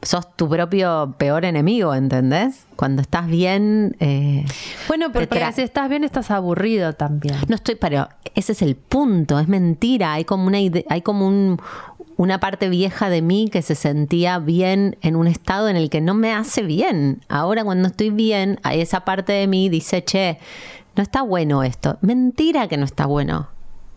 sos 0.04 0.36
tu 0.36 0.50
propio 0.50 1.16
peor 1.18 1.46
enemigo, 1.46 1.94
¿entendés? 1.96 2.66
Cuando 2.76 3.02
estás 3.02 3.28
bien... 3.28 3.96
eh, 4.00 4.46
Bueno, 4.88 5.08
te 5.12 5.26
porque 5.26 5.52
si 5.54 5.62
estás 5.62 5.90
bien, 5.90 6.04
estás 6.04 6.30
aburrido 6.32 6.94
también. 6.94 7.36
no 7.48 7.56
estoy, 7.56 7.76
pero 7.76 8.10
ese 8.36 8.52
es 8.52 8.62
el 8.62 8.76
punto, 8.76 9.40
es 9.40 9.48
mentira. 9.48 10.14
Hay 10.14 10.26
como 10.26 10.46
una 10.48 10.58
hay 10.90 11.02
como 11.02 11.28
un- 11.28 11.60
una 12.16 12.40
parte 12.40 12.70
vieja 12.70 13.10
de 13.10 13.22
mí 13.24 13.50
que 13.52 13.62
se 13.64 13.74
sentía 13.76 14.38
bien 14.40 14.98
en 15.02 15.16
un 15.16 15.26
estado 15.28 15.68
en 15.68 15.76
el 15.76 15.90
que 15.90 16.00
no 16.00 16.14
me 16.14 16.32
hace 16.32 16.62
bien. 16.62 17.22
Ahora 17.28 17.64
cuando 17.64 17.88
estoy 17.88 18.12
bien, 18.12 18.60
hay 18.64 18.82
esa 18.82 19.04
parte 19.04 19.34
de 19.34 19.48
mí 19.48 19.68
dice, 19.70 20.04
che, 20.04 20.38
no 20.96 21.02
está 21.02 21.24
bueno 21.24 21.64
esto. 21.64 21.98
Mentira 22.02 22.68
que 22.68 22.78
no 22.78 22.86
está 22.86 23.08
bueno. 23.08 23.48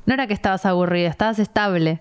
No 0.07 0.15
era 0.15 0.27
que 0.27 0.33
estabas 0.35 0.65
aburrido, 0.65 1.11
estabas 1.11 1.39
estable. 1.39 2.01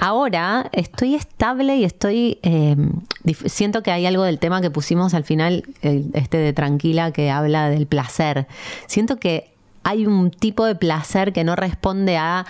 Ahora 0.00 0.68
estoy 0.72 1.14
estable 1.14 1.76
y 1.76 1.84
estoy. 1.84 2.38
eh, 2.42 2.76
dif- 3.24 3.48
siento 3.48 3.82
que 3.82 3.90
hay 3.92 4.06
algo 4.06 4.22
del 4.24 4.38
tema 4.38 4.60
que 4.60 4.70
pusimos 4.70 5.14
al 5.14 5.24
final, 5.24 5.64
el- 5.82 6.10
este 6.14 6.38
de 6.38 6.52
tranquila, 6.52 7.12
que 7.12 7.30
habla 7.30 7.68
del 7.68 7.86
placer. 7.86 8.46
Siento 8.86 9.16
que 9.16 9.52
hay 9.82 10.04
un 10.06 10.30
tipo 10.30 10.64
de 10.64 10.74
placer 10.74 11.32
que 11.32 11.44
no 11.44 11.54
responde 11.54 12.16
a 12.16 12.44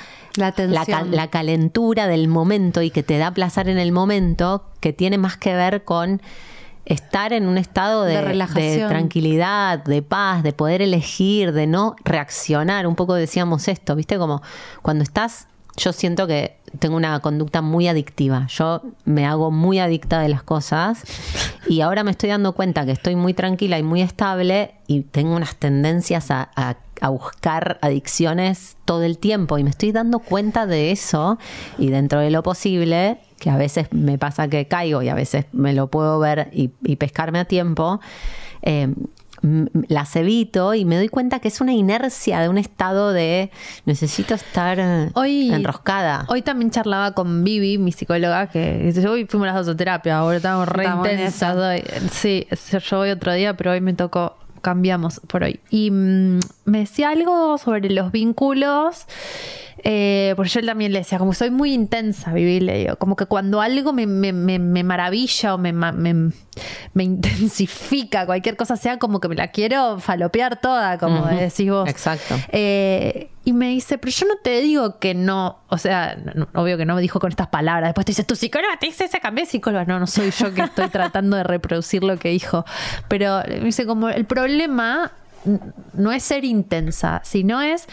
La 1.16 1.28
calentura 1.28 2.06
del 2.06 2.28
momento 2.28 2.80
y 2.82 2.90
que 2.90 3.02
te 3.02 3.18
da 3.18 3.30
placer 3.32 3.68
en 3.68 3.78
el 3.78 3.92
momento, 3.92 4.64
que 4.80 4.92
tiene 4.94 5.18
más 5.18 5.36
que 5.36 5.54
ver 5.54 5.84
con 5.84 6.22
estar 6.86 7.32
en 7.32 7.46
un 7.48 7.58
estado 7.58 8.04
de, 8.04 8.14
de 8.82 8.88
tranquilidad, 8.88 9.84
de 9.84 10.02
paz, 10.02 10.42
de 10.44 10.52
poder 10.52 10.80
elegir, 10.82 11.52
de 11.52 11.66
no 11.66 11.96
reaccionar. 12.04 12.86
Un 12.86 12.94
poco 12.94 13.14
decíamos 13.14 13.66
esto, 13.68 13.96
¿viste? 13.96 14.18
Como 14.18 14.40
cuando 14.82 15.02
estás, 15.02 15.48
yo 15.76 15.92
siento 15.92 16.26
que 16.26 16.56
tengo 16.78 16.96
una 16.96 17.18
conducta 17.20 17.62
muy 17.62 17.88
adictiva. 17.88 18.46
Yo 18.48 18.82
me 19.04 19.26
hago 19.26 19.50
muy 19.50 19.78
adicta 19.78 20.20
de 20.20 20.28
las 20.28 20.42
cosas 20.42 21.02
y 21.68 21.80
ahora 21.80 22.02
me 22.04 22.10
estoy 22.10 22.30
dando 22.30 22.52
cuenta 22.52 22.84
que 22.86 22.92
estoy 22.92 23.16
muy 23.16 23.34
tranquila 23.34 23.78
y 23.78 23.82
muy 23.82 24.00
estable 24.02 24.74
y 24.86 25.02
tengo 25.02 25.34
unas 25.36 25.56
tendencias 25.56 26.30
a, 26.30 26.50
a- 26.56 26.76
buscar 27.10 27.78
adicciones 27.82 28.76
todo 28.86 29.02
el 29.04 29.18
tiempo 29.18 29.58
y 29.58 29.64
me 29.64 29.70
estoy 29.70 29.92
dando 29.92 30.18
cuenta 30.18 30.66
de 30.66 30.90
eso 30.92 31.38
y 31.78 31.90
dentro 31.90 32.20
de 32.20 32.30
lo 32.30 32.42
posible, 32.42 33.18
que 33.38 33.50
a 33.50 33.56
veces 33.58 33.88
me 33.92 34.16
pasa 34.18 34.48
que 34.48 34.66
caigo 34.66 35.02
y 35.02 35.10
a 35.10 35.14
veces 35.14 35.44
me 35.52 35.74
lo 35.74 35.88
puedo 35.88 36.18
ver 36.18 36.48
y, 36.52 36.70
y 36.82 36.96
pescarme 36.96 37.38
a 37.38 37.44
tiempo, 37.44 38.00
eh, 38.62 38.88
las 39.88 40.16
evito 40.16 40.74
y 40.74 40.84
me 40.84 40.96
doy 40.96 41.08
cuenta 41.08 41.40
que 41.40 41.48
es 41.48 41.60
una 41.60 41.72
inercia 41.72 42.40
de 42.40 42.48
un 42.48 42.58
estado 42.58 43.12
de 43.12 43.50
necesito 43.84 44.34
estar 44.34 45.10
Hoy, 45.14 45.52
enroscada. 45.52 46.24
Hoy 46.28 46.42
también 46.42 46.70
charlaba 46.70 47.12
con 47.12 47.44
Vivi, 47.44 47.78
mi 47.78 47.92
psicóloga, 47.92 48.48
que 48.48 48.78
dice, 48.78 49.06
hoy 49.08 49.26
fuimos 49.26 49.46
las 49.46 49.56
dos 49.56 49.74
a 49.74 49.76
terapia, 49.76 50.18
ahora 50.18 50.36
estamos 50.36 50.68
re 50.68 50.84
Estamos 50.84 51.08
intensas. 51.08 51.56
hoy". 51.56 51.82
Sí, 52.12 52.46
yo 52.70 52.98
voy 52.98 53.10
otro 53.10 53.32
día, 53.32 53.56
pero 53.56 53.72
hoy 53.72 53.80
me 53.80 53.94
tocó, 53.94 54.36
cambiamos 54.62 55.20
por 55.26 55.44
hoy. 55.44 55.60
Y 55.70 55.90
mm, 55.90 56.40
me 56.64 56.78
decía 56.80 57.10
algo 57.10 57.58
sobre 57.58 57.90
los 57.90 58.12
vínculos. 58.12 59.06
Eh, 59.84 60.32
porque 60.36 60.48
yo 60.50 60.64
también 60.64 60.92
le 60.92 61.00
decía, 61.00 61.18
como 61.18 61.34
soy 61.34 61.50
muy 61.50 61.72
intensa, 61.74 62.32
Vivi, 62.32 62.60
le 62.60 62.78
digo, 62.78 62.96
como 62.96 63.14
que 63.14 63.26
cuando 63.26 63.60
algo 63.60 63.92
me, 63.92 64.06
me- 64.06 64.32
me- 64.32 64.58
me 64.58 64.82
maravilla 64.82 65.54
o 65.54 65.58
me, 65.58 65.72
ma- 65.72 65.92
me- 65.92 66.32
me 66.94 67.04
intensifica, 67.04 68.24
cualquier 68.26 68.56
cosa 68.56 68.76
sea, 68.76 68.98
como 68.98 69.20
que 69.20 69.28
me 69.28 69.34
la 69.34 69.48
quiero 69.48 70.00
falopear 70.00 70.60
toda, 70.60 70.98
como 70.98 71.26
decís 71.26 71.70
vos. 71.70 71.88
exacto. 71.88 72.36
Eh, 72.50 73.30
y 73.44 73.52
me 73.52 73.68
dice, 73.68 73.98
pero 73.98 74.10
yo 74.12 74.26
no 74.26 74.34
te 74.42 74.60
digo 74.60 74.98
que 74.98 75.14
no, 75.14 75.58
o 75.68 75.78
sea, 75.78 76.16
no- 76.34 76.48
obvio 76.54 76.76
que 76.78 76.84
no 76.86 76.94
me 76.94 77.00
dijo 77.02 77.20
con 77.20 77.30
estas 77.30 77.48
palabras. 77.48 77.88
Después 77.90 78.06
te 78.06 78.10
dice, 78.12 78.24
tu 78.24 78.34
psicóloga 78.34 78.78
te 78.80 78.86
dice, 78.86 79.04
esa 79.04 79.20
cambié 79.20 79.44
de 79.44 79.50
psicóloga. 79.50 79.84
No, 79.84 80.00
no 80.00 80.06
soy 80.06 80.30
yo 80.30 80.52
que 80.54 80.62
estoy 80.62 80.88
tratando 80.90 81.36
de 81.36 81.44
reproducir 81.44 82.02
lo 82.02 82.16
que 82.18 82.30
dijo. 82.30 82.64
Pero 83.08 83.42
me 83.46 83.60
dice, 83.60 83.86
como 83.86 84.08
el 84.08 84.24
problema 84.24 85.12
no 85.92 86.10
es 86.10 86.24
ser 86.24 86.44
intensa, 86.44 87.20
sino 87.24 87.62
es 87.62 87.86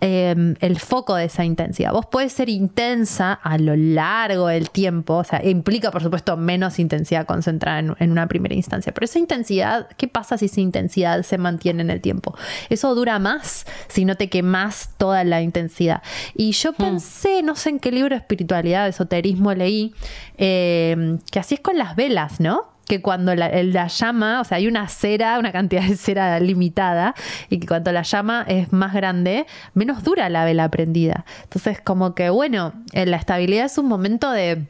eh, 0.00 0.54
el 0.60 0.78
foco 0.78 1.16
de 1.16 1.24
esa 1.24 1.44
intensidad. 1.44 1.92
Vos 1.92 2.06
puedes 2.06 2.32
ser 2.32 2.48
intensa 2.48 3.32
a 3.32 3.58
lo 3.58 3.74
largo 3.76 4.46
del 4.48 4.70
tiempo, 4.70 5.14
o 5.14 5.24
sea, 5.24 5.44
implica 5.44 5.90
por 5.90 6.02
supuesto 6.02 6.36
menos 6.36 6.78
intensidad 6.78 7.26
concentrada 7.26 7.80
en, 7.80 7.94
en 7.98 8.12
una 8.12 8.26
primera 8.28 8.54
instancia, 8.54 8.92
pero 8.92 9.04
esa 9.04 9.18
intensidad, 9.18 9.88
¿qué 9.96 10.08
pasa 10.08 10.38
si 10.38 10.46
esa 10.46 10.60
intensidad 10.60 11.22
se 11.22 11.38
mantiene 11.38 11.82
en 11.82 11.90
el 11.90 12.00
tiempo? 12.00 12.36
Eso 12.68 12.94
dura 12.94 13.18
más 13.18 13.66
si 13.88 14.04
no 14.04 14.16
te 14.16 14.28
quemas 14.28 14.90
toda 14.98 15.24
la 15.24 15.42
intensidad. 15.42 16.02
Y 16.34 16.52
yo 16.52 16.72
pensé, 16.72 17.42
no 17.42 17.56
sé 17.56 17.70
en 17.70 17.80
qué 17.80 17.90
libro 17.90 18.10
de 18.10 18.20
espiritualidad, 18.20 18.84
de 18.84 18.90
esoterismo 18.90 19.52
leí, 19.54 19.94
eh, 20.36 21.18
que 21.30 21.38
así 21.38 21.54
es 21.54 21.60
con 21.60 21.76
las 21.76 21.96
velas, 21.96 22.40
¿no? 22.40 22.77
Que 22.88 23.02
cuando 23.02 23.34
la, 23.34 23.50
la 23.62 23.86
llama, 23.86 24.40
o 24.40 24.44
sea, 24.44 24.56
hay 24.56 24.66
una 24.66 24.88
cera, 24.88 25.38
una 25.38 25.52
cantidad 25.52 25.82
de 25.82 25.96
cera 25.96 26.40
limitada, 26.40 27.14
y 27.50 27.60
que 27.60 27.66
cuando 27.66 27.92
la 27.92 28.02
llama 28.02 28.44
es 28.48 28.72
más 28.72 28.94
grande, 28.94 29.46
menos 29.74 30.02
dura 30.02 30.28
la 30.28 30.44
vela 30.44 30.68
prendida. 30.70 31.24
Entonces, 31.44 31.80
como 31.80 32.14
que, 32.14 32.30
bueno, 32.30 32.72
eh, 32.92 33.06
la 33.06 33.18
estabilidad 33.18 33.66
es 33.66 33.78
un 33.78 33.86
momento 33.86 34.30
de 34.30 34.66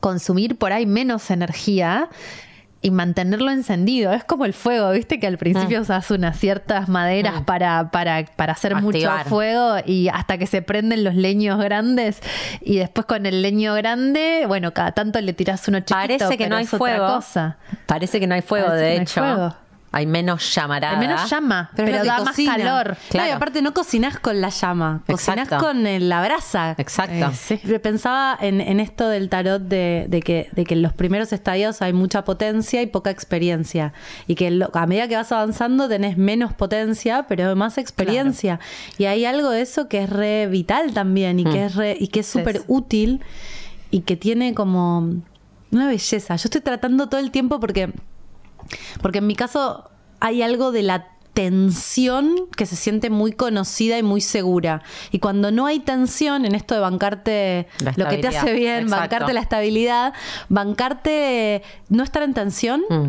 consumir 0.00 0.56
por 0.56 0.72
ahí 0.72 0.86
menos 0.86 1.30
energía 1.30 2.08
y 2.82 2.90
mantenerlo 2.90 3.50
encendido. 3.50 4.12
Es 4.12 4.24
como 4.24 4.44
el 4.44 4.52
fuego, 4.52 4.90
viste 4.90 5.18
que 5.20 5.26
al 5.28 5.38
principio 5.38 5.80
usas 5.80 6.10
unas 6.10 6.36
ciertas 6.38 6.88
maderas 6.88 7.42
para, 7.42 7.90
para, 7.90 8.24
para 8.36 8.52
hacer 8.52 8.74
mucho 8.74 9.08
fuego 9.28 9.76
y 9.86 10.08
hasta 10.08 10.36
que 10.36 10.46
se 10.46 10.62
prenden 10.62 11.04
los 11.04 11.14
leños 11.14 11.58
grandes 11.60 12.20
y 12.60 12.76
después 12.78 13.06
con 13.06 13.24
el 13.24 13.40
leño 13.40 13.74
grande, 13.74 14.44
bueno, 14.48 14.72
cada 14.74 14.92
tanto 14.92 15.20
le 15.20 15.32
tiras 15.32 15.66
uno 15.68 15.78
chiquito, 15.80 15.94
Parece 15.96 16.30
que 16.30 16.44
pero 16.44 16.50
no 16.50 16.56
hay 16.56 16.66
fuego. 16.66 17.06
cosa. 17.06 17.56
Parece 17.86 18.18
que 18.20 18.26
no 18.26 18.34
hay 18.34 18.42
fuego, 18.42 18.66
Parece 18.66 18.84
de 18.84 18.90
que 18.90 18.94
no 18.96 19.00
hay 19.00 19.02
hecho. 19.04 19.20
fuego. 19.20 19.56
Hay 19.94 20.06
menos 20.06 20.54
llamarada. 20.54 20.94
Al 20.94 21.00
menos 21.00 21.28
llama, 21.28 21.70
pero, 21.76 22.02
da 22.02 22.16
cocina. 22.24 22.52
más 22.52 22.58
calor. 22.62 22.88
No, 22.88 22.96
Claro. 23.10 23.28
y 23.28 23.32
aparte 23.32 23.60
no 23.60 23.74
cocinás 23.74 24.18
con 24.18 24.40
la 24.40 24.48
llama, 24.48 25.02
cocinás 25.06 25.44
Exacto. 25.44 25.66
con 25.66 25.86
el- 25.86 26.08
la 26.08 26.22
brasa. 26.24 26.74
Exacto. 26.78 27.26
Eh, 27.26 27.30
sí. 27.34 27.56
Pensaba 27.78 28.38
en, 28.40 28.62
en 28.62 28.80
esto 28.80 29.08
del 29.10 29.28
tarot 29.28 29.60
de, 29.62 30.06
de 30.08 30.20
que, 30.22 30.48
de 30.52 30.64
que 30.64 30.72
en 30.74 30.80
los 30.82 30.94
primeros 30.94 31.32
estadios 31.34 31.82
hay 31.82 31.92
mucha 31.92 32.24
potencia 32.24 32.80
y 32.80 32.86
poca 32.86 33.10
experiencia. 33.10 33.92
Y 34.26 34.34
que 34.34 34.50
lo- 34.50 34.70
a 34.74 34.86
medida 34.86 35.08
que 35.08 35.16
vas 35.16 35.30
avanzando 35.30 35.88
tenés 35.88 36.16
menos 36.16 36.54
potencia, 36.54 37.26
pero 37.28 37.54
más 37.54 37.76
experiencia. 37.76 38.60
Y 38.96 39.04
hay 39.04 39.26
algo 39.26 39.50
de 39.50 39.60
eso 39.60 39.88
que 39.88 40.04
es 40.04 40.08
re 40.10 40.46
vital 40.46 40.94
también 40.94 41.38
y 41.38 41.44
que 41.44 41.66
es 41.66 41.74
re- 41.74 41.96
y 42.00 42.08
que 42.08 42.20
es 42.20 42.26
súper 42.26 42.58
sí. 42.58 42.64
útil 42.66 43.20
y 43.90 44.00
que 44.00 44.16
tiene 44.16 44.54
como 44.54 45.16
una 45.70 45.86
belleza. 45.86 46.36
Yo 46.36 46.42
estoy 46.46 46.62
tratando 46.62 47.08
todo 47.10 47.20
el 47.20 47.30
tiempo 47.30 47.60
porque 47.60 47.92
porque 49.00 49.18
en 49.18 49.26
mi 49.26 49.34
caso 49.34 49.90
hay 50.20 50.42
algo 50.42 50.72
de 50.72 50.82
la 50.82 51.08
tensión 51.34 52.34
que 52.56 52.66
se 52.66 52.76
siente 52.76 53.08
muy 53.08 53.32
conocida 53.32 53.96
y 53.98 54.02
muy 54.02 54.20
segura. 54.20 54.82
Y 55.12 55.18
cuando 55.18 55.50
no 55.50 55.64
hay 55.66 55.80
tensión 55.80 56.44
en 56.44 56.54
esto 56.54 56.74
de 56.74 56.80
bancarte 56.80 57.68
lo 57.96 58.06
que 58.08 58.18
te 58.18 58.28
hace 58.28 58.52
bien, 58.52 58.82
Exacto. 58.84 59.00
bancarte 59.00 59.32
la 59.32 59.40
estabilidad, 59.40 60.12
bancarte 60.50 61.62
no 61.88 62.02
estar 62.02 62.22
en 62.22 62.34
tensión, 62.34 62.82
Mm. 62.90 63.06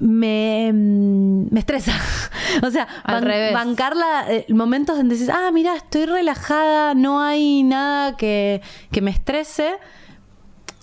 me, 0.00 0.72
mm, 0.72 1.46
me 1.52 1.60
estresa. 1.60 1.92
o 2.64 2.70
sea, 2.70 2.88
Al 3.04 3.22
revés. 3.22 3.52
bancarla, 3.54 4.24
eh, 4.28 4.46
momentos 4.48 4.96
donde 4.96 5.14
dices, 5.14 5.30
ah, 5.32 5.50
mira, 5.52 5.76
estoy 5.76 6.06
relajada, 6.06 6.94
no 6.94 7.20
hay 7.20 7.62
nada 7.62 8.16
que, 8.16 8.60
que 8.90 9.00
me 9.00 9.12
estrese. 9.12 9.74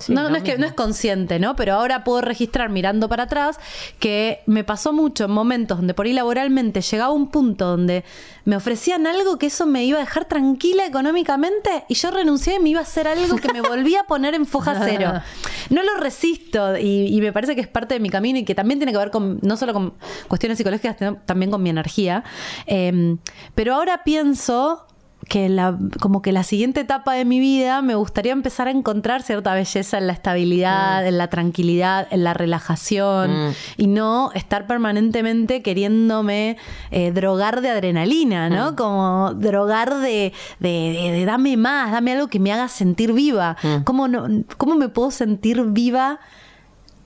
Sí, 0.02 0.14
no, 0.14 0.30
no 0.30 0.36
es 0.36 0.44
que 0.44 0.58
no 0.58 0.66
es 0.66 0.74
consciente, 0.74 1.40
¿no? 1.40 1.56
Pero 1.56 1.76
ahora 1.76 2.04
puedo 2.04 2.22
registrar 2.22 2.70
mirando 2.70 3.10
para 3.10 3.24
atrás 3.24 3.60
que 4.00 4.42
me 4.46 4.64
pasó 4.64 4.94
mucho 4.94 5.26
en 5.26 5.32
momentos 5.32 5.78
donde 5.78 5.94
por 5.94 6.06
ahí 6.06 6.14
laboralmente 6.14 6.82
llegaba 6.82 7.12
un 7.12 7.30
punto 7.30 7.66
donde 7.68 8.04
me 8.46 8.56
ofrecían 8.56 9.08
algo 9.08 9.38
que 9.38 9.48
eso 9.48 9.66
me 9.66 9.86
iba 9.86 9.98
a 9.98 10.02
dejar 10.02 10.26
tranquila 10.26 10.86
económicamente 10.86 11.86
y 11.88 11.94
yo 11.94 12.12
renuncié 12.12 12.56
y 12.56 12.60
me 12.60 12.70
iba 12.70 12.80
a 12.80 12.84
hacer 12.84 13.08
algo 13.08 13.38
que 13.38 13.54
me 13.54 13.62
volvía 13.62 14.02
a 14.02 14.04
poner 14.04 14.34
en 14.34 14.46
foja 14.46 14.82
cero. 14.84 15.14
No 15.70 15.84
lo 15.84 15.96
resisto 15.98 16.78
y, 16.78 17.08
y 17.08 17.22
me 17.22 17.32
parece 17.32 17.56
que 17.56 17.62
es 17.62 17.68
parte 17.68 17.94
de 17.94 18.02
mi 18.02 18.10
camino 18.10 18.40
y 18.40 18.44
que 18.44 18.56
también 18.56 18.80
tiene 18.80 18.92
que 18.92 18.98
ver 18.98 19.10
con 19.10 19.40
no 19.42 19.56
solo 19.56 19.74
con 19.74 19.94
cuestiones 20.28 20.58
psicológicas, 20.58 20.98
sino 20.98 21.18
también 21.26 21.50
con 21.50 21.64
mi 21.64 21.70
energía. 21.70 22.24
Eh, 22.68 23.16
pero 23.56 23.76
ahora 23.76 24.04
pienso 24.04 24.86
que 25.32 25.48
la, 25.48 25.78
como 26.02 26.22
que 26.22 26.34
la 26.34 26.44
siguiente 26.44 26.82
etapa 26.82 27.14
de 27.14 27.24
mi 27.24 27.40
vida 27.40 27.82
me 27.82 27.96
gustaría 27.96 28.34
empezar 28.34 28.68
a 28.68 28.72
encontrar 28.72 29.22
cierta 29.24 29.54
belleza 29.54 29.98
en 29.98 30.08
la 30.08 30.12
estabilidad, 30.14 31.08
en 31.08 31.18
la 31.18 31.30
tranquilidad, 31.30 32.06
en 32.12 32.26
la 32.26 32.34
relajación 32.34 33.32
Mm. 33.32 33.52
y 33.78 33.88
no 33.88 34.32
estar 34.34 34.68
permanentemente 34.68 35.62
queriéndome 35.62 36.58
eh, 36.92 37.12
drogar 37.14 37.62
de 37.62 37.70
adrenalina, 37.70 38.50
¿no? 38.50 38.76
Como 38.76 39.34
drogar 39.36 40.00
de, 40.02 40.34
de, 40.60 40.70
de- 40.70 41.12
de 41.14 41.26
dame 41.26 41.56
más, 41.56 41.94
dame 41.94 42.12
algo 42.12 42.28
que 42.28 42.40
me 42.40 42.52
haga 42.52 42.68
sentir 42.68 43.14
viva. 43.14 43.56
Mm. 43.64 43.84
¿Cómo, 43.86 44.10
no, 44.10 44.28
¿Cómo 44.58 44.76
me 44.76 44.90
puedo 44.90 45.12
sentir 45.12 45.64
viva 45.64 46.20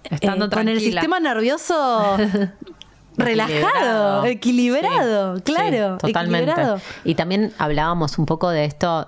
Estando 0.10 0.46
eh, 0.46 0.50
con 0.50 0.68
el 0.68 0.80
sistema 0.80 1.20
nervioso 1.20 2.18
Relajado, 3.18 4.26
equilibrado, 4.26 5.42
claro, 5.44 5.98
totalmente. 5.98 6.52
equilibrado. 6.52 6.82
Y 7.04 7.16
también 7.16 7.52
hablábamos 7.58 8.18
un 8.18 8.26
poco 8.26 8.50
de 8.50 8.66
esto, 8.66 9.08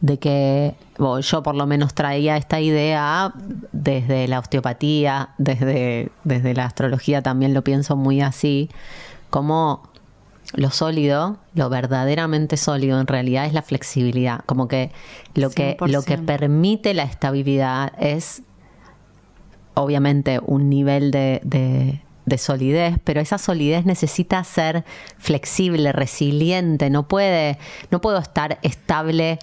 de 0.00 0.18
que 0.18 0.74
bueno, 0.98 1.20
yo 1.20 1.42
por 1.42 1.54
lo 1.54 1.66
menos 1.66 1.94
traía 1.94 2.36
esta 2.36 2.60
idea 2.60 3.32
desde 3.72 4.28
la 4.28 4.38
osteopatía, 4.38 5.30
desde, 5.38 6.10
desde 6.24 6.54
la 6.54 6.66
astrología 6.66 7.22
también 7.22 7.54
lo 7.54 7.62
pienso 7.62 7.96
muy 7.96 8.20
así, 8.20 8.68
como 9.30 9.82
lo 10.54 10.70
sólido, 10.70 11.38
lo 11.54 11.70
verdaderamente 11.70 12.56
sólido 12.56 13.00
en 13.00 13.06
realidad 13.06 13.46
es 13.46 13.54
la 13.54 13.62
flexibilidad, 13.62 14.40
como 14.44 14.68
que 14.68 14.90
lo 15.34 15.50
que, 15.50 15.76
lo 15.80 16.02
que 16.02 16.18
100%. 16.18 16.24
permite 16.26 16.94
la 16.94 17.04
estabilidad 17.04 17.92
es 17.98 18.42
obviamente 19.74 20.40
un 20.44 20.68
nivel 20.68 21.10
de, 21.10 21.40
de- 21.44 22.02
de 22.24 22.38
solidez, 22.38 22.96
pero 23.04 23.20
esa 23.20 23.38
solidez 23.38 23.84
necesita 23.84 24.42
ser 24.44 24.84
flexible, 25.18 25.92
resiliente, 25.92 26.90
no 26.90 27.08
puede, 27.08 27.58
no 27.90 28.00
puedo 28.00 28.18
estar 28.18 28.58
estable. 28.62 29.38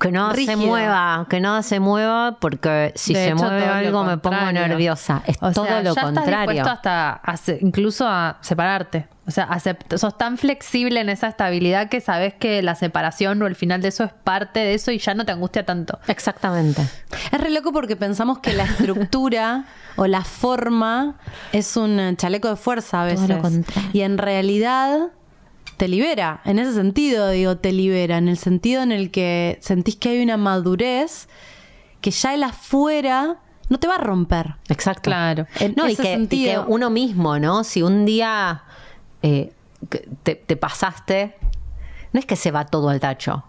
Que 0.00 0.10
no 0.10 0.34
se 0.34 0.56
mueva, 0.56 1.26
que 1.30 1.38
no 1.40 1.62
se 1.62 1.78
mueva, 1.78 2.38
porque 2.40 2.92
si 2.96 3.14
De 3.14 3.20
se 3.20 3.26
hecho, 3.28 3.36
mueve 3.36 3.64
algo 3.66 4.02
me 4.04 4.18
pongo 4.18 4.50
nerviosa. 4.50 5.22
Es 5.26 5.36
O 5.40 5.52
todo 5.52 5.64
sea, 5.66 5.78
lo 5.82 5.94
ya 5.94 6.00
Estás 6.00 6.04
contrario. 6.04 6.50
dispuesto 6.50 6.70
hasta 6.70 7.20
a 7.24 7.36
incluso 7.60 8.06
a 8.08 8.38
separarte. 8.40 9.06
O 9.28 9.30
sea, 9.30 9.48
acept- 9.48 9.96
sos 9.96 10.18
tan 10.18 10.38
flexible 10.38 10.98
en 11.00 11.08
esa 11.08 11.28
estabilidad 11.28 11.88
que 11.88 12.00
sabes 12.00 12.34
que 12.34 12.62
la 12.62 12.74
separación 12.74 13.40
o 13.42 13.46
el 13.46 13.54
final 13.54 13.80
de 13.80 13.88
eso 13.88 14.02
es 14.02 14.12
parte 14.12 14.58
de 14.58 14.74
eso 14.74 14.90
y 14.90 14.98
ya 14.98 15.14
no 15.14 15.24
te 15.24 15.30
angustia 15.30 15.64
tanto. 15.64 16.00
Exactamente. 16.08 16.82
Es 17.30 17.40
re 17.40 17.50
loco 17.50 17.70
porque 17.72 17.94
pensamos 17.94 18.40
que 18.40 18.54
la 18.54 18.64
estructura 18.64 19.66
o 19.96 20.08
la 20.08 20.24
forma 20.24 21.14
es 21.52 21.76
un 21.76 22.16
chaleco 22.16 22.48
de 22.48 22.56
fuerza 22.56 23.02
a 23.02 23.08
Todo 23.08 23.20
veces. 23.20 23.28
lo 23.36 23.42
contrario. 23.42 23.90
Y 23.92 24.00
en 24.00 24.18
realidad 24.18 25.10
te 25.80 25.88
libera. 25.88 26.42
En 26.44 26.58
ese 26.58 26.74
sentido, 26.74 27.30
digo, 27.30 27.56
te 27.56 27.72
libera. 27.72 28.18
En 28.18 28.28
el 28.28 28.36
sentido 28.36 28.82
en 28.82 28.92
el 28.92 29.10
que 29.10 29.56
sentís 29.62 29.96
que 29.96 30.10
hay 30.10 30.22
una 30.22 30.36
madurez 30.36 31.26
que 32.02 32.10
ya 32.10 32.34
el 32.34 32.42
afuera 32.42 33.38
no 33.70 33.80
te 33.80 33.88
va 33.88 33.94
a 33.94 33.98
romper. 33.98 34.56
Exacto. 34.68 35.08
Claro. 35.08 35.46
En 35.58 35.72
no, 35.78 35.88
y 35.88 35.92
ese 35.92 36.02
que, 36.02 36.10
y 36.10 36.12
sentido. 36.12 36.66
que 36.66 36.70
uno 36.70 36.90
mismo, 36.90 37.38
¿no? 37.38 37.64
Si 37.64 37.80
un 37.80 38.04
día 38.04 38.64
eh, 39.22 39.54
te, 40.22 40.34
te 40.34 40.56
pasaste, 40.56 41.36
no 42.12 42.20
es 42.20 42.26
que 42.26 42.36
se 42.36 42.50
va 42.50 42.66
todo 42.66 42.90
al 42.90 43.00
tacho. 43.00 43.42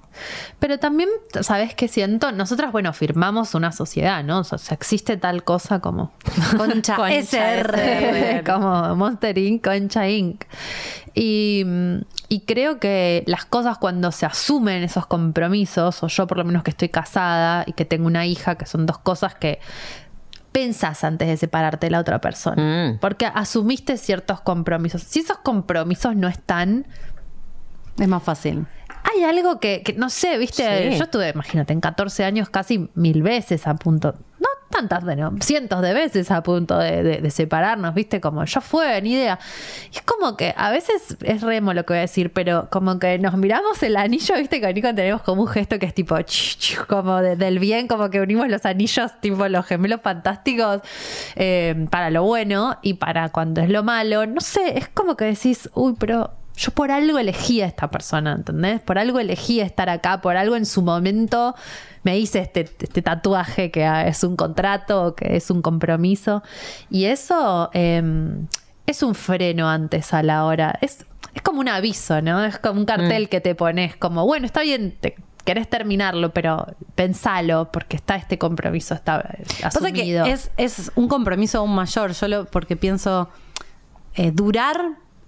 Pero 0.60 0.80
también, 0.80 1.10
¿sabes 1.42 1.74
qué 1.76 1.88
siento? 1.88 2.32
Nosotras, 2.32 2.72
bueno, 2.72 2.94
firmamos 2.94 3.56
una 3.56 3.72
sociedad, 3.72 4.24
¿no? 4.24 4.40
O 4.40 4.44
sea, 4.44 4.76
existe 4.76 5.18
tal 5.18 5.44
cosa 5.44 5.80
como 5.80 6.12
Concha, 6.58 6.96
SR. 7.12 7.80
SR, 7.80 8.44
como 8.44 8.96
Monster 8.96 9.38
Inc., 9.38 9.64
Concha 9.64 10.10
Inc. 10.10 10.44
Y, 11.14 11.66
y 12.30 12.42
creo 12.42 12.80
que 12.80 13.24
las 13.28 13.46
cosas 13.46 13.78
cuando 13.78 14.12
se 14.12 14.26
asumen 14.26 14.84
esos 14.84 15.06
compromisos, 15.08 16.02
o 16.04 16.08
yo 16.08 16.28
por 16.28 16.38
lo 16.38 16.44
menos 16.46 16.64
que 16.64 16.72
estoy 16.72 16.90
casada 16.90 17.64
y 17.68 17.74
que 17.74 17.84
tengo 17.86 18.08
una 18.08 18.26
hija, 18.26 18.56
que 18.56 18.66
son 18.66 18.86
dos 18.86 18.98
cosas 19.00 19.36
que 19.36 19.60
pensás 20.52 21.04
antes 21.04 21.28
de 21.28 21.38
separarte 21.38 21.88
de 21.88 21.92
la 21.92 22.00
otra 22.00 22.20
persona. 22.20 22.92
Mm. 22.94 23.00
Porque 23.00 23.26
asumiste 23.26 23.98
ciertos 23.98 24.42
compromisos. 24.42 25.02
Si 25.04 25.20
esos 25.20 25.38
compromisos 25.40 26.16
no 26.16 26.28
están, 26.28 26.86
Es 27.98 28.08
más 28.08 28.24
fácil. 28.24 28.66
hay 29.14 29.24
algo 29.24 29.60
que, 29.60 29.82
que 29.84 29.94
no 29.94 30.10
sé, 30.10 30.38
viste, 30.38 30.92
Sí. 30.92 30.98
yo 30.98 31.04
estuve, 31.06 31.30
imagínate, 31.30 31.74
en 31.74 31.82
14 31.82 32.24
años 32.26 32.50
casi 32.50 32.90
mil 32.96 33.22
veces 33.24 33.68
a 33.68 33.76
punto, 33.76 34.16
no 34.40 34.48
tantas, 34.72 35.04
bueno, 35.04 35.32
cientos 35.42 35.82
de 35.82 35.94
veces 35.94 36.32
a 36.32 36.42
punto 36.42 36.78
de, 36.80 37.04
de- 37.04 37.18
de 37.22 37.30
separarnos, 37.32 37.94
viste, 37.94 38.20
como 38.20 38.44
ya 38.46 38.62
fue, 38.62 39.00
ni 39.02 39.14
idea. 39.14 39.38
Y 39.94 39.98
es 39.98 40.02
como 40.02 40.36
que 40.38 40.54
a 40.58 40.72
veces 40.72 41.18
es 41.22 41.42
remo 41.42 41.74
lo 41.74 41.86
que 41.86 41.94
voy 41.94 41.98
a 42.00 42.02
decir, 42.02 42.34
pero 42.34 42.70
como 42.72 42.98
que 42.98 43.20
nos 43.20 43.36
miramos 43.38 43.84
el 43.84 43.98
anillo, 43.98 44.36
viste, 44.38 44.60
que 44.60 44.74
Nico 44.74 44.88
tenemos 44.96 45.22
como 45.22 45.44
un 45.44 45.48
gesto 45.48 45.78
que 45.78 45.86
es 45.86 45.94
tipo, 45.94 46.18
ch, 46.22 46.58
ch, 46.58 46.78
como 46.88 47.22
de- 47.22 47.36
del 47.36 47.60
bien, 47.60 47.88
como 47.88 48.10
que 48.10 48.20
unimos 48.22 48.48
los 48.48 48.66
anillos, 48.66 49.12
tipo 49.22 49.48
los 49.48 49.66
gemelos 49.66 50.02
fantásticos, 50.02 50.82
eh, 51.36 51.86
para 51.92 52.10
lo 52.10 52.24
bueno 52.24 52.78
y 52.82 52.96
para 52.96 53.30
cuando 53.30 53.62
es 53.62 53.70
lo 53.70 53.84
malo. 53.84 54.26
No 54.26 54.42
sé, 54.42 54.78
es 54.78 54.88
como 54.90 55.16
que 55.18 55.26
decís, 55.26 55.70
uy, 55.74 55.96
pero 56.00 56.32
yo 56.62 56.72
por 56.72 56.92
algo 56.92 57.18
elegí 57.18 57.62
a 57.62 57.66
esta 57.66 57.90
persona, 57.90 58.34
¿entendés? 58.34 58.82
Por 58.82 59.00
algo 59.00 59.20
elegí 59.20 59.60
estar 59.62 59.90
acá, 59.90 60.22
por 60.22 60.38
algo 60.38 60.56
en 60.56 60.68
su 60.68 60.84
momento 60.84 61.56
me 62.04 62.20
hice 62.20 62.40
este, 62.40 62.62
este 62.62 63.02
tatuaje 63.02 63.72
que 63.72 63.84
ah, 63.84 64.08
es 64.08 64.24
un 64.24 64.36
contrato, 64.36 65.06
o 65.06 65.16
que 65.16 65.36
es 65.36 65.50
un 65.50 65.64
compromiso. 65.64 66.44
Y 66.92 67.06
eso 67.06 67.72
eh, 67.74 68.04
es 68.86 69.02
un 69.02 69.16
freno 69.16 69.70
antes 69.70 70.14
a 70.14 70.22
la 70.22 70.46
hora. 70.46 70.78
Es, 70.82 71.06
es 71.34 71.42
como 71.42 71.62
un 71.62 71.68
aviso, 71.68 72.22
¿no? 72.22 72.44
Es 72.44 72.60
como 72.60 72.80
un 72.80 72.86
cartel 72.86 73.28
que 73.28 73.42
te 73.42 73.56
pones, 73.56 73.96
como, 73.96 74.26
bueno, 74.26 74.46
está 74.46 74.62
bien, 74.62 74.96
te 75.00 75.16
querés 75.44 75.68
terminarlo, 75.68 76.32
pero 76.32 76.68
pensalo, 76.94 77.72
porque 77.72 77.96
está 77.96 78.18
este 78.18 78.38
compromiso, 78.38 78.94
está 78.94 79.28
eh, 79.34 79.44
que 79.58 79.66
asumido. 79.66 80.26
es, 80.26 80.52
es 80.58 80.92
un 80.94 81.08
compromiso 81.08 81.58
aún 81.58 81.74
mayor. 81.74 82.12
Yo 82.12 82.28
lo, 82.28 82.46
porque 82.46 82.76
pienso, 82.76 83.30
eh, 84.14 84.30
durar 84.30 84.78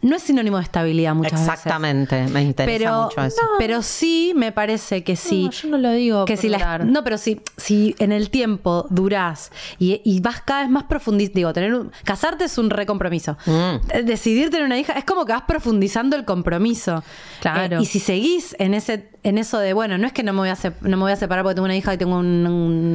no 0.03 0.15
es 0.15 0.21
sinónimo 0.23 0.57
de 0.57 0.63
estabilidad 0.63 1.15
muchas 1.15 1.33
veces. 1.33 1.47
Exactamente, 1.47 2.27
me 2.27 2.43
interesa 2.43 2.77
Pero, 2.77 3.03
mucho 3.05 3.23
eso. 3.23 3.41
pero 3.57 3.81
sí 3.81 4.33
me 4.35 4.51
parece 4.51 5.03
que 5.03 5.15
sí. 5.15 5.45
No, 5.45 5.51
yo 5.51 5.69
no 5.69 5.77
lo 5.79 5.91
digo 5.93 6.25
Que 6.25 6.37
si 6.37 6.49
la- 6.49 6.77
no, 6.79 7.03
pero 7.03 7.17
si, 7.17 7.41
si 7.57 7.95
en 7.99 8.11
el 8.11 8.29
tiempo 8.29 8.85
durás 8.89 9.51
y, 9.79 10.01
y 10.05 10.19
vas 10.19 10.41
cada 10.41 10.61
vez 10.61 10.69
más 10.69 10.83
profundizando, 10.83 11.35
digo, 11.37 11.53
tener 11.53 11.73
un, 11.73 11.91
casarte 12.03 12.43
es 12.45 12.57
un 12.57 12.69
recompromiso. 12.69 13.37
Mm. 13.45 14.05
Decidir 14.05 14.49
tener 14.49 14.65
una 14.65 14.77
hija 14.77 14.93
es 14.93 15.05
como 15.05 15.25
que 15.25 15.33
vas 15.33 15.43
profundizando 15.43 16.15
el 16.15 16.25
compromiso. 16.25 17.03
Claro. 17.41 17.77
Eh, 17.77 17.81
y 17.81 17.85
si 17.85 17.99
seguís 17.99 18.55
en 18.59 18.73
ese, 18.73 19.09
en 19.23 19.37
eso 19.37 19.57
de, 19.59 19.73
bueno, 19.73 19.97
no 19.97 20.05
es 20.05 20.13
que 20.13 20.21
no 20.23 20.33
me 20.33 20.39
voy 20.39 20.49
a, 20.49 20.55
sep- 20.55 20.81
no 20.81 20.97
me 20.97 21.03
voy 21.03 21.11
a 21.13 21.15
separar 21.15 21.43
porque 21.43 21.55
tengo 21.55 21.65
una 21.65 21.75
hija 21.75 21.93
y 21.93 21.97
tengo 21.97 22.17
un- 22.17 22.45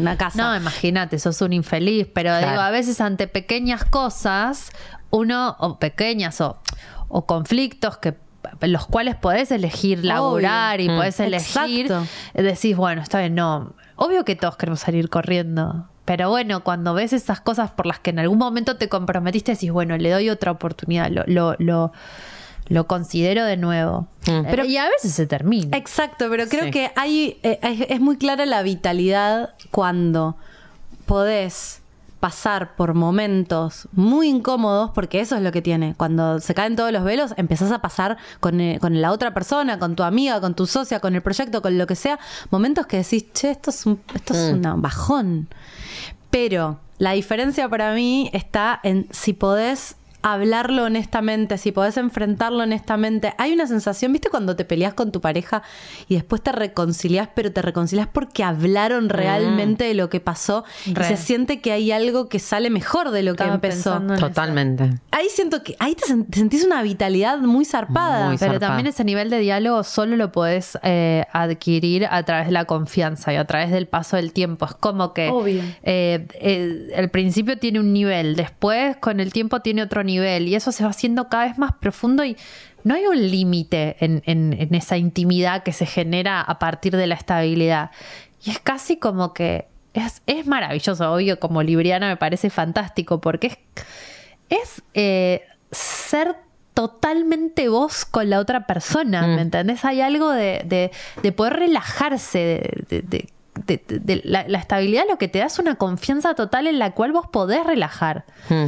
una 0.01 0.17
casa. 0.19 0.43
No, 0.43 0.57
imagínate, 0.57 1.19
sos 1.19 1.41
un 1.41 1.53
infeliz, 1.55 2.07
pero 2.13 2.31
Claro. 2.31 2.51
digo, 2.51 2.61
a 2.61 2.71
veces 2.71 3.01
ante 3.01 3.27
pequeñas 3.29 3.85
cosas, 3.85 4.71
uno, 5.11 5.57
o 5.59 5.79
pequeñas, 5.79 6.41
o, 6.43 6.59
o 7.09 7.27
conflictos 7.27 7.99
que 7.99 8.15
los 8.63 8.87
cuales 8.87 9.17
podés 9.17 9.51
elegir 9.51 10.05
laburar 10.05 10.81
y 10.81 10.89
Mm. 10.89 10.97
podés 10.97 11.21
elegir, 11.21 11.87
Exacto. 11.87 12.07
eh, 12.35 12.43
decís, 12.43 12.77
bueno, 12.77 13.03
está 13.03 13.19
bien, 13.21 13.35
no. 13.35 13.75
Obvio 13.97 14.25
que 14.25 14.37
todos 14.37 14.57
queremos 14.57 14.81
salir 14.81 15.11
corriendo. 15.11 15.89
Pero 16.05 16.31
bueno, 16.31 16.65
cuando 16.65 16.95
ves 16.95 17.13
esas 17.13 17.41
cosas 17.41 17.71
por 17.73 17.85
las 17.85 17.99
que 17.99 18.11
en 18.11 18.19
algún 18.21 18.39
momento 18.39 18.77
te 18.77 18.89
comprometiste, 18.89 19.53
decís, 19.53 19.71
bueno, 19.73 19.99
le 19.99 20.11
doy 20.11 20.31
otra 20.31 20.53
oportunidad, 20.53 21.11
lo, 21.11 21.25
lo, 21.27 21.55
lo, 21.59 21.93
lo 22.69 22.87
considero 22.87 23.45
de 23.45 23.57
nuevo. 23.59 24.07
Mm. 24.27 24.47
Pero, 24.49 24.65
y 24.65 24.77
a 24.79 24.89
veces 24.89 25.13
se 25.13 25.27
termina. 25.27 25.77
Exacto, 25.77 26.27
pero 26.31 26.47
creo 26.47 26.65
Sí. 26.67 26.71
que 26.71 26.91
hay 26.97 27.39
eh, 27.43 27.59
es, 27.63 27.91
es 27.91 28.01
muy 28.01 28.17
clara 28.17 28.47
la 28.47 28.63
vitalidad 28.63 29.51
cuando 29.71 30.37
podés 31.07 31.78
pasar 32.21 32.75
por 32.77 32.95
momentos 32.95 33.89
muy 33.93 34.29
incómodos, 34.29 34.91
porque 34.95 35.21
eso 35.21 35.37
es 35.37 35.43
lo 35.43 35.53
que 35.53 35.63
tiene. 35.63 35.95
Cuando 35.97 36.41
se 36.41 36.53
caen 36.55 36.75
todos 36.77 36.91
los 36.93 37.05
velos, 37.05 37.33
empezás 37.37 37.71
a 37.71 37.81
pasar 37.81 38.17
con, 38.41 38.61
eh, 38.61 38.79
con 38.81 39.01
la 39.01 39.13
otra 39.13 39.33
persona, 39.35 39.79
con 39.79 39.95
tu 39.95 40.03
amiga, 40.03 40.41
con 40.41 40.55
tu 40.55 40.67
socia, 40.67 40.99
con 41.01 41.15
el 41.15 41.23
proyecto, 41.23 41.63
con 41.63 41.79
lo 41.79 41.87
que 41.87 41.95
sea, 41.95 42.19
momentos 42.51 42.87
que 42.87 42.97
decís, 42.99 43.27
che, 43.33 43.51
esto 43.53 43.71
es 43.71 43.87
un, 43.87 44.01
esto 44.15 44.35
es 44.35 44.53
Mm. 44.55 44.67
un 44.75 44.83
bajón. 44.83 45.49
Pero 46.31 46.81
la 46.99 47.13
diferencia 47.13 47.69
para 47.69 47.95
mí 47.95 48.31
está 48.33 48.81
en 48.83 49.07
si 49.11 49.33
podés 49.33 49.97
hablarlo 50.23 50.85
honestamente, 50.85 51.59
si 51.59 51.73
podés 51.73 51.97
enfrentarlo 51.97 52.65
honestamente. 52.65 53.35
Hay 53.39 53.53
una 53.53 53.67
sensación, 53.67 54.13
¿viste 54.13 54.29
cuando 54.31 54.57
te 54.57 54.65
peleas 54.65 54.95
con 54.95 55.13
tu 55.13 55.21
pareja 55.21 55.63
y 56.09 56.15
después 56.15 56.43
te 56.43 56.53
reconciliás, 56.53 57.29
pero 57.35 57.53
te 57.53 57.63
reconciliás 57.63 58.09
porque 58.13 58.43
hablaron 58.45 59.09
realmente 59.09 59.85
de 59.85 59.95
lo 59.95 60.09
que 60.11 60.21
pasó 60.21 60.65
Re. 60.87 61.05
y 61.05 61.09
se 61.09 61.17
siente 61.17 61.61
que 61.61 61.73
hay 61.73 61.93
algo 61.93 62.29
que 62.29 62.39
sale 62.39 62.69
mejor 62.71 63.11
de 63.11 63.23
lo 63.23 63.35
que 63.37 63.45
empezó? 63.45 63.97
eso. 63.97 64.17
Totalmente. 64.17 64.91
Ahí 65.13 65.27
siento 65.31 65.63
que 65.63 65.77
ahí 65.79 65.95
te, 65.95 66.05
sen- 66.13 66.27
te 66.29 66.39
sentís 66.39 66.65
una 66.65 66.83
vitalidad 66.83 67.39
muy 67.39 67.65
zarpada. 67.65 68.27
Muy 68.29 68.39
Pero 68.39 68.53
zarpada. 68.55 68.69
también 68.75 68.87
ese 68.89 69.05
nivel 69.05 69.31
de 69.31 69.39
diálogo 69.39 69.85
solo 69.85 70.17
lo 70.17 70.33
podés 70.33 70.79
eh, 70.83 71.25
adquirir 71.33 72.07
a 72.11 72.23
través 72.25 72.47
de 72.47 72.53
la 72.53 72.65
confianza 72.65 73.33
y 73.33 73.37
a 73.37 73.45
través 73.45 73.71
del 73.71 73.87
paso 73.87 74.17
del 74.17 74.33
tiempo. 74.33 74.67
Es 74.67 74.75
como 74.75 75.15
que 75.15 75.29
Obvio. 75.29 75.63
eh, 75.83 76.27
eh, 76.41 76.91
el 76.95 77.09
principio 77.11 77.57
tiene 77.59 77.81
un 77.81 77.93
nivel, 77.93 78.35
después 78.37 78.97
con 78.97 79.21
el 79.21 79.33
tiempo 79.33 79.61
tiene 79.61 79.83
otro 79.83 80.03
nivel 80.05 80.18
y 80.49 80.55
eso 80.55 80.73
se 80.73 80.85
va 80.85 80.91
haciendo 80.91 81.29
cada 81.29 81.45
vez 81.47 81.59
más 81.59 81.73
profundo 81.81 82.25
y 82.25 82.37
no 82.85 82.95
hay 82.95 83.07
un 83.07 83.17
límite 83.31 83.97
en, 84.01 84.23
en- 84.27 84.53
en 84.59 84.75
esa 84.75 84.97
intimidad 84.97 85.63
que 85.63 85.73
se 85.73 85.87
genera 85.87 86.41
a 86.41 86.59
partir 86.59 86.97
de 86.97 87.07
la 87.07 87.15
estabilidad. 87.17 87.91
Y 88.45 88.51
es 88.51 88.59
casi 88.61 88.97
como 88.97 89.33
que 89.35 89.67
es, 89.95 90.23
es 90.27 90.47
maravilloso, 90.47 91.13
obvio, 91.13 91.41
como 91.41 91.63
libriana 91.63 92.09
me 92.09 92.17
parece 92.17 92.51
fantástico 92.51 93.21
porque 93.21 93.49
es 93.49 93.59
es 94.51 94.83
eh, 94.95 95.43
ser 95.71 96.37
totalmente 96.73 97.69
vos 97.69 98.05
con 98.05 98.31
la 98.31 98.39
otra 98.39 98.67
persona, 98.67 99.27
¿me 99.27 99.43
entendés? 99.43 99.85
Hay 99.85 100.01
algo 100.01 100.31
de, 100.31 100.63
de- 100.65 100.91
de 101.23 101.33
poder 101.33 101.55
relajarse, 101.55 102.39
de, 102.89 103.03
de- 103.03 103.03
de- 103.03 103.29
de- 103.67 103.83
de- 103.89 103.99
de 103.99 104.23
la, 104.25 104.47
la 104.49 104.59
estabilidad 104.59 105.03
lo 105.11 105.19
que 105.19 105.27
te 105.29 105.41
da 105.41 105.47
es 105.47 105.59
una 105.59 105.75
confianza 105.75 106.35
total 106.35 106.67
en 106.69 106.79
la 106.79 106.93
cual 106.93 107.13
vos 107.13 107.27
podés 107.31 107.67
relajar. 107.67 108.25
Mm. 108.49 108.67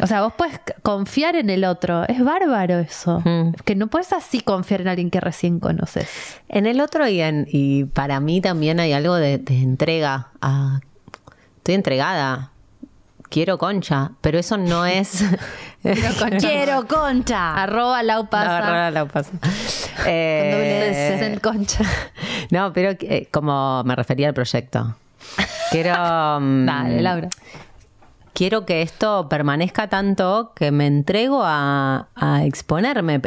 O 0.00 0.06
sea, 0.06 0.22
vos 0.22 0.32
puedes 0.36 0.60
confiar 0.82 1.36
en 1.36 1.48
el 1.50 1.64
otro. 1.64 2.04
Es 2.06 2.22
bárbaro 2.22 2.78
eso. 2.80 3.20
Mm. 3.24 3.52
Que 3.64 3.74
no 3.74 3.86
puedes 3.86 4.12
así 4.12 4.40
confiar 4.40 4.82
en 4.82 4.88
alguien 4.88 5.10
que 5.10 5.20
recién 5.20 5.58
conoces. 5.60 6.08
En 6.48 6.66
el 6.66 6.80
otro 6.80 7.08
y, 7.08 7.20
en, 7.20 7.46
y 7.50 7.84
para 7.84 8.20
mí 8.20 8.40
también 8.40 8.78
hay 8.80 8.92
algo 8.92 9.14
de, 9.16 9.38
de 9.38 9.58
entrega. 9.62 10.28
a- 10.42 10.80
estoy 11.58 11.74
entregada. 11.74 12.50
Quiero 13.28 13.58
concha, 13.58 14.12
pero 14.20 14.38
eso 14.38 14.56
no 14.56 14.86
es. 14.86 15.24
Quiero 15.82 16.14
concha. 16.18 16.38
Quiero 16.38 16.86
concha. 16.86 17.54
Arroba 17.62 18.02
laupasa. 18.02 18.60
No, 18.60 18.90
no, 18.90 18.90
no 19.00 19.08
pasa. 19.08 19.30
Con 19.30 19.40
doble 19.40 20.06
Eh, 20.06 21.26
en 21.32 21.40
concha. 21.40 21.82
no, 22.50 22.72
pero 22.72 22.90
eh, 23.00 23.28
como 23.32 23.82
me 23.84 23.96
refería 23.96 24.28
al 24.28 24.34
proyecto. 24.34 24.94
Quiero. 25.72 26.38
mm, 26.40 26.66
Dale, 26.66 27.00
Laura. 27.02 27.28
Quiero 28.36 28.66
que 28.66 28.82
esto 28.82 29.28
permanezca 29.30 29.88
tanto 29.88 30.52
que 30.54 30.70
me 30.70 30.86
entrego 30.86 31.40
a, 31.42 32.08
a 32.14 32.44
exponerme. 32.44 33.20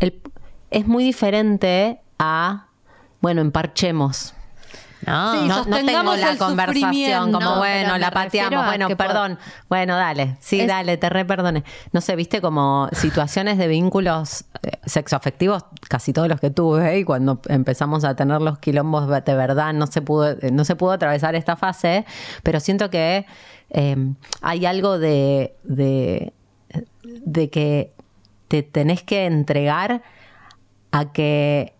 El- 0.00 0.20
es 0.70 0.86
muy 0.86 1.02
diferente 1.02 2.00
a, 2.18 2.66
bueno, 3.22 3.40
emparchemos. 3.40 4.34
No, 5.06 5.32
Sí, 5.32 5.46
No, 5.46 5.64
no 5.66 5.76
tengo 5.84 6.16
la 6.16 6.36
conversación 6.36 7.30
como, 7.32 7.40
No, 7.44 7.56
bueno, 7.58 7.96
la 7.96 8.10
pateamos, 8.10 8.66
bueno, 8.66 8.88
perdón. 8.96 9.38
Bueno, 9.68 9.96
dale, 9.96 10.36
sí, 10.40 10.60
Es- 10.60 10.66
dale, 10.68 10.96
te 10.96 11.08
re 11.08 11.24
perdone. 11.24 11.64
No 11.92 12.00
sé, 12.00 12.16
viste 12.16 12.40
como 12.40 12.88
situaciones 12.92 13.56
de 13.56 13.68
vínculos 13.68 14.44
eh, 14.62 14.72
sexoafectivos, 14.84 15.64
casi 15.88 16.12
todos 16.12 16.28
los 16.28 16.40
que 16.40 16.50
tuve, 16.50 16.98
y 16.98 17.04
cuando 17.04 17.40
empezamos 17.48 18.04
a 18.04 18.16
tener 18.16 18.40
los 18.42 18.58
quilombos 18.58 19.06
de 19.08 19.34
verdad 19.34 19.72
no 19.72 19.86
se 19.86 20.02
pudo, 20.02 20.30
eh, 20.30 20.50
no 20.50 20.64
se 20.64 20.74
pudo 20.76 20.92
atravesar 20.92 21.34
esta 21.34 21.56
fase, 21.56 22.04
pero 22.42 22.58
siento 22.58 22.90
que 22.90 23.26
eh, 23.70 23.96
hay 24.42 24.66
algo 24.66 24.98
de, 24.98 25.54
de, 25.64 26.32
que 27.50 27.92
te 28.48 28.62
tenés 28.62 29.02
que 29.02 29.26
entregar 29.26 30.02
a 30.92 31.12
que 31.12 31.74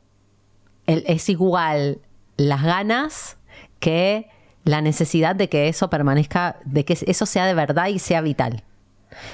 es 0.87 1.28
igual 1.28 2.01
las 2.37 2.62
ganas 2.62 3.37
que 3.78 4.28
la 4.64 4.80
necesidad 4.80 5.37
de 5.37 5.49
que 5.49 5.68
eso 5.68 5.91
permanezca, 5.91 6.57
de 6.64 6.84
que 6.84 6.99
eso 7.07 7.26
sea 7.26 7.47
de 7.47 7.55
verdad 7.55 7.87
y 7.87 7.99
sea 7.99 8.20
vital. 8.20 8.64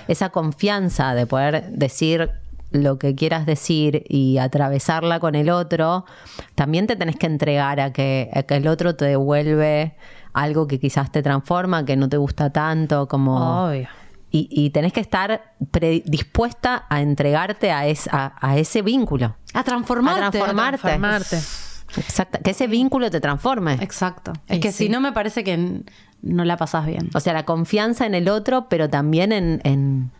Esa 0.06 0.28
confianza 0.28 1.14
de 1.14 1.26
poder 1.26 1.70
decir 1.70 2.30
lo 2.72 2.98
que 2.98 3.14
quieras 3.14 3.46
decir 3.46 4.04
y 4.08 4.38
atravesarla 4.38 5.20
con 5.20 5.34
el 5.34 5.50
otro, 5.50 6.04
también 6.54 6.86
te 6.86 6.96
tenés 6.96 7.16
que 7.16 7.26
entregar 7.26 7.80
a 7.80 7.92
que, 7.92 8.30
a 8.34 8.42
que 8.42 8.56
el 8.56 8.66
otro 8.66 8.96
te 8.96 9.04
devuelve 9.04 9.94
algo 10.32 10.66
que 10.66 10.80
quizás 10.80 11.12
te 11.12 11.22
transforma, 11.22 11.84
que 11.84 11.96
no 11.96 12.08
te 12.08 12.16
gusta 12.16 12.50
tanto, 12.50 13.06
como... 13.08 13.66
Obvio. 13.66 13.88
Y, 14.34 14.48
y 14.50 14.70
tenés 14.70 14.94
que 14.94 15.00
estar 15.00 15.52
predispuesta 15.70 16.86
a 16.88 17.02
entregarte 17.02 17.70
a, 17.70 17.86
es- 17.86 18.08
a- 18.10 18.32
a 18.40 18.56
ese 18.56 18.80
vínculo. 18.80 19.36
A 19.52 19.62
transformarte. 19.62 20.24
A 20.24 20.30
transformarte. 20.30 20.78
Transformarte. 20.80 21.36
Exacto. 21.98 22.38
Que 22.42 22.50
ese 22.52 22.66
vínculo 22.66 23.10
te 23.10 23.20
transforme. 23.20 23.74
Exacto. 23.74 24.32
Es 24.48 24.56
Y 24.56 24.60
que 24.60 24.72
sí. 24.72 24.84
si 24.84 24.88
no 24.88 25.00
me 25.02 25.12
parece 25.12 25.44
que 25.44 25.82
no 26.22 26.44
la 26.46 26.56
pasás 26.56 26.86
bien. 26.86 27.10
O 27.14 27.20
sea, 27.20 27.34
la 27.34 27.44
confianza 27.44 28.06
en 28.06 28.14
el 28.14 28.30
otro, 28.30 28.68
pero 28.70 28.88
también 28.88 29.32
en. 29.32 29.60
en- 29.64 30.10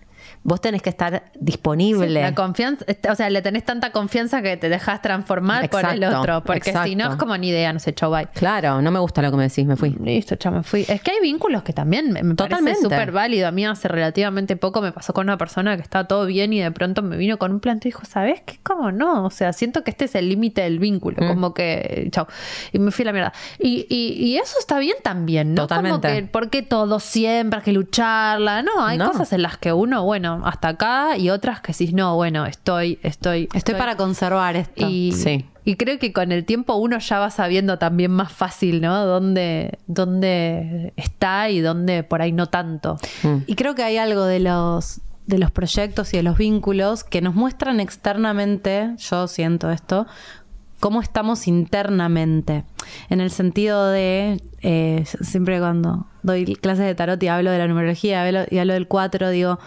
vos 0.44 0.60
tenés 0.60 0.82
que 0.82 0.90
estar 0.90 1.24
disponible. 1.38 2.20
La 2.22 2.34
confianza, 2.34 2.84
o 3.10 3.14
sea, 3.14 3.30
le 3.30 3.42
tenés 3.42 3.64
tanta 3.64 3.90
confianza 3.92 4.42
que 4.42 4.56
te 4.56 4.68
dejas 4.68 5.00
transformar 5.02 5.68
por 5.70 5.84
el 5.84 6.02
Exacto, 6.02 6.20
otro. 6.20 6.44
Porque 6.44 6.70
si 6.70 6.72
no 6.72 7.04
exacto. 7.04 7.12
es 7.12 7.16
como 7.18 7.36
ni 7.36 7.48
idea, 7.48 7.72
no 7.72 7.78
sé, 7.78 7.94
chau, 7.94 8.10
bye. 8.10 8.26
Claro, 8.34 8.82
no 8.82 8.90
me 8.90 8.98
gusta 8.98 9.22
lo 9.22 9.30
que 9.30 9.36
me 9.36 9.44
decís, 9.44 9.64
me 9.66 9.76
fui. 9.76 9.90
Listo, 10.02 10.34
ya 10.36 10.50
me 10.50 10.62
fui. 10.62 10.84
Es 10.88 11.00
que 11.02 11.12
hay 11.12 11.20
vínculos 11.20 11.62
que 11.62 11.72
también 11.72 12.06
me, 12.12 12.22
me 12.22 12.34
parece 12.34 12.54
Totalmente. 12.56 12.80
súper 12.82 13.12
válido. 13.12 13.46
A 13.48 13.50
mí 13.52 13.64
hace 13.66 13.88
relativamente 13.88 14.56
poco 14.56 14.80
me 14.82 14.92
pasó 14.92 15.12
con 15.12 15.26
una 15.26 15.38
persona 15.38 15.76
que 15.76 15.82
estaba 15.82 16.06
todo 16.08 16.26
bien 16.26 16.52
y 16.52 16.60
de 16.60 16.70
pronto 16.72 17.02
me 17.02 17.16
vino 17.16 17.38
con 17.38 17.52
un 17.52 17.60
planteo 17.60 17.88
y 17.88 17.92
dijo, 17.92 18.04
¿sabes 18.04 18.40
qué? 18.44 18.58
¿Cómo 18.62 18.90
no? 18.92 19.24
O 19.26 19.30
sea, 19.30 19.52
siento 19.52 19.84
que 19.84 19.90
este 19.90 20.06
es 20.06 20.14
el 20.14 20.28
límite 20.28 20.62
del 20.62 20.78
vínculo. 20.78 21.18
Mm. 21.24 21.28
Como 21.28 21.54
que, 21.54 22.08
chau. 22.10 22.26
Y 22.72 22.78
me 22.78 22.90
fui 22.90 23.04
a 23.04 23.06
la 23.06 23.12
mierda. 23.12 23.32
Y, 23.58 23.86
y- 23.88 24.12
y 24.32 24.36
eso 24.38 24.58
está 24.58 24.78
bien 24.78 24.96
también, 25.02 25.54
¿no? 25.54 25.68
Como 25.68 25.82
Totalmente. 25.82 26.22
que, 26.22 26.22
¿por 26.30 26.50
qué 26.50 26.62
todo 26.62 26.98
siempre 27.00 27.58
hay 27.58 27.64
que 27.64 27.72
lucharla? 27.72 28.62
No, 28.62 28.84
hay 28.84 28.98
No. 28.98 29.10
cosas 29.10 29.32
en 29.32 29.42
las 29.42 29.56
que 29.58 29.72
uno, 29.72 30.04
bueno, 30.04 30.31
hasta 30.44 30.68
acá 30.68 31.16
y 31.16 31.30
otras 31.30 31.60
que 31.60 31.72
sí, 31.72 31.92
no, 31.92 32.14
bueno, 32.16 32.46
estoy, 32.46 32.98
estoy. 33.02 33.48
Estoy 33.54 33.74
para 33.74 33.96
conservar 33.96 34.56
esto. 34.56 34.88
Y, 34.88 35.12
Sí. 35.12 35.46
y 35.64 35.76
creo 35.76 35.98
que 35.98 36.12
con 36.12 36.32
el 36.32 36.44
tiempo 36.44 36.74
uno 36.76 36.98
ya 36.98 37.18
va 37.18 37.30
sabiendo 37.30 37.78
también 37.78 38.10
más 38.10 38.32
fácil, 38.32 38.80
¿no? 38.80 39.04
Dónde, 39.06 39.78
dónde 39.86 40.92
está 40.96 41.50
y 41.50 41.60
dónde 41.60 42.02
por 42.02 42.22
ahí 42.22 42.32
no 42.32 42.46
tanto. 42.46 42.96
Mm. 43.22 43.36
Y 43.46 43.54
creo 43.54 43.74
que 43.74 43.82
hay 43.84 43.96
algo 43.98 44.24
de 44.24 44.40
los, 44.40 45.00
de 45.26 45.38
los 45.38 45.50
proyectos 45.50 46.12
y 46.14 46.16
de 46.16 46.22
los 46.22 46.36
vínculos 46.38 47.04
que 47.04 47.20
nos 47.20 47.34
muestran 47.34 47.78
externamente, 47.80 48.94
yo 48.98 49.28
siento 49.28 49.70
esto, 49.70 50.06
cómo 50.80 51.00
estamos 51.00 51.46
internamente. 51.46 52.64
En 53.08 53.20
el 53.20 53.30
sentido 53.30 53.88
de, 53.88 54.42
eh, 54.62 55.04
siempre 55.20 55.60
cuando 55.60 56.06
doy 56.24 56.44
clases 56.56 56.84
de 56.86 56.94
tarot 56.96 57.22
y 57.22 57.28
hablo 57.28 57.52
de 57.52 57.58
la 57.58 57.68
numerología 57.68 58.24
hablo- 58.26 58.46
y 58.50 58.58
hablo 58.58 58.72
del 58.74 58.88
4, 58.88 59.30
digo, 59.30 59.60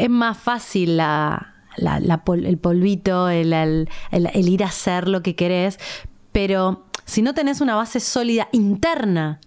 es 0.00 0.10
más 0.10 0.38
fácil 0.38 0.98
el 1.00 2.58
polvito, 2.58 3.28
el, 3.28 3.88
ir 4.34 4.64
a 4.64 4.66
hacer 4.66 5.08
lo 5.08 5.22
que 5.22 5.36
querés, 5.36 5.78
pero 6.32 6.86
si 7.04 7.22
no 7.22 7.34
tenés 7.34 7.60
una 7.60 7.74
base 7.74 8.00
sólida 8.00 8.48
interna, 8.52 9.40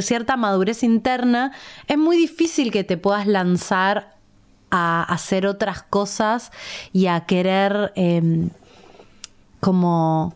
cierta 0.00 0.36
madurez 0.36 0.82
interna, 0.82 1.52
es 1.86 1.98
muy 1.98 2.16
difícil 2.16 2.72
que 2.72 2.84
te 2.84 2.96
puedas 2.96 3.26
lanzar 3.26 4.16
a 4.70 5.04
hacer 5.04 5.46
otras 5.46 5.82
cosas 5.82 6.50
y 6.92 7.06
a 7.06 7.20
querer 7.26 7.92
em, 7.94 8.50
como 9.60 10.34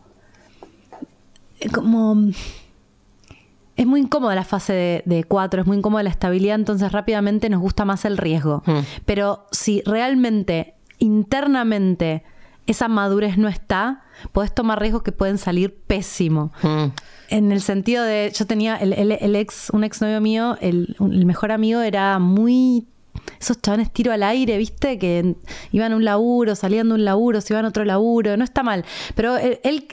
como 1.73 2.31
es 3.77 3.85
muy 3.87 4.01
incómoda 4.01 4.35
la 4.35 4.43
fase 4.43 4.73
de, 4.73 5.03
de 5.05 5.23
cuatro, 5.23 5.61
es 5.61 5.67
muy 5.67 5.77
incómoda 5.77 6.03
la 6.03 6.09
estabilidad, 6.09 6.55
entonces 6.55 6.91
rápidamente 6.91 7.49
nos 7.49 7.61
gusta 7.61 7.85
más 7.85 8.05
el 8.05 8.17
riesgo. 8.17 8.63
Mm. 8.65 8.79
Pero 9.05 9.45
si 9.51 9.81
realmente 9.85 10.73
internamente 11.35 12.23
esa 12.67 12.87
madurez 12.87 13.37
no 13.37 13.47
está, 13.47 14.03
podés 14.31 14.53
tomar 14.53 14.79
riesgos 14.79 15.03
que 15.03 15.11
pueden 15.11 15.37
salir 15.37 15.73
pésimo. 15.87 16.51
Mm. 16.61 16.85
En 17.29 17.51
el 17.51 17.61
sentido 17.61 18.03
de, 18.03 18.31
yo 18.35 18.45
tenía 18.45 18.75
el, 18.75 18.93
el- 18.93 19.11
el 19.13 19.35
ex, 19.35 19.69
un 19.71 19.83
ex 19.83 20.01
novio 20.01 20.21
mío, 20.21 20.57
el, 20.61 20.95
el 20.99 21.25
mejor 21.25 21.51
amigo 21.51 21.81
era 21.81 22.19
muy 22.19 22.85
esos 23.39 23.61
chabones 23.61 23.91
tiro 23.91 24.11
al 24.13 24.23
aire, 24.23 24.57
¿viste? 24.57 24.97
Que 24.97 25.35
iban 25.71 25.91
a 25.91 25.95
un 25.95 26.05
laburo, 26.05 26.55
salían 26.55 26.87
de 26.89 26.95
un 26.95 27.05
laburo, 27.05 27.41
se 27.41 27.53
iban 27.53 27.65
a 27.65 27.69
otro 27.69 27.83
laburo, 27.85 28.35
no 28.37 28.43
está 28.43 28.63
mal. 28.63 28.83
Pero 29.15 29.37
él, 29.37 29.59
él 29.63 29.85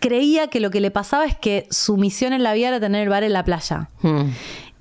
creía 0.00 0.48
que 0.48 0.60
lo 0.60 0.70
que 0.70 0.80
le 0.80 0.90
pasaba 0.90 1.26
es 1.26 1.36
que 1.36 1.66
su 1.70 1.96
misión 1.96 2.32
en 2.32 2.42
la 2.42 2.54
vida 2.54 2.68
era 2.68 2.80
tener 2.80 3.02
el 3.02 3.08
bar 3.08 3.24
en 3.24 3.32
la 3.32 3.44
playa. 3.44 3.90
Mm. 4.02 4.30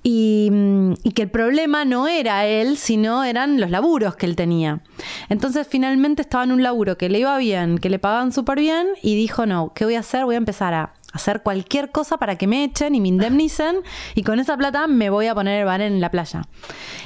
Y, 0.04 0.50
mm, 0.52 0.94
y 1.04 1.12
que 1.14 1.24
el 1.24 1.30
problema 1.30 1.84
no 1.84 2.08
era 2.08 2.46
él, 2.46 2.78
sino 2.78 3.24
eran 3.24 3.60
los 3.60 3.72
laburos 3.72 4.16
que 4.16 4.28
él 4.28 4.36
tenía. 4.36 4.82
Entonces 5.30 5.68
finalmente 5.68 6.22
estaba 6.22 6.44
en 6.44 6.52
un 6.52 6.62
laburo 6.62 6.98
que 6.98 7.10
le 7.10 7.20
iba 7.20 7.38
bien, 7.38 7.80
que 7.80 7.90
le 7.90 7.98
pagaban 7.98 8.32
súper 8.32 8.60
bien 8.60 8.88
y 9.02 9.16
dijo, 9.16 9.46
no, 9.46 9.72
¿qué 9.74 9.86
voy 9.86 9.96
a 9.96 10.00
hacer? 10.00 10.26
Voy 10.26 10.36
a 10.36 10.38
empezar 10.38 10.74
a 10.76 10.94
hacer 11.16 11.42
cualquier 11.42 11.92
cosa 11.92 12.18
para 12.18 12.38
que 12.38 12.46
me 12.46 12.64
echen 12.66 12.94
y 12.94 13.00
me 13.00 13.08
indemnicen 13.08 13.78
y 14.16 14.24
con 14.24 14.40
esa 14.40 14.58
plata 14.58 14.86
me 14.86 15.10
voy 15.10 15.28
a 15.28 15.34
poner 15.34 15.62
el 15.62 15.66
bar 15.66 15.82
en 15.82 16.02
la 16.02 16.12
playa. 16.12 16.42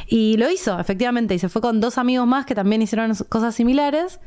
Y 0.08 0.36
lo 0.38 0.50
hizo, 0.50 0.80
efectivamente, 0.80 1.36
y 1.36 1.40
se 1.40 1.48
fue 1.48 1.62
con 1.62 1.80
dos 1.80 1.98
amigos 1.98 2.28
más 2.28 2.46
que 2.46 2.56
también 2.56 2.82
hicieron 2.82 3.14
cosas 3.30 3.56
similares. 3.56 4.20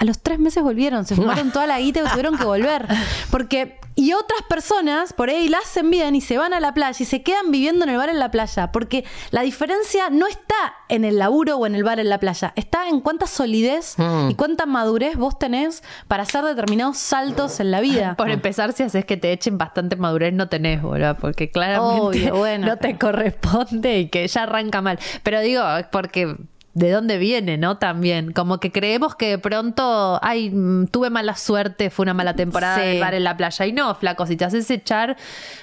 A 0.00 0.04
los 0.04 0.18
tres 0.20 0.38
meses 0.38 0.62
volvieron, 0.62 1.04
se 1.04 1.14
fumaron 1.14 1.50
toda 1.52 1.66
la 1.66 1.78
guita 1.78 2.00
y 2.00 2.08
tuvieron 2.08 2.36
que 2.38 2.44
volver. 2.44 2.86
Porque, 3.30 3.78
y 3.96 4.14
otras 4.14 4.40
personas 4.48 5.12
por 5.12 5.28
ahí 5.28 5.48
la 5.48 5.58
hacen 5.58 5.90
bien 5.90 6.14
y 6.16 6.22
se 6.22 6.38
van 6.38 6.54
a 6.54 6.60
la 6.60 6.72
playa 6.72 6.96
y 6.98 7.04
se 7.04 7.22
quedan 7.22 7.50
viviendo 7.50 7.84
en 7.84 7.90
el 7.90 7.98
bar 7.98 8.08
en 8.08 8.18
la 8.18 8.30
playa. 8.30 8.72
Porque 8.72 9.04
la 9.30 9.42
diferencia 9.42 10.08
no 10.08 10.26
está 10.26 10.54
en 10.88 11.04
el 11.04 11.18
laburo 11.18 11.56
o 11.58 11.66
en 11.66 11.74
el 11.74 11.84
bar 11.84 12.00
en 12.00 12.08
la 12.08 12.18
playa, 12.18 12.52
está 12.56 12.88
en 12.88 13.00
cuánta 13.00 13.26
solidez 13.26 13.94
Mm. 13.98 14.30
y 14.30 14.34
cuánta 14.36 14.64
madurez 14.66 15.16
vos 15.16 15.38
tenés 15.38 15.82
para 16.08 16.22
hacer 16.22 16.44
determinados 16.44 16.96
saltos 16.96 17.60
en 17.60 17.70
la 17.70 17.80
vida. 17.80 18.14
Por 18.16 18.30
empezar, 18.30 18.72
si 18.72 18.82
haces 18.84 19.04
que 19.04 19.18
te 19.18 19.32
echen 19.32 19.58
bastante 19.58 19.96
madurez, 19.96 20.32
no 20.32 20.48
tenés, 20.48 20.80
boludo, 20.80 21.14
porque 21.18 21.50
claramente 21.50 22.00
Obvio, 22.00 22.36
bueno, 22.36 22.66
no 22.68 22.76
te 22.78 22.94
pero- 22.94 22.98
corresponde 23.00 23.98
y 23.98 24.08
que 24.08 24.26
ya 24.26 24.44
arranca 24.44 24.80
mal. 24.80 24.98
Pero 25.22 25.40
digo, 25.42 25.62
es 25.76 25.86
porque 25.88 26.36
de 26.72 26.90
dónde 26.92 27.18
viene, 27.18 27.58
¿no? 27.58 27.78
También, 27.78 28.32
como 28.32 28.60
que 28.60 28.70
creemos 28.70 29.16
que 29.16 29.30
de 29.30 29.38
pronto, 29.38 30.20
ay, 30.22 30.50
mm, 30.50 30.86
tuve 30.86 31.10
mala 31.10 31.34
suerte, 31.36 31.90
fue 31.90 32.04
una 32.04 32.14
mala 32.14 32.34
temporada 32.34 32.76
Sí. 32.76 32.82
del 32.88 33.00
bar 33.00 33.14
en 33.14 33.24
la 33.24 33.36
playa. 33.36 33.66
Y 33.66 33.72
no, 33.72 33.92
flaco, 33.96 34.24
si 34.26 34.36
te 34.36 34.44
haces 34.44 34.70
echar, 34.70 35.16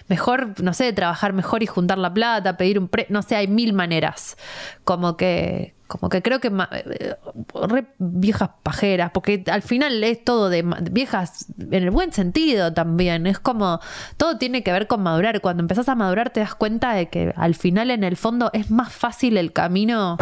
mejor, 0.09 0.61
no 0.61 0.73
sé, 0.73 0.91
trabajar 0.93 1.31
mejor 1.33 1.63
y 1.63 1.65
juntar 1.65 1.97
la 1.97 2.13
plata, 2.13 2.57
pedir 2.57 2.77
un 2.77 2.89
pre, 2.89 3.05
no 3.09 3.21
sé, 3.21 3.35
hay 3.37 3.47
mil 3.47 3.71
maneras. 3.73 4.35
Como 4.83 5.15
que, 5.15 5.75
como 5.87 6.09
que 6.09 6.21
creo 6.21 6.41
que 6.41 6.49
ma- 6.49 6.67
eh, 6.73 7.15
re 7.69 7.85
viejas 7.99 8.49
pajeras, 8.61 9.11
porque 9.13 9.45
al 9.47 9.61
final 9.61 10.03
es 10.03 10.25
todo 10.25 10.49
de 10.49 10.61
viejas 10.91 11.45
en 11.57 11.73
el 11.83 11.91
buen 11.91 12.11
sentido 12.11 12.73
también. 12.73 13.25
Es 13.27 13.39
como 13.39 13.79
todo 14.17 14.37
tiene 14.37 14.61
que 14.63 14.73
ver 14.73 14.87
con 14.87 15.01
madurar. 15.03 15.39
Cuando 15.39 15.61
empezás 15.61 15.87
a 15.87 15.95
madurar 15.95 16.31
te 16.31 16.41
das 16.41 16.53
cuenta 16.55 16.91
de 16.93 17.07
que 17.07 17.33
al 17.37 17.55
final 17.55 17.91
en 17.91 18.03
el 18.03 18.17
fondo 18.17 18.49
es 18.51 18.69
más 18.69 18.91
fácil 18.91 19.37
el 19.37 19.53
camino 19.53 20.17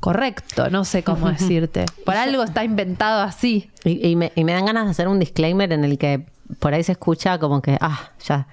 correcto, 0.00 0.70
no 0.70 0.84
sé 0.84 1.02
cómo 1.02 1.28
decirte. 1.30 1.86
Por 2.04 2.16
algo 2.16 2.42
está 2.42 2.64
inventado 2.64 3.22
así. 3.22 3.70
Y, 3.84 4.06
y 4.08 4.16
me, 4.16 4.32
y 4.34 4.44
me 4.44 4.52
dan 4.52 4.66
ganas 4.66 4.84
de 4.86 4.90
hacer 4.90 5.08
un 5.08 5.18
disclaimer 5.18 5.72
en 5.72 5.84
el 5.84 5.98
que 5.98 6.26
por 6.58 6.74
ahí 6.74 6.82
se 6.82 6.92
escucha 6.92 7.38
como 7.38 7.60
que, 7.62 7.76
ah, 7.80 8.10
ya. 8.24 8.46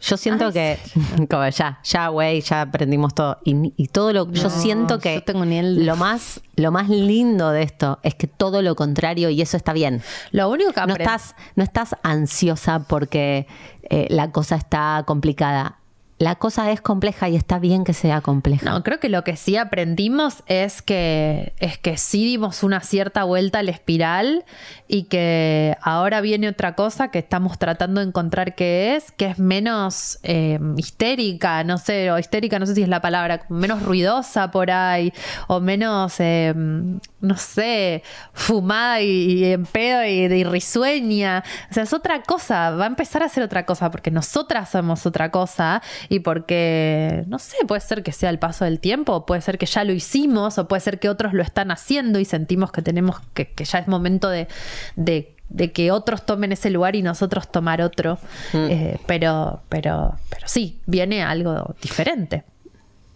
Yo 0.00 0.16
siento 0.16 0.52
que, 0.52 0.78
como 1.28 1.48
ya, 1.48 1.80
ya, 1.82 2.06
güey, 2.08 2.40
ya 2.40 2.60
aprendimos 2.62 3.14
todo. 3.14 3.38
Y, 3.44 3.72
y 3.76 3.88
todo 3.88 4.12
lo, 4.12 4.30
yo 4.30 4.48
siento 4.48 5.00
que 5.00 5.16
yo 5.16 5.24
tengo 5.24 5.44
nivel- 5.44 5.84
lo 5.84 5.96
más, 5.96 6.40
lo 6.54 6.70
más 6.70 6.88
lindo 6.88 7.50
de 7.50 7.62
esto 7.64 7.98
es 8.04 8.14
que 8.14 8.28
todo 8.28 8.62
lo 8.62 8.76
contrario 8.76 9.28
y 9.28 9.42
eso 9.42 9.56
está 9.56 9.72
bien. 9.72 10.00
Lo 10.30 10.48
único 10.50 10.72
que 10.72 10.80
No 10.82 10.94
aprend- 10.94 11.00
estás, 11.00 11.34
no 11.56 11.64
estás 11.64 11.96
ansiosa 12.04 12.78
porque 12.86 13.48
eh, 13.90 14.06
la 14.10 14.30
cosa 14.30 14.54
está 14.54 15.02
complicada. 15.04 15.77
La 16.18 16.34
cosa 16.34 16.72
es 16.72 16.80
compleja 16.80 17.28
y 17.28 17.36
está 17.36 17.60
bien 17.60 17.84
que 17.84 17.92
sea 17.92 18.20
compleja. 18.20 18.68
No, 18.68 18.82
creo 18.82 18.98
que 18.98 19.08
lo 19.08 19.22
que 19.22 19.36
sí 19.36 19.56
aprendimos 19.56 20.42
es 20.46 20.82
que, 20.82 21.52
es 21.58 21.78
que 21.78 21.96
sí 21.96 22.24
dimos 22.24 22.64
una 22.64 22.80
cierta 22.80 23.22
vuelta 23.22 23.60
al 23.60 23.68
espiral 23.68 24.44
y 24.88 25.04
que 25.04 25.76
ahora 25.80 26.20
viene 26.20 26.48
otra 26.48 26.74
cosa 26.74 27.12
que 27.12 27.20
estamos 27.20 27.56
tratando 27.58 28.00
de 28.00 28.08
encontrar 28.08 28.56
que 28.56 28.96
es, 28.96 29.12
que 29.12 29.26
es 29.26 29.38
menos 29.38 30.18
eh, 30.24 30.58
histérica, 30.76 31.62
no 31.62 31.78
sé, 31.78 32.10
o 32.10 32.18
histérica, 32.18 32.58
no 32.58 32.66
sé 32.66 32.74
si 32.74 32.82
es 32.82 32.88
la 32.88 33.00
palabra, 33.00 33.42
menos 33.48 33.84
ruidosa 33.84 34.50
por 34.50 34.72
ahí, 34.72 35.12
o 35.46 35.60
menos, 35.60 36.16
eh, 36.18 36.52
no 36.54 37.36
sé, 37.36 38.02
fumada 38.32 39.00
y, 39.02 39.44
en 39.44 39.66
pedo 39.66 40.04
y 40.04 40.42
risueña. 40.42 41.44
O 41.70 41.74
sea, 41.74 41.84
es 41.84 41.92
otra 41.92 42.22
cosa, 42.22 42.70
va 42.70 42.84
a 42.84 42.88
empezar 42.88 43.22
a 43.22 43.28
ser 43.28 43.44
otra 43.44 43.64
cosa 43.64 43.90
porque 43.92 44.10
nosotras 44.10 44.70
somos 44.70 45.06
otra 45.06 45.30
cosa 45.30 45.80
y 46.08 46.20
porque, 46.20 47.24
no 47.26 47.38
sé, 47.38 47.56
puede 47.66 47.80
ser 47.80 48.02
que 48.02 48.12
sea 48.12 48.30
el 48.30 48.38
paso 48.38 48.64
del 48.64 48.80
tiempo, 48.80 49.26
puede 49.26 49.40
ser 49.42 49.58
que 49.58 49.66
ya 49.66 49.84
lo 49.84 49.92
hicimos, 49.92 50.58
o 50.58 50.66
puede 50.68 50.80
ser 50.80 50.98
que 50.98 51.08
otros 51.08 51.34
lo 51.34 51.42
están 51.42 51.70
haciendo 51.70 52.18
y 52.18 52.24
sentimos 52.24 52.72
que 52.72 52.82
tenemos 52.82 53.20
que, 53.34 53.48
que 53.52 53.64
ya 53.64 53.78
es 53.78 53.88
momento 53.88 54.28
de, 54.28 54.48
de- 54.96 55.34
de 55.50 55.72
que 55.72 55.90
otros 55.92 56.26
tomen 56.26 56.52
ese 56.52 56.68
lugar 56.68 56.94
y 56.94 57.00
nosotros 57.00 57.50
tomar 57.50 57.80
otro. 57.80 58.18
Eh, 58.52 58.98
pero, 59.06 59.62
pero, 59.70 60.14
pero 60.28 60.46
sí, 60.46 60.78
viene 60.84 61.22
algo 61.22 61.74
diferente. 61.80 62.44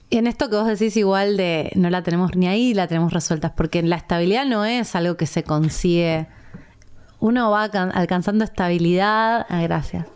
Y 0.08 0.16
en 0.16 0.26
esto 0.26 0.48
que 0.48 0.56
vos 0.56 0.66
decís 0.66 0.96
igual 0.96 1.36
de 1.36 1.70
no 1.74 1.90
la 1.90 2.02
tenemos 2.02 2.34
ni 2.34 2.46
ahí, 2.48 2.72
la 2.72 2.86
tenemos 2.86 3.12
resueltas, 3.12 3.52
porque 3.54 3.82
la 3.82 3.96
estabilidad 3.96 4.46
no 4.46 4.64
es 4.64 4.94
algo 4.96 5.18
que 5.18 5.26
se 5.26 5.42
consigue. 5.42 6.26
Uno 7.20 7.50
va 7.50 7.64
alcan- 7.70 7.92
alcanzando 7.94 8.44
estabilidad, 8.44 9.44
ah, 9.50 9.60
gracias, 9.62 10.06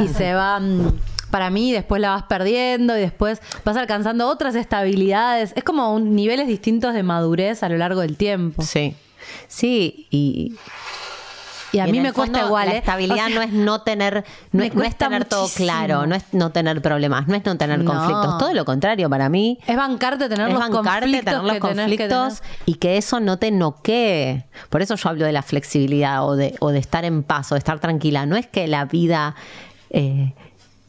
y 0.00 0.08
se 0.08 0.34
va, 0.34 0.58
mm, 0.60 0.98
para 1.32 1.50
mí, 1.50 1.72
después 1.72 2.00
la 2.00 2.10
vas 2.10 2.22
perdiendo 2.24 2.96
y 2.96 3.00
después 3.00 3.40
vas 3.64 3.76
alcanzando 3.76 4.28
otras 4.28 4.54
estabilidades. 4.54 5.52
Es 5.56 5.64
como 5.64 5.92
un- 5.92 6.14
niveles 6.14 6.46
distintos 6.46 6.94
de 6.94 7.02
madurez 7.02 7.64
a 7.64 7.68
lo 7.68 7.76
largo 7.78 8.02
del 8.02 8.16
tiempo. 8.16 8.62
Sí. 8.62 8.94
Sí, 9.48 10.06
y, 10.10 10.54
Y 11.74 11.78
a 11.78 11.88
Y 11.88 11.92
mí 11.92 12.00
me 12.00 12.12
cuesta 12.12 12.40
fondo, 12.40 12.48
igual. 12.48 12.68
La 12.68 12.74
¿eh? 12.74 12.78
estabilidad 12.78 13.24
O 13.24 13.28
sea, 13.28 13.34
no 13.34 13.40
es 13.40 13.50
no 13.52 13.80
tener, 13.80 14.24
no, 14.52 14.62
es, 14.62 14.74
no 14.74 14.82
es 14.82 14.88
cuesta 14.88 15.06
tener 15.06 15.24
todo 15.24 15.48
claro, 15.56 16.06
no 16.06 16.14
es 16.14 16.22
no 16.32 16.50
tener 16.52 16.82
problemas, 16.82 17.28
no 17.28 17.34
es 17.34 17.46
no 17.46 17.56
tener 17.56 17.78
No. 17.78 17.90
conflictos. 17.94 18.36
Todo 18.36 18.52
lo 18.52 18.66
contrario, 18.66 19.08
para 19.08 19.30
mí. 19.30 19.58
Es 19.66 19.74
bancarte 19.74 20.28
tener 20.28 20.48
es 20.48 20.52
los 20.52 20.60
bancarte, 20.60 21.00
conflictos 21.06 21.24
tener 21.24 21.42
los 21.44 21.52
que 21.54 21.60
tenés 21.60 21.96
que 21.98 22.08
conflictos 22.08 22.42
y 22.66 22.74
que 22.74 22.98
eso 22.98 23.20
no 23.20 23.38
te 23.38 23.50
noquee. 23.50 24.44
Por 24.68 24.82
eso 24.82 24.96
yo 24.96 25.08
hablo 25.08 25.24
de 25.24 25.32
la 25.32 25.40
flexibilidad 25.42 26.26
o 26.28 26.36
de, 26.36 26.54
o 26.60 26.68
de 26.72 26.78
estar 26.78 27.06
en 27.06 27.22
paz 27.22 27.50
o 27.52 27.54
de 27.54 27.60
estar 27.60 27.80
tranquila. 27.80 28.26
No 28.26 28.36
es 28.36 28.46
que 28.46 28.66
la 28.68 28.84
vida. 28.84 29.34
eh, 29.88 30.34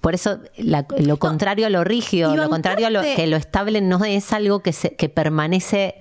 por 0.04 0.14
eso 0.16 0.39
la- 0.58 0.86
lo 0.99 1.18
contrario 1.18 1.66
a 1.66 1.70
lo 1.70 1.86
rígido, 1.86 2.36
lo 2.36 2.49
contrario 2.49 2.88
a 2.88 2.89
lo 2.89 3.01
que 3.01 3.26
lo 3.26 3.38
estable 3.38 3.80
no 3.80 4.04
es 4.04 4.34
algo 4.34 4.60
que, 4.60 4.74
se, 4.74 4.95
que 4.97 5.08
permanece 5.08 5.95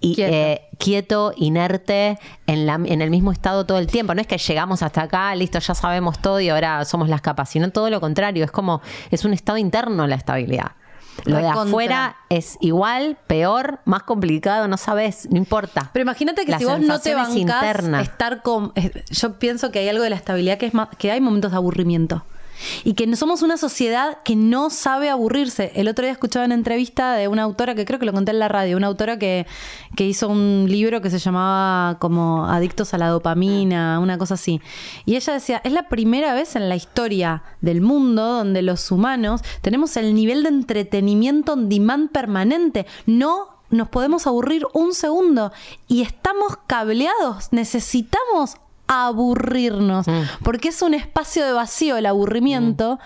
y, 0.00 0.16
Quieto. 0.16 0.32
eh, 0.34 0.62
quieto, 0.76 1.32
inerte, 1.36 2.18
en, 2.48 2.66
la, 2.66 2.74
en 2.74 3.00
el 3.00 3.10
mismo 3.10 3.30
estado 3.30 3.64
todo 3.64 3.78
el 3.78 3.86
tiempo. 3.86 4.12
No 4.14 4.20
es 4.20 4.26
que 4.26 4.38
llegamos 4.38 4.82
hasta 4.82 5.02
acá, 5.02 5.32
listo, 5.36 5.60
ya 5.60 5.74
sabemos 5.76 6.18
todo 6.20 6.40
y 6.40 6.48
ahora 6.48 6.84
somos 6.84 7.08
las 7.08 7.20
capas, 7.20 7.48
sino 7.48 7.70
todo 7.70 7.90
lo 7.90 8.00
contrario. 8.00 8.44
Es 8.44 8.50
como, 8.50 8.80
es 9.12 9.24
un 9.24 9.32
estado 9.34 9.56
interno 9.56 10.06
la 10.08 10.16
estabilidad. 10.16 10.72
Lo 11.24 11.36
de 11.36 11.46
afuera 11.48 12.16
es 12.28 12.56
igual, 12.60 13.18
peor, 13.28 13.78
más 13.84 14.02
complicado, 14.04 14.66
no 14.66 14.76
sabes, 14.76 15.28
no 15.30 15.36
importa. 15.36 15.90
Pero 15.92 16.02
imagínate 16.02 16.44
que 16.44 16.50
La 16.52 16.58
si 16.58 16.64
vos 16.64 16.80
no 16.80 16.98
te 17.00 17.14
bancás 17.14 17.36
interna. 17.36 18.00
estar 18.02 18.42
con... 18.42 18.72
eh, 18.76 19.04
Yo 19.10 19.38
pienso 19.38 19.70
que 19.72 19.78
hay 19.80 19.88
algo 19.88 20.02
de 20.02 20.10
la 20.10 20.16
estabilidad 20.16 20.58
que 20.58 20.66
es 20.66 20.74
más, 20.74 20.88
que 20.98 21.10
hay 21.12 21.20
momentos 21.20 21.50
de 21.52 21.56
aburrimiento. 21.56 22.24
Y 22.84 22.94
que 22.94 23.14
somos 23.16 23.42
una 23.42 23.56
sociedad 23.56 24.18
que 24.24 24.36
no 24.36 24.70
sabe 24.70 25.10
aburrirse. 25.10 25.72
El 25.74 25.88
otro 25.88 26.04
día 26.04 26.12
escuchaba 26.12 26.46
una 26.46 26.54
entrevista 26.54 27.14
de 27.14 27.28
una 27.28 27.42
autora 27.42 27.74
que 27.74 27.84
creo 27.84 27.98
que 27.98 28.06
lo 28.06 28.12
conté 28.12 28.32
en 28.32 28.38
la 28.38 28.48
radio, 28.48 28.76
una 28.76 28.86
autora 28.86 29.18
que, 29.18 29.46
que 29.96 30.04
hizo 30.06 30.28
un 30.28 30.66
libro 30.68 31.00
que 31.00 31.10
se 31.10 31.18
llamaba 31.18 31.98
como 31.98 32.46
Adictos 32.46 32.94
a 32.94 32.98
la 32.98 33.08
dopamina, 33.08 34.00
una 34.00 34.18
cosa 34.18 34.34
así. 34.34 34.60
Y 35.04 35.16
ella 35.16 35.32
decía, 35.32 35.60
es 35.64 35.72
la 35.72 35.88
primera 35.88 36.34
vez 36.34 36.56
en 36.56 36.68
la 36.68 36.76
historia 36.76 37.42
del 37.60 37.80
mundo 37.80 38.22
donde 38.22 38.62
los 38.62 38.90
humanos 38.90 39.42
tenemos 39.62 39.96
el 39.96 40.14
nivel 40.14 40.42
de 40.42 40.50
entretenimiento 40.50 41.52
on 41.52 41.68
demand 41.68 42.10
permanente. 42.10 42.86
No 43.06 43.58
nos 43.70 43.88
podemos 43.88 44.26
aburrir 44.26 44.66
un 44.72 44.94
segundo 44.94 45.52
y 45.86 46.02
estamos 46.02 46.56
cableados, 46.66 47.48
necesitamos 47.52 48.56
aburrirnos, 48.88 50.06
porque 50.42 50.68
es 50.68 50.82
un 50.82 50.94
espacio 50.94 51.44
de 51.44 51.52
vacío 51.52 51.96
el 51.96 52.06
aburrimiento. 52.06 52.98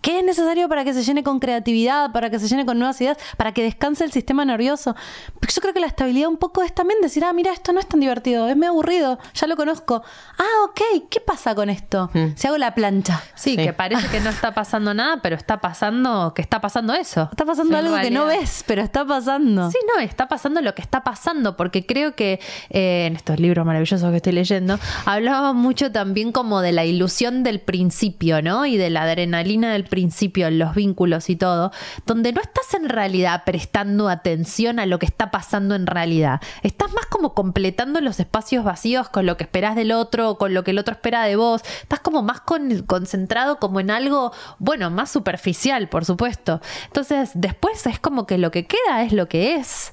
Que 0.00 0.18
es 0.18 0.24
necesario 0.24 0.68
para 0.68 0.84
que 0.84 0.94
se 0.94 1.02
llene 1.02 1.22
con 1.22 1.38
creatividad, 1.40 2.12
para 2.12 2.30
que 2.30 2.38
se 2.38 2.48
llene 2.48 2.64
con 2.66 2.78
nuevas 2.78 3.00
ideas, 3.00 3.18
para 3.36 3.52
que 3.52 3.62
descanse 3.62 4.04
el 4.04 4.12
sistema 4.12 4.44
nervioso? 4.44 4.94
Porque 5.38 5.54
yo 5.54 5.60
creo 5.60 5.74
que 5.74 5.80
la 5.80 5.86
estabilidad 5.86 6.28
un 6.28 6.36
poco 6.36 6.62
es 6.62 6.74
también 6.74 7.00
decir, 7.00 7.24
ah, 7.24 7.32
mira, 7.32 7.52
esto 7.52 7.72
no 7.72 7.80
es 7.80 7.86
tan 7.86 8.00
divertido, 8.00 8.48
es 8.48 8.56
muy 8.56 8.66
aburrido, 8.66 9.18
ya 9.34 9.46
lo 9.46 9.56
conozco. 9.56 10.02
Ah, 10.38 10.64
ok, 10.64 10.80
¿qué 11.10 11.20
pasa 11.20 11.54
con 11.54 11.70
esto? 11.70 12.10
Si 12.36 12.46
hago 12.46 12.58
la 12.58 12.74
plancha. 12.74 13.22
Sí, 13.34 13.50
Sí. 13.50 13.56
que 13.56 13.72
parece 13.72 14.06
que 14.08 14.20
no 14.20 14.30
está 14.30 14.54
pasando 14.54 14.94
nada, 14.94 15.18
pero 15.22 15.34
está 15.36 15.60
pasando, 15.60 16.32
que 16.34 16.42
está 16.42 16.60
pasando 16.60 16.94
eso. 16.94 17.28
Está 17.30 17.44
pasando 17.44 17.76
algo 17.76 17.96
que 18.00 18.10
no 18.10 18.26
ves, 18.26 18.64
pero 18.66 18.80
está 18.82 19.04
pasando. 19.04 19.70
Sí, 19.70 19.78
no, 19.94 20.00
está 20.00 20.28
pasando 20.28 20.60
lo 20.62 20.74
que 20.74 20.82
está 20.82 21.02
pasando, 21.02 21.56
porque 21.56 21.84
creo 21.84 22.14
que 22.14 22.40
eh, 22.70 23.06
en 23.06 23.16
estos 23.16 23.40
libros 23.40 23.66
maravillosos 23.66 24.08
que 24.10 24.16
estoy 24.18 24.32
leyendo, 24.32 24.78
hablaba 25.04 25.52
mucho 25.52 25.90
también 25.90 26.32
como 26.32 26.60
de 26.60 26.72
la 26.72 26.84
ilusión 26.84 27.42
del 27.42 27.60
principio, 27.60 28.40
¿no? 28.42 28.66
Y 28.66 28.76
de 28.76 28.90
la 28.90 29.02
adrenalina 29.02 29.72
del 29.72 29.84
principio, 29.90 30.46
en 30.46 30.58
los 30.58 30.74
vínculos 30.74 31.28
y 31.28 31.36
todo, 31.36 31.70
donde 32.06 32.32
no 32.32 32.40
estás 32.40 32.72
en 32.72 32.88
realidad 32.88 33.42
prestando 33.44 34.08
atención 34.08 34.78
a 34.80 34.86
lo 34.86 34.98
que 34.98 35.04
está 35.04 35.30
pasando 35.30 35.74
en 35.74 35.86
realidad. 35.86 36.40
Estás 36.62 36.92
más 36.94 37.04
como 37.06 37.34
completando 37.34 38.00
los 38.00 38.18
espacios 38.20 38.64
vacíos 38.64 39.10
con 39.10 39.26
lo 39.26 39.36
que 39.36 39.44
esperás 39.44 39.76
del 39.76 39.92
otro, 39.92 40.30
o 40.30 40.38
con 40.38 40.54
lo 40.54 40.64
que 40.64 40.70
el 40.70 40.78
otro 40.78 40.94
espera 40.94 41.24
de 41.24 41.36
vos. 41.36 41.60
Estás 41.82 42.00
como 42.00 42.22
más 42.22 42.40
con- 42.40 42.84
concentrado 42.84 43.58
como 43.58 43.80
en 43.80 43.90
algo, 43.90 44.32
bueno, 44.58 44.88
más 44.90 45.10
superficial, 45.10 45.88
por 45.90 46.06
supuesto. 46.06 46.62
Entonces, 46.86 47.32
después 47.34 47.86
es 47.86 47.98
como 48.00 48.26
que 48.26 48.38
lo 48.38 48.50
que 48.50 48.66
queda 48.66 49.02
es 49.02 49.12
lo 49.12 49.28
que 49.28 49.56
es. 49.56 49.92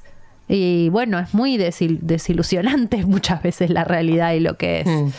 Y 0.50 0.88
bueno, 0.90 1.20
es 1.20 1.34
muy 1.34 1.58
desil- 1.58 2.00
desilusionante 2.02 2.98
muchas 3.06 3.42
veces 3.44 3.70
la 3.70 3.84
realidad 3.84 4.32
y 4.34 4.40
lo 4.40 4.56
que 4.58 4.80
es. 4.82 4.88
Mm. 4.88 5.10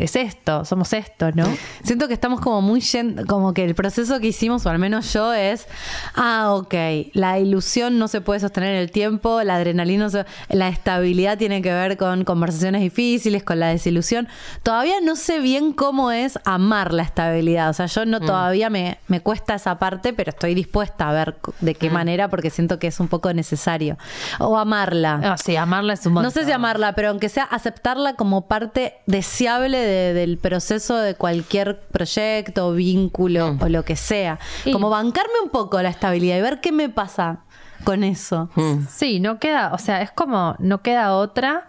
Es 0.00 0.16
esto, 0.16 0.64
somos 0.64 0.92
esto, 0.92 1.30
¿no? 1.32 1.44
Siento 1.82 2.08
que 2.08 2.14
estamos 2.14 2.40
como 2.40 2.60
muy 2.62 2.82
como 3.28 3.54
que 3.54 3.64
el 3.64 3.74
proceso 3.74 4.18
que 4.20 4.28
hicimos, 4.28 4.66
o 4.66 4.70
al 4.70 4.78
menos 4.78 5.12
yo, 5.12 5.32
es, 5.32 5.66
ah, 6.14 6.52
ok, 6.54 6.74
la 7.14 7.38
ilusión 7.38 7.98
no 7.98 8.08
se 8.08 8.20
puede 8.20 8.40
sostener 8.40 8.70
en 8.74 8.80
el 8.80 8.90
tiempo, 8.90 9.42
la 9.42 9.56
adrenalina, 9.56 10.04
no 10.04 10.10
se- 10.10 10.24
la 10.48 10.68
estabilidad 10.68 11.38
tiene 11.38 11.62
que 11.62 11.72
ver 11.72 11.96
con 11.96 12.24
conversaciones 12.24 12.80
difíciles, 12.82 13.42
con 13.44 13.60
la 13.60 13.68
desilusión. 13.68 14.28
Todavía 14.62 14.96
no 15.02 15.16
sé 15.16 15.38
bien 15.40 15.72
cómo 15.72 16.10
es 16.10 16.38
amar 16.44 16.92
la 16.92 17.02
estabilidad, 17.02 17.70
o 17.70 17.72
sea, 17.72 17.86
yo 17.86 18.04
no 18.04 18.20
todavía 18.20 18.68
me, 18.70 18.98
me 19.08 19.20
cuesta 19.20 19.54
esa 19.54 19.78
parte, 19.78 20.12
pero 20.12 20.30
estoy 20.30 20.54
dispuesta 20.54 21.08
a 21.08 21.12
ver 21.12 21.36
de 21.60 21.74
qué 21.74 21.88
manera, 21.90 22.28
porque 22.28 22.50
siento 22.50 22.78
que 22.78 22.86
es 22.88 23.00
un 23.00 23.08
poco 23.08 23.32
necesario. 23.32 23.96
O 24.38 24.56
amarla. 24.58 25.34
Sí, 25.38 25.56
amarla 25.56 25.94
es 25.94 26.04
un 26.06 26.14
No 26.14 26.30
sé 26.30 26.44
si 26.44 26.52
amarla, 26.52 26.94
pero 26.94 27.08
aunque 27.10 27.28
sea 27.28 27.44
aceptarla 27.44 28.14
como 28.14 28.46
parte 28.48 28.94
deseable 29.06 29.78
de- 29.82 30.14
del 30.14 30.38
proceso 30.38 30.96
de 30.96 31.14
cualquier 31.14 31.80
proyecto, 31.80 32.72
vínculo 32.72 33.56
o 33.60 33.68
lo 33.68 33.84
que 33.84 33.96
sea. 33.96 34.38
Y- 34.64 34.72
Como 34.72 34.90
bancarme 34.90 35.34
un 35.44 35.50
poco 35.50 35.80
la 35.82 35.88
estabilidad 35.90 36.38
y 36.38 36.40
ver 36.42 36.60
qué 36.60 36.72
me 36.72 36.88
pasa 36.88 37.40
con 37.84 38.04
eso. 38.04 38.48
Sí, 38.88 39.18
no 39.20 39.38
queda, 39.38 39.72
o 39.74 39.78
sea, 39.78 40.02
es 40.02 40.10
como 40.12 40.54
no 40.60 40.82
queda 40.82 41.14
otra 41.14 41.68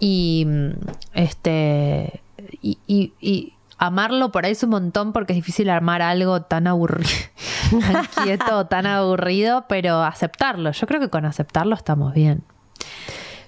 y 0.00 0.44
mm, 0.46 0.70
este 1.14 2.20
y, 2.60 2.78
y- 2.86 3.12
y 3.20 3.54
amarlo 3.78 4.32
por 4.32 4.44
ahí 4.44 4.52
es 4.52 4.62
un 4.64 4.70
montón 4.70 5.12
porque 5.12 5.32
es 5.32 5.36
difícil 5.36 5.70
armar 5.70 6.02
algo 6.02 6.42
tan 6.42 6.66
aburrido, 6.66 7.08
tan 7.80 8.06
quieto, 8.24 8.66
tan 8.66 8.86
aburrido, 8.86 9.64
pero 9.68 10.02
aceptarlo. 10.02 10.72
Yo 10.72 10.86
creo 10.86 11.00
que 11.00 11.08
con 11.10 11.24
aceptarlo 11.24 11.74
estamos 11.76 12.12
bien. 12.14 12.42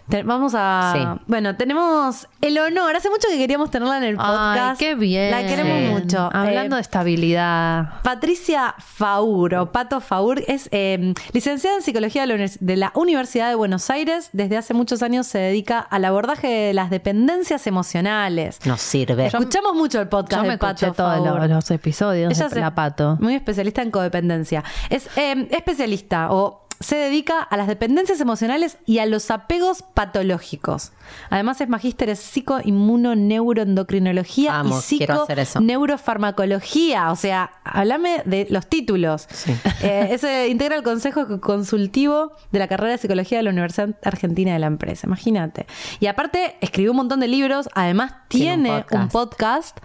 Te- 0.09 0.23
vamos 0.23 0.53
a. 0.57 0.93
Sí. 0.95 1.23
Bueno, 1.27 1.57
tenemos 1.57 2.29
el 2.41 2.59
honor. 2.59 2.95
Hace 2.95 3.09
mucho 3.11 3.27
que 3.29 3.39
queríamos 3.39 3.71
tenerla 3.71 3.99
en 3.99 4.05
el 4.05 4.17
podcast. 4.17 4.73
Ay, 4.73 4.77
qué 4.79 4.95
bien. 4.95 5.31
La 5.31 5.47
queremos 5.47 6.01
mucho. 6.01 6.31
Hablando 6.33 6.77
Eh, 6.77 6.79
de 6.79 6.83
estabilidad. 6.83 8.03
Patricia 8.03 8.75
Faur, 8.79 9.55
o 9.55 9.73
Pato 9.73 10.01
Faur, 10.01 10.43
es 10.47 10.69
eh, 10.73 11.15
licenciada 11.33 11.77
en 11.77 11.83
Psicología 11.83 12.27
de 12.27 12.77
la, 12.77 12.93
Universidad 12.95 13.49
de 13.49 13.55
Buenos 13.55 13.89
Aires. 13.91 14.31
Desde 14.33 14.57
hace 14.57 14.75
muchos 14.75 15.03
años 15.03 15.27
se 15.27 15.39
dedica 15.39 15.79
al 15.81 16.05
abordaje 16.05 16.49
de 16.49 16.75
las 16.75 16.91
dependencias 16.91 17.67
emocionales. 17.67 18.59
Nos 18.67 18.81
sirve. 18.81 19.27
Escuchamos 19.27 19.75
mucho 19.75 20.01
el 20.01 20.09
podcast 20.09 20.43
Yo 20.43 20.43
de 20.43 20.49
me 20.49 20.59
Pato 20.59 20.93
todos 20.93 21.25
los, 21.25 21.49
los 21.49 21.71
episodios 21.71 22.33
Ella 22.33 22.49
de 22.49 22.55
es 22.57 22.61
La 22.61 22.75
Pato. 22.75 23.17
Muy 23.21 23.35
especialista 23.35 23.83
en 23.83 23.91
codependencia. 23.91 24.63
Es 24.91 25.09
eh, 25.17 25.49
especialista 25.51 26.29
o 26.31 26.64
se 26.81 26.97
dedica 26.97 27.41
a 27.41 27.57
las 27.57 27.66
dependencias 27.66 28.20
emocionales 28.20 28.77
y 28.87 28.99
a 28.99 29.07
los 29.07 29.31
apegos 29.31 29.83
patológicos. 29.83 30.93
Además 31.31 31.59
es 31.61 31.68
magíster 31.68 32.09
en 32.09 32.16
psico-inmuno-neuroendocrinología 32.16 34.62
y 34.64 34.72
psico-neurofarmacología. 34.72 37.12
O 37.12 37.16
sea, 37.16 37.51
háblame 37.64 38.22
de 38.25 38.47
los 38.51 38.66
títulos. 38.66 39.29
Sí. 39.31 39.55
Eh, 39.85 40.09
ese 40.12 40.49
integra 40.49 40.77
el 40.77 40.83
Consejo 40.83 41.43
Consultivo 41.43 42.33
de 42.53 42.59
la 42.59 42.68
carrera 42.68 42.93
de 42.93 42.99
Psicología 42.99 43.37
de 43.39 43.45
la 43.45 43.51
Universidad 43.51 43.95
Argentina 44.03 44.55
de 44.55 44.59
la 44.59 44.66
Empresa. 44.66 45.07
Imagínate. 45.07 45.66
Y 46.01 46.07
aparte, 46.07 46.57
escribió 46.62 46.93
un 46.93 46.97
montón 46.99 47.20
de 47.20 47.29
libros. 47.29 47.68
Además, 47.75 48.14
Tiene 48.29 48.70
un 48.70 48.83
tiene 48.85 49.05
un 49.05 49.11
podcast. 49.11 49.79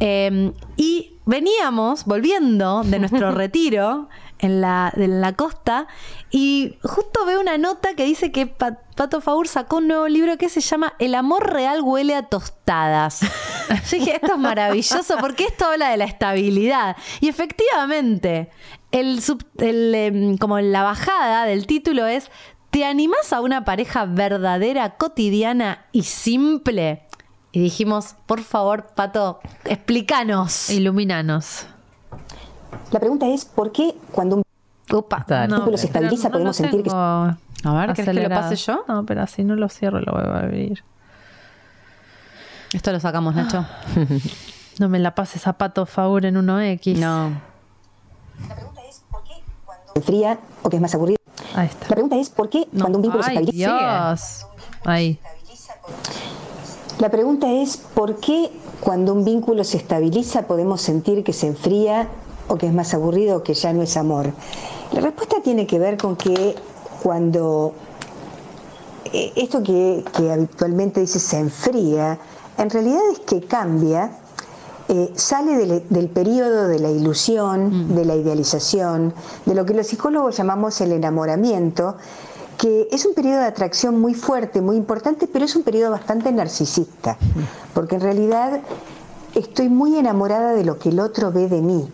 Eh, 0.00 0.52
y 0.78 1.14
veníamos 1.26 2.04
volviendo 2.04 2.82
de 2.84 2.98
nuestro 2.98 3.30
retiro 3.32 4.08
en 4.40 4.60
la, 4.60 4.92
de 4.96 5.08
la 5.08 5.32
costa 5.32 5.86
y 6.30 6.76
justo 6.82 7.24
veo 7.24 7.40
una 7.40 7.56
nota 7.58 7.94
que 7.94 8.04
dice 8.04 8.32
que 8.32 8.46
Pa- 8.46 8.78
Pato 8.96 9.20
Faur 9.20 9.46
sacó 9.48 9.76
un 9.78 9.88
nuevo 9.88 10.08
libro 10.08 10.36
que 10.38 10.48
se 10.48 10.60
llama 10.60 10.94
El 10.98 11.14
amor 11.14 11.52
real 11.52 11.80
huele 11.82 12.14
a 12.14 12.24
tostadas. 12.24 13.20
Yo 13.90 13.98
dije, 13.98 14.16
esto 14.16 14.32
es 14.34 14.38
maravilloso 14.38 15.16
porque 15.20 15.44
esto 15.44 15.66
habla 15.66 15.90
de 15.90 15.96
la 15.96 16.04
estabilidad. 16.04 16.96
Y 17.20 17.28
efectivamente, 17.28 18.50
el, 18.92 19.22
sub- 19.22 19.44
el, 19.58 19.94
em, 19.94 20.36
como 20.36 20.58
la 20.60 20.82
bajada 20.82 21.44
del 21.46 21.66
título 21.66 22.06
es 22.06 22.30
¿Te 22.70 22.84
animás 22.84 23.32
a 23.32 23.40
una 23.40 23.64
pareja 23.64 24.04
verdadera, 24.04 24.96
cotidiana 24.96 25.86
y 25.92 26.02
simple? 26.02 27.04
Y 27.52 27.60
dijimos, 27.60 28.16
por 28.26 28.42
favor, 28.42 28.88
Pato, 28.96 29.38
explícanos. 29.64 30.70
Iluminanos. 30.70 31.68
La 32.90 33.00
pregunta 33.00 33.26
es, 33.26 33.44
¿por 33.44 33.72
qué 33.72 33.94
cuando 34.12 34.36
un. 34.36 34.42
Dale. 35.26 35.48
No, 35.48 35.56
vínculo 35.56 35.76
se 35.78 35.86
estabiliza, 35.86 36.30
podemos 36.30 36.56
sentir 36.56 36.82
que- 36.82 36.90
tengo 36.90 36.98
A 37.00 37.36
ver, 37.64 37.92
¿querés 37.94 38.14
que 38.14 38.28
lo 38.28 38.34
pase 38.34 38.56
yo? 38.56 38.84
No, 38.86 39.04
pero 39.06 39.22
así 39.22 39.42
no 39.44 39.56
lo 39.56 39.68
cierro, 39.68 39.98
lo 40.00 40.12
voy 40.12 40.22
a 40.22 40.38
abrir. 40.40 40.84
Esto 42.72 42.92
lo 42.92 43.00
sacamos, 43.00 43.34
Nacho. 43.34 43.64
No 44.80 44.88
me 44.88 44.98
la 44.98 45.14
pases 45.14 45.46
a 45.46 45.52
Pato 45.52 45.86
Faur 45.86 46.26
en 46.26 46.36
1X. 46.36 46.98
No. 46.98 47.30
se 49.92 49.98
enfría 50.00 50.38
o 50.62 50.68
que 50.68 50.76
es 50.76 50.82
más 50.82 50.94
aburrido? 50.94 51.18
Ahí 51.54 51.68
está. 51.68 51.86
La 51.88 51.94
pregunta 51.94 52.16
es, 52.16 52.30
¿por 52.30 52.48
qué 52.50 52.66
cuando 52.76 52.98
un 52.98 53.02
vínculo 53.02 53.22
se 53.22 53.30
estabiliza? 53.30 54.08
Dios. 54.08 54.46
Ahí. 54.84 55.18
La 56.98 57.10
pregunta 57.10 57.50
es, 57.50 57.76
¿por 57.76 58.16
qué 58.16 58.50
cuando 58.80 59.12
un 59.14 59.24
vínculo 59.24 59.62
se 59.64 59.76
estabiliza 59.76 60.42
podemos 60.48 60.80
sentir 60.80 61.22
que 61.22 61.32
se 61.32 61.46
enfría 61.46 62.08
o 62.48 62.56
que 62.56 62.66
es 62.66 62.72
más 62.72 62.94
aburrido 62.94 63.38
o 63.38 63.42
que 63.42 63.54
ya 63.54 63.72
no 63.72 63.82
es 63.82 63.96
amor? 63.96 64.32
La 64.92 65.00
respuesta 65.00 65.36
tiene 65.42 65.66
que 65.66 65.78
ver 65.78 65.96
con 65.96 66.16
que 66.16 66.54
cuando 67.02 67.72
eh, 69.12 69.32
esto 69.36 69.62
que, 69.62 70.04
que 70.16 70.32
habitualmente 70.32 71.00
dice 71.00 71.18
se 71.18 71.38
enfría, 71.38 72.18
en 72.58 72.70
realidad 72.70 73.00
es 73.12 73.20
que 73.20 73.42
cambia, 73.42 74.10
eh, 74.88 75.12
sale 75.14 75.56
del, 75.56 75.82
del 75.88 76.08
periodo 76.08 76.68
de 76.68 76.78
la 76.78 76.90
ilusión, 76.90 77.94
de 77.94 78.04
la 78.04 78.16
idealización, 78.16 79.14
de 79.46 79.54
lo 79.54 79.64
que 79.64 79.74
los 79.74 79.86
psicólogos 79.86 80.36
llamamos 80.36 80.80
el 80.80 80.92
enamoramiento, 80.92 81.96
que 82.58 82.88
es 82.92 83.04
un 83.06 83.14
periodo 83.14 83.40
de 83.40 83.46
atracción 83.46 84.00
muy 84.00 84.14
fuerte, 84.14 84.60
muy 84.60 84.76
importante, 84.76 85.26
pero 85.26 85.44
es 85.44 85.56
un 85.56 85.62
periodo 85.62 85.90
bastante 85.90 86.30
narcisista, 86.32 87.16
porque 87.72 87.96
en 87.96 88.02
realidad 88.02 88.60
estoy 89.34 89.68
muy 89.68 89.96
enamorada 89.96 90.52
de 90.52 90.64
lo 90.64 90.78
que 90.78 90.90
el 90.90 91.00
otro 91.00 91.32
ve 91.32 91.48
de 91.48 91.60
mí. 91.60 91.88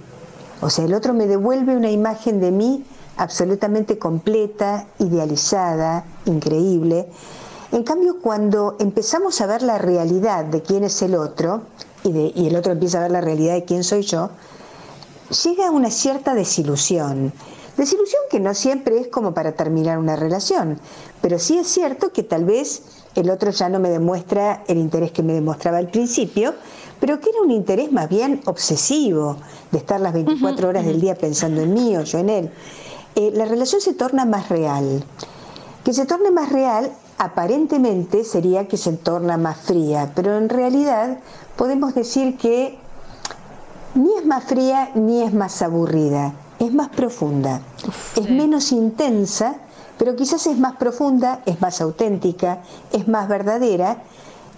O 0.61 0.69
sea, 0.69 0.85
el 0.85 0.95
otro 0.95 1.15
me 1.15 1.27
devuelve 1.27 1.77
una 1.77 1.91
imagen 1.91 2.41
de 2.41 2.51
mí 2.51 2.85
absolutamente 3.17 3.99
completa, 3.99 4.87
idealizada, 4.99 6.05
increíble. 6.27 7.07
En 7.73 7.83
cambio, 7.83 8.19
cuando 8.21 8.77
empezamos 8.79 9.41
a 9.41 9.47
ver 9.47 9.63
la 9.63 9.79
realidad 9.79 10.45
de 10.45 10.63
quién 10.63 10.85
es 10.85 11.01
el 11.03 11.15
otro, 11.15 11.63
y, 12.03 12.47
el 12.47 12.57
otro 12.57 12.73
empieza 12.73 12.99
a 12.99 13.03
ver 13.03 13.11
la 13.11 13.21
realidad 13.21 13.55
de 13.55 13.65
quién 13.65 13.85
soy 13.85 14.03
yo, 14.03 14.31
llega 15.45 15.71
una 15.71 15.91
cierta 15.91 16.35
desilusión. 16.35 17.33
Desilusión 17.77 18.23
que 18.31 18.41
no 18.41 18.55
siempre 18.55 18.99
es 18.99 19.07
como 19.07 19.33
para 19.33 19.53
terminar 19.53 19.99
una 19.99 20.17
relación, 20.17 20.79
pero 21.23 21.39
sí 21.39 21.59
es 21.59 21.69
cierto 21.69 22.13
que 22.13 22.23
tal 22.23 22.45
vez 22.45 22.83
el 23.15 23.31
otro 23.31 23.51
ya 23.51 23.69
no 23.69 23.79
me 23.79 23.89
demuestra 23.89 24.65
el 24.67 24.79
interés 24.79 25.13
que 25.13 25.23
me 25.23 25.33
demostraba 25.33 25.79
al 25.79 25.89
principio, 25.89 26.55
pero 27.01 27.19
que 27.19 27.31
era 27.31 27.41
un 27.41 27.51
interés 27.51 27.91
más 27.91 28.09
bien 28.09 28.43
obsesivo, 28.45 29.37
de 29.73 29.79
estar 29.79 30.01
las 30.01 30.13
24 30.13 30.69
horas 30.69 30.85
del 30.85 31.01
día 31.01 31.15
pensando 31.15 31.63
en 31.63 31.73
mí 31.73 31.97
o 31.97 32.03
yo 32.03 32.19
en 32.19 32.29
él. 32.29 32.51
Eh, 33.17 33.33
la 33.35 33.47
relación 33.47 33.81
se 33.81 33.95
torna 33.95 34.25
más 34.27 34.49
real. 34.49 35.03
Que 35.85 35.95
se 35.95 36.05
torne 36.05 36.31
más 36.31 36.53
real 36.53 36.93
aparentemente 37.21 38.25
sería 38.25 38.67
que 38.67 38.77
se 38.77 38.93
torna 38.93 39.37
más 39.37 39.59
fría, 39.59 40.13
pero 40.15 40.39
en 40.39 40.49
realidad 40.49 41.19
podemos 41.57 41.95
decir 41.95 42.39
que 42.39 42.79
ni 43.95 44.11
es 44.17 44.25
más 44.25 44.45
fría 44.45 44.91
ni 44.95 45.23
es 45.23 45.35
más 45.35 45.61
aburrida, 45.61 46.33
es 46.59 46.73
más 46.73 46.89
profunda, 46.89 47.61
es 48.17 48.31
menos 48.31 48.73
intensa, 48.73 49.57
pero 49.99 50.17
quizás 50.17 50.47
es 50.47 50.57
más 50.59 50.77
profunda, 50.77 51.43
es 51.45 51.61
más 51.61 51.83
auténtica, 51.83 52.63
es 52.91 53.07
más 53.07 53.29
verdadera 53.29 53.99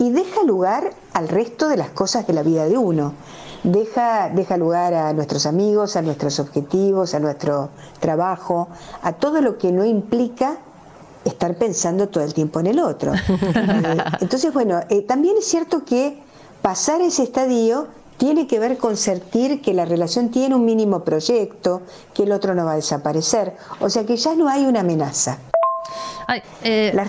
y 0.03 0.11
deja 0.11 0.43
lugar 0.43 0.91
al 1.13 1.29
resto 1.29 1.69
de 1.69 1.77
las 1.77 1.91
cosas 1.91 2.27
de 2.27 2.33
la 2.33 2.43
vida 2.43 2.65
de 2.67 2.77
uno. 2.77 3.15
Deja, 3.63 4.31
deja 4.31 4.57
lugar 4.57 4.95
a 4.95 5.13
nuestros 5.13 5.47
amigos, 5.47 5.95
a 5.95 6.03
nuestros 6.03 6.41
objetivos, 6.41 7.15
a 7.15 7.21
nuestro 7.21 7.71
trabajo, 8.01 8.67
a 9.03 9.13
todo 9.13 9.41
lo 9.41 9.59
que 9.59 9.71
no 9.71 9.85
implica 9.85 10.57
estar 11.25 11.55
pensando 11.55 12.09
todo 12.09 12.25
el 12.25 12.35
tiempo 12.35 12.59
en 12.59 12.67
el 12.67 12.81
otro. 12.81 13.13
Eh, 13.55 13.99
entonces, 14.21 14.53
bueno, 14.53 14.81
eh, 14.89 15.03
también 15.03 15.37
es 15.39 15.47
cierto 15.47 15.85
que 15.85 16.21
pasar 16.63 17.01
ese 17.01 17.23
estadio 17.23 17.87
tiene 18.17 18.47
que 18.49 18.59
ver 18.59 18.79
con 18.79 18.97
sentir 18.97 19.63
que 19.63 19.73
la 19.73 19.85
relación 19.85 20.31
tiene 20.31 20.57
un 20.57 20.65
mínimo 20.65 21.05
proyecto, 21.05 21.83
que 22.13 22.25
el 22.25 22.33
otro 22.33 22.55
no 22.55 22.65
va 22.65 22.73
a 22.73 22.77
desaparecer, 22.77 23.57
o 23.81 23.89
sea 23.89 24.05
que 24.05 24.17
ya 24.17 24.35
no 24.35 24.49
hay 24.49 24.65
una 24.65 24.81
amenaza. 24.81 25.39
Ay, 26.27 26.43
eh, 26.63 26.91
Las 26.93 27.07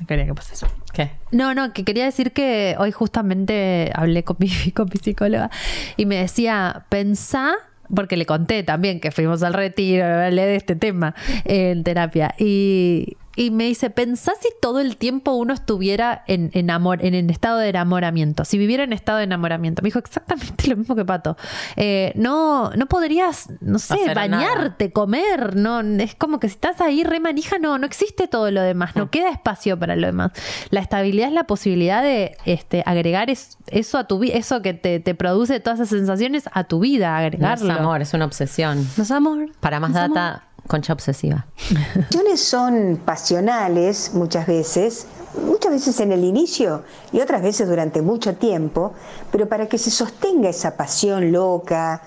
no 0.00 0.06
quería 0.06 0.26
que 0.26 0.34
pase 0.34 0.54
eso. 0.54 0.66
¿Qué? 0.92 1.10
No, 1.30 1.54
no, 1.54 1.72
que 1.72 1.84
quería 1.84 2.04
decir 2.04 2.32
que 2.32 2.76
hoy 2.78 2.92
justamente 2.92 3.90
hablé 3.94 4.24
con 4.24 4.36
mi, 4.38 4.48
con 4.74 4.88
mi 4.92 5.00
psicóloga 5.00 5.50
y 5.96 6.06
me 6.06 6.16
decía, 6.16 6.86
pensá, 6.88 7.54
porque 7.94 8.16
le 8.16 8.26
conté 8.26 8.62
también 8.62 9.00
que 9.00 9.10
fuimos 9.10 9.42
al 9.42 9.54
retiro, 9.54 10.04
hablé 10.04 10.46
de 10.46 10.56
este 10.56 10.76
tema 10.76 11.14
en 11.44 11.84
terapia, 11.84 12.34
y, 12.38 13.16
y 13.36 13.50
me 13.50 13.64
dice, 13.64 13.90
pensá 13.90 14.32
si 14.40 14.48
todo 14.60 14.80
el 14.80 14.96
tiempo 14.96 15.32
uno 15.32 15.54
estuviera 15.54 16.22
en, 16.26 16.50
en, 16.54 16.70
amor, 16.70 17.04
en, 17.04 17.14
en 17.14 17.30
estado 17.30 17.58
de 17.58 17.68
enamoramiento, 17.68 18.44
si 18.44 18.58
viviera 18.58 18.84
en 18.84 18.92
estado 18.92 19.18
de 19.18 19.24
enamoramiento. 19.24 19.82
Me 19.82 19.88
dijo 19.88 19.98
exactamente 19.98 20.66
lo 20.68 20.76
mismo 20.76 20.94
que 20.94 21.04
Pato. 21.04 21.36
Eh, 21.76 22.12
no, 22.16 22.70
no 22.76 22.86
podrías, 22.86 23.48
no 23.60 23.78
sé, 23.78 23.94
hacer 23.94 24.14
bañarte, 24.14 24.92
comer, 24.92 25.56
no, 25.56 25.80
es 25.80 26.14
como 26.14 26.38
que 26.40 26.48
si 26.48 26.54
estás 26.54 26.80
ahí 26.80 27.02
re 27.04 27.20
manija, 27.20 27.58
no, 27.58 27.78
no 27.78 27.86
existe 27.86 28.28
todo 28.28 28.50
lo 28.50 28.62
demás, 28.62 28.94
no 28.96 29.10
queda 29.10 29.30
espacio 29.30 29.78
para 29.78 29.96
lo 29.96 30.06
demás. 30.06 30.32
La 30.70 30.80
estabilidad 30.80 31.28
es 31.28 31.34
la 31.34 31.44
posibilidad 31.44 32.02
de 32.02 32.36
este, 32.44 32.82
agregar 32.86 33.30
es- 33.30 33.58
eso 33.68 33.98
a 33.98 34.06
tu 34.06 34.18
vida, 34.18 34.34
eso 34.34 34.62
que 34.62 34.74
te, 34.74 35.00
te 35.00 35.14
produce 35.14 35.60
todas 35.60 35.80
esas 35.80 35.88
sensaciones 35.90 36.44
a 36.52 36.64
tu 36.64 36.80
vida, 36.80 37.10
No 37.12 37.18
es 37.18 37.26
agregarlo. 37.34 37.72
amor, 37.72 38.02
es 38.02 38.14
una 38.14 38.24
obsesión. 38.24 38.86
¿Nos 38.96 39.10
amor? 39.10 39.50
Para 39.60 39.80
más 39.80 39.90
¿Nos 39.90 39.98
amor? 40.00 40.40
Concha 40.66 40.92
obsesiva. 40.92 41.46
Relaciones 41.94 42.42
son 42.42 43.00
pasionales 43.04 44.12
muchas 44.14 44.46
veces, 44.46 45.06
muchas 45.46 45.72
veces 45.72 46.00
en 46.00 46.12
el 46.12 46.24
inicio 46.24 46.82
y 47.12 47.20
otras 47.20 47.42
veces 47.42 47.68
durante 47.68 48.02
mucho 48.02 48.34
tiempo, 48.36 48.92
pero 49.30 49.48
para 49.48 49.68
que 49.68 49.78
se 49.78 49.90
sostenga 49.90 50.48
esa 50.48 50.76
pasión 50.76 51.32
loca, 51.32 52.02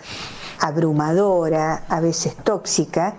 abrumadora, 0.60 1.86
a 1.88 2.00
veces 2.00 2.36
tóxica, 2.44 3.16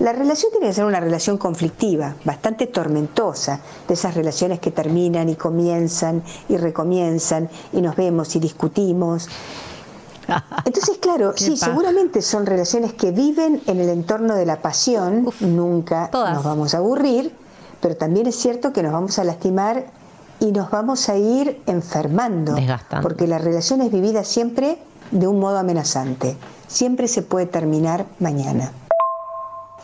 la 0.00 0.14
relación 0.14 0.50
tiene 0.50 0.68
que 0.68 0.72
ser 0.72 0.86
una 0.86 0.98
relación 0.98 1.36
conflictiva, 1.36 2.14
bastante 2.24 2.66
tormentosa, 2.66 3.60
de 3.86 3.92
esas 3.92 4.14
relaciones 4.14 4.58
que 4.58 4.70
terminan 4.70 5.28
y 5.28 5.36
comienzan 5.36 6.22
y 6.48 6.56
recomienzan 6.56 7.50
y 7.74 7.82
nos 7.82 7.96
vemos 7.96 8.34
y 8.34 8.40
discutimos. 8.40 9.28
Entonces, 10.64 10.98
claro, 10.98 11.32
sí, 11.36 11.56
seguramente 11.56 12.22
son 12.22 12.46
relaciones 12.46 12.92
que 12.94 13.10
viven 13.10 13.60
en 13.66 13.80
el 13.80 13.88
entorno 13.88 14.34
de 14.34 14.46
la 14.46 14.60
pasión, 14.62 15.28
nunca 15.40 16.08
todas. 16.10 16.34
nos 16.34 16.44
vamos 16.44 16.74
a 16.74 16.78
aburrir, 16.78 17.34
pero 17.80 17.96
también 17.96 18.26
es 18.26 18.36
cierto 18.36 18.72
que 18.72 18.82
nos 18.82 18.92
vamos 18.92 19.18
a 19.18 19.24
lastimar 19.24 19.86
y 20.40 20.52
nos 20.52 20.70
vamos 20.70 21.08
a 21.08 21.16
ir 21.16 21.60
enfermando, 21.66 22.54
Desgastando. 22.54 23.06
porque 23.06 23.26
la 23.26 23.38
relación 23.38 23.80
es 23.82 23.90
vivida 23.92 24.24
siempre 24.24 24.78
de 25.10 25.26
un 25.26 25.38
modo 25.40 25.58
amenazante, 25.58 26.36
siempre 26.66 27.08
se 27.08 27.22
puede 27.22 27.46
terminar 27.46 28.06
mañana. 28.20 28.72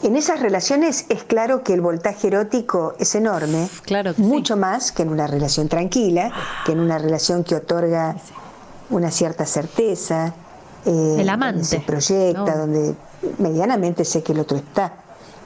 En 0.02 0.14
esas 0.14 0.40
relaciones 0.40 1.06
es 1.08 1.24
claro 1.24 1.62
que 1.62 1.72
el 1.72 1.80
voltaje 1.80 2.26
erótico 2.28 2.94
es 2.98 3.14
enorme, 3.14 3.66
Claro 3.82 4.14
que 4.14 4.22
sí. 4.22 4.28
mucho 4.28 4.56
más 4.56 4.92
que 4.92 5.02
en 5.02 5.08
una 5.08 5.26
relación 5.26 5.68
tranquila, 5.68 6.30
que 6.66 6.72
en 6.72 6.80
una 6.80 6.98
relación 6.98 7.44
que 7.44 7.54
otorga 7.56 8.14
una 8.90 9.10
cierta 9.10 9.44
certeza, 9.46 10.34
eh, 10.84 10.90
El 10.90 11.16
donde 11.16 11.30
amante, 11.30 11.64
se 11.64 11.80
proyecta, 11.80 12.54
¿no? 12.54 12.56
donde 12.58 12.94
medianamente 13.38 14.04
sé 14.04 14.22
que 14.22 14.32
el 14.32 14.40
otro 14.40 14.56
está 14.56 14.92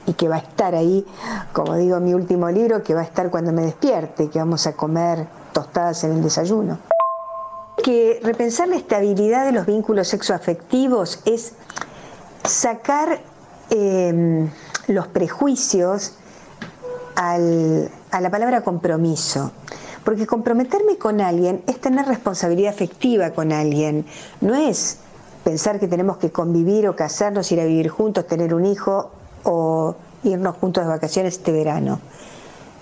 y 0.05 0.13
que 0.13 0.27
va 0.27 0.35
a 0.35 0.39
estar 0.39 0.75
ahí, 0.75 1.05
como 1.53 1.75
digo 1.75 1.97
en 1.97 2.03
mi 2.05 2.13
último 2.13 2.49
libro, 2.49 2.83
que 2.83 2.93
va 2.93 3.01
a 3.01 3.03
estar 3.03 3.29
cuando 3.29 3.51
me 3.51 3.61
despierte, 3.63 4.29
que 4.29 4.39
vamos 4.39 4.65
a 4.67 4.73
comer 4.73 5.27
tostadas 5.53 6.03
en 6.03 6.13
el 6.13 6.23
desayuno. 6.23 6.79
Que 7.83 8.19
repensar 8.23 8.67
la 8.67 8.75
estabilidad 8.75 9.45
de 9.45 9.51
los 9.51 9.65
vínculos 9.65 10.07
sexoafectivos 10.09 11.19
es 11.25 11.53
sacar 12.43 13.19
eh, 13.69 14.49
los 14.87 15.07
prejuicios 15.07 16.13
al- 17.15 17.89
a 18.11 18.21
la 18.21 18.29
palabra 18.29 18.61
compromiso. 18.61 19.51
Porque 20.03 20.25
comprometerme 20.25 20.97
con 20.97 21.21
alguien 21.21 21.63
es 21.67 21.79
tener 21.79 22.05
responsabilidad 22.07 22.73
afectiva 22.73 23.31
con 23.31 23.51
alguien. 23.51 24.05
No 24.39 24.55
es 24.55 24.97
pensar 25.43 25.79
que 25.79 25.87
tenemos 25.87 26.17
que 26.17 26.31
convivir 26.31 26.87
o 26.87 26.95
casarnos, 26.95 27.51
ir 27.51 27.59
a 27.59 27.65
vivir 27.65 27.89
juntos, 27.89 28.27
tener 28.27 28.53
un 28.53 28.65
hijo 28.65 29.11
o 29.43 29.95
irnos 30.23 30.57
juntos 30.57 30.83
de 30.83 30.89
vacaciones 30.89 31.37
este 31.37 31.51
verano. 31.51 31.99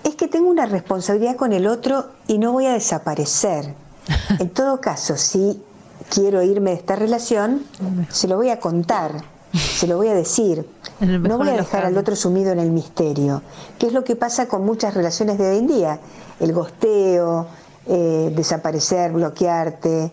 Es 0.04 0.14
que 0.14 0.28
tengo 0.28 0.48
una 0.48 0.66
responsabilidad 0.66 1.36
con 1.36 1.52
el 1.52 1.66
otro 1.66 2.06
y 2.26 2.38
no 2.38 2.52
voy 2.52 2.66
a 2.66 2.72
desaparecer. 2.72 3.74
En 4.38 4.48
todo 4.50 4.80
caso, 4.80 5.16
si 5.16 5.62
quiero 6.08 6.42
irme 6.42 6.70
de 6.70 6.76
esta 6.76 6.96
relación, 6.96 7.64
se 8.08 8.28
lo 8.28 8.36
voy 8.36 8.50
a 8.50 8.58
contar, 8.58 9.12
se 9.52 9.86
lo 9.86 9.96
voy 9.96 10.08
a 10.08 10.14
decir. 10.14 10.66
No 11.28 11.38
voy 11.38 11.48
a 11.48 11.56
dejar 11.56 11.84
al 11.86 11.96
otro 11.96 12.14
sumido 12.14 12.52
en 12.52 12.58
el 12.58 12.70
misterio, 12.70 13.42
que 13.78 13.86
es 13.86 13.92
lo 13.92 14.04
que 14.04 14.16
pasa 14.16 14.46
con 14.46 14.64
muchas 14.64 14.94
relaciones 14.94 15.38
de 15.38 15.50
hoy 15.50 15.58
en 15.58 15.66
día. 15.66 15.98
El 16.38 16.52
gosteo, 16.52 17.46
eh, 17.86 18.32
desaparecer, 18.34 19.12
bloquearte. 19.12 20.12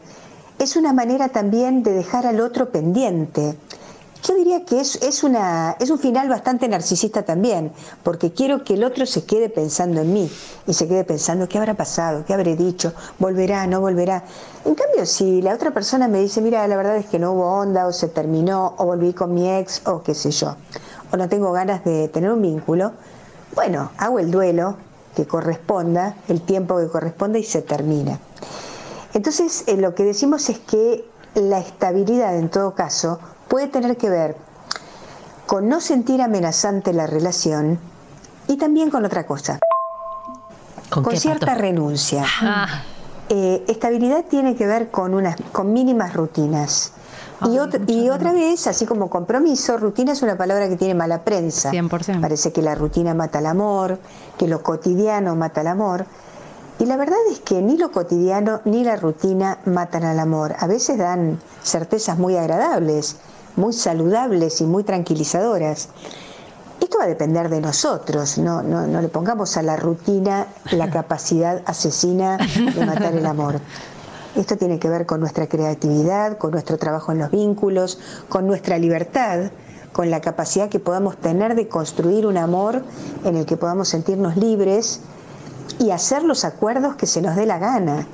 Es 0.60 0.76
una 0.76 0.94
manera 0.94 1.30
también 1.30 1.84
de 1.84 1.92
dejar 1.92 2.26
al 2.26 2.40
otro 2.40 2.70
pendiente. 2.70 3.58
Yo 4.24 4.36
diría 4.36 4.66
que 4.66 4.80
es, 4.80 4.96
es, 5.02 5.24
una, 5.24 5.76
es 5.80 5.90
un 5.90 6.00
final 6.00 6.28
bastante 6.28 6.68
narcisista 6.68 7.24
también, 7.24 7.72
porque 8.04 8.34
quiero 8.34 8.64
que 8.64 8.74
el 8.74 8.84
otro 8.84 9.06
se 9.06 9.26
quede 9.26 9.50
pensando 9.50 10.02
en 10.02 10.14
mí 10.14 10.32
y 10.66 10.74
se 10.74 10.88
quede 10.88 11.04
pensando 11.04 11.48
qué 11.48 11.58
habrá 11.58 11.76
pasado, 11.76 12.26
qué 12.26 12.34
habré 12.34 12.56
dicho, 12.56 12.94
volverá, 13.20 13.68
no 13.68 13.80
volverá. 13.80 14.24
En 14.66 14.76
cambio, 14.76 15.06
si 15.06 15.42
la 15.42 15.54
otra 15.54 15.72
persona 15.72 16.08
me 16.08 16.20
dice, 16.20 16.42
mira, 16.42 16.68
la 16.68 16.76
verdad 16.78 16.98
es 16.98 17.06
que 17.06 17.20
no 17.20 17.34
hubo 17.34 17.46
onda 17.46 17.88
o 17.88 17.94
se 17.94 18.08
terminó 18.08 18.74
o 18.78 18.86
volví 18.86 19.14
con 19.14 19.34
mi 19.34 19.50
ex 19.50 19.82
o 19.86 20.02
qué 20.02 20.14
sé 20.14 20.32
yo, 20.32 20.56
o 21.12 21.18
no 21.18 21.30
tengo 21.30 21.52
ganas 21.52 21.84
de 21.86 22.08
tener 22.08 22.32
un 22.32 22.42
vínculo, 22.42 22.94
bueno, 23.56 23.92
hago 23.98 24.20
el 24.20 24.32
duelo 24.32 24.78
que 25.16 25.26
corresponda, 25.26 26.16
el 26.28 26.42
tiempo 26.42 26.78
que 26.78 26.88
corresponda 26.88 27.40
y 27.40 27.44
se 27.44 27.62
termina. 27.62 28.20
Entonces, 29.14 29.64
eh, 29.68 29.78
lo 29.78 29.96
que 29.96 30.04
decimos 30.04 30.50
es 30.50 30.60
que 30.60 31.06
la 31.34 31.60
estabilidad, 31.60 32.38
en 32.38 32.50
todo 32.50 32.76
caso, 32.76 33.20
puede 33.48 33.68
tener 33.68 33.98
que 33.98 34.10
ver 34.10 34.36
con 35.46 35.70
no 35.70 35.80
sentir 35.82 36.22
amenazante 36.22 36.94
la 36.94 37.08
relación 37.08 37.80
y 38.48 38.58
también 38.58 38.90
con 38.90 39.06
otra 39.06 39.26
cosa, 39.26 39.60
¿Con, 40.90 41.04
con 41.04 41.14
qué, 41.14 41.20
cierta 41.20 41.48
Pato? 41.48 41.60
renuncia. 41.62 42.24
Ah, 42.42 42.84
Eh, 43.30 43.66
estabilidad 43.68 44.24
tiene 44.30 44.56
que 44.56 44.66
ver 44.66 44.90
con, 44.90 45.14
unas, 45.14 45.36
con 45.52 45.74
mínimas 45.74 46.14
rutinas. 46.14 46.94
Y, 47.44 47.58
ot- 47.58 47.84
y 47.88 48.10
otra 48.10 48.32
vez, 48.32 48.68
así 48.68 48.86
como 48.86 49.10
compromiso, 49.10 49.78
rutina 49.78 50.14
es 50.14 50.22
una 50.22 50.38
palabra 50.38 50.70
que 50.70 50.78
tiene 50.78 50.94
mala 50.96 51.24
prensa. 51.24 51.70
100%. 51.72 52.22
Parece 52.22 52.52
que 52.54 52.62
la 52.62 52.74
rutina 52.74 53.14
mata 53.14 53.40
el 53.40 53.46
amor, 53.48 54.00
que 54.38 54.48
lo 54.48 54.64
cotidiano 54.64 55.36
mata 55.36 55.60
el 55.62 55.68
amor. 55.68 56.06
Y 56.80 56.86
la 56.86 56.96
verdad 56.96 57.18
es 57.30 57.40
que 57.42 57.62
ni 57.62 57.78
lo 57.78 57.92
cotidiano 57.92 58.62
ni 58.64 58.84
la 58.86 58.96
rutina 58.96 59.58
matan 59.66 60.04
al 60.06 60.20
amor. 60.20 60.56
A 60.60 60.66
veces 60.68 60.98
dan 60.98 61.40
certezas 61.64 62.18
muy 62.18 62.38
agradables, 62.38 63.18
muy 63.58 63.74
saludables 63.74 64.62
y 64.62 64.66
muy 64.66 64.84
tranquilizadoras. 64.84 65.90
Esto 66.80 67.00
va 67.00 67.06
a 67.06 67.08
depender 67.08 67.50
de 67.50 67.60
nosotros, 67.60 68.38
no, 68.38 68.62
no, 68.62 68.88
no 68.88 69.02
le 69.02 69.10
pongamos 69.10 69.58
a 69.58 69.64
la 69.64 69.76
rutina 69.76 70.48
la 70.72 70.90
capacidad 70.92 71.62
asesina 71.66 72.38
de 72.38 72.86
matar 72.86 73.14
el 73.14 73.26
amor. 73.26 73.60
Esto 74.36 74.56
tiene 74.56 74.78
que 74.78 74.88
ver 74.88 75.08
con 75.08 75.20
nuestra 75.20 75.48
creatividad, 75.48 76.38
con 76.38 76.52
nuestro 76.52 76.78
trabajo 76.78 77.12
en 77.12 77.18
los 77.18 77.32
vínculos, 77.32 78.00
con 78.30 78.46
nuestra 78.46 78.78
libertad, 78.78 79.52
con 79.92 80.12
la 80.12 80.22
capacidad 80.22 80.70
que 80.70 80.80
podamos 80.80 81.18
tener 81.18 81.56
de 81.56 81.68
construir 81.68 82.28
un 82.28 82.38
amor 82.38 82.84
en 83.24 83.36
el 83.36 83.48
que 83.48 83.58
podamos 83.58 83.90
sentirnos 83.90 84.38
libres 84.38 85.00
y 85.80 85.90
hacer 85.90 86.24
los 86.24 86.46
acuerdos 86.46 86.96
que 86.96 87.08
se 87.08 87.22
nos 87.22 87.36
dé 87.36 87.48
la 87.48 87.58
gana. 87.58 88.06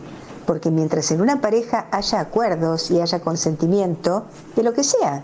Porque 0.45 0.71
mientras 0.71 1.11
en 1.11 1.21
una 1.21 1.41
pareja 1.41 1.87
haya 1.91 2.19
acuerdos 2.19 2.91
y 2.91 2.99
haya 2.99 3.19
consentimiento, 3.19 4.25
de 4.55 4.63
lo 4.63 4.73
que 4.73 4.83
sea, 4.83 5.23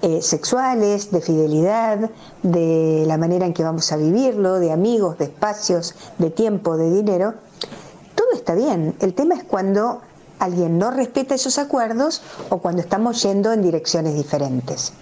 eh, 0.00 0.22
sexuales, 0.22 1.10
de 1.10 1.20
fidelidad, 1.20 2.10
de 2.42 3.04
la 3.06 3.18
manera 3.18 3.46
en 3.46 3.52
que 3.52 3.64
vamos 3.64 3.90
a 3.90 3.96
vivirlo, 3.96 4.60
de 4.60 4.70
amigos, 4.70 5.18
de 5.18 5.24
espacios, 5.24 5.94
de 6.18 6.30
tiempo, 6.30 6.76
de 6.76 6.90
dinero, 6.92 7.34
todo 8.14 8.28
está 8.32 8.54
bien. 8.54 8.94
El 9.00 9.14
tema 9.14 9.34
es 9.34 9.42
cuando 9.44 10.00
alguien 10.38 10.78
no 10.78 10.90
respeta 10.90 11.34
esos 11.34 11.58
acuerdos 11.58 12.22
o 12.48 12.58
cuando 12.58 12.80
estamos 12.80 13.22
yendo 13.22 13.52
en 13.52 13.62
direcciones 13.62 14.14
diferentes. 14.14 14.92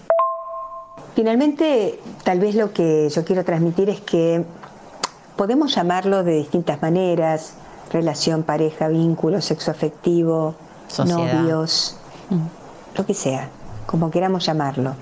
Finalmente, 1.14 2.00
tal 2.24 2.40
vez 2.40 2.54
lo 2.54 2.72
que 2.72 3.08
yo 3.10 3.24
quiero 3.24 3.44
transmitir 3.44 3.90
es 3.90 4.00
que 4.00 4.44
podemos 5.36 5.74
llamarlo 5.74 6.24
de 6.24 6.36
distintas 6.36 6.80
maneras, 6.80 7.52
relación, 7.90 8.42
pareja, 8.42 8.88
vínculo, 8.88 9.40
sexo 9.40 9.70
afectivo, 9.70 10.54
Sociedad. 10.88 11.34
novios, 11.34 11.96
lo 12.96 13.06
que 13.06 13.14
sea, 13.14 13.48
como 13.86 14.10
queramos 14.10 14.44
llamarlo. 14.46 14.94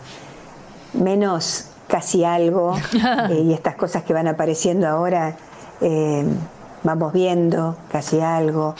Menos 0.92 1.66
casi 1.88 2.24
algo 2.24 2.76
eh, 3.30 3.42
y 3.46 3.52
estas 3.52 3.76
cosas 3.76 4.02
que 4.04 4.12
van 4.12 4.28
apareciendo 4.28 4.86
ahora, 4.86 5.36
eh, 5.80 6.24
vamos 6.82 7.12
viendo 7.12 7.76
casi 7.90 8.20
algo. 8.20 8.74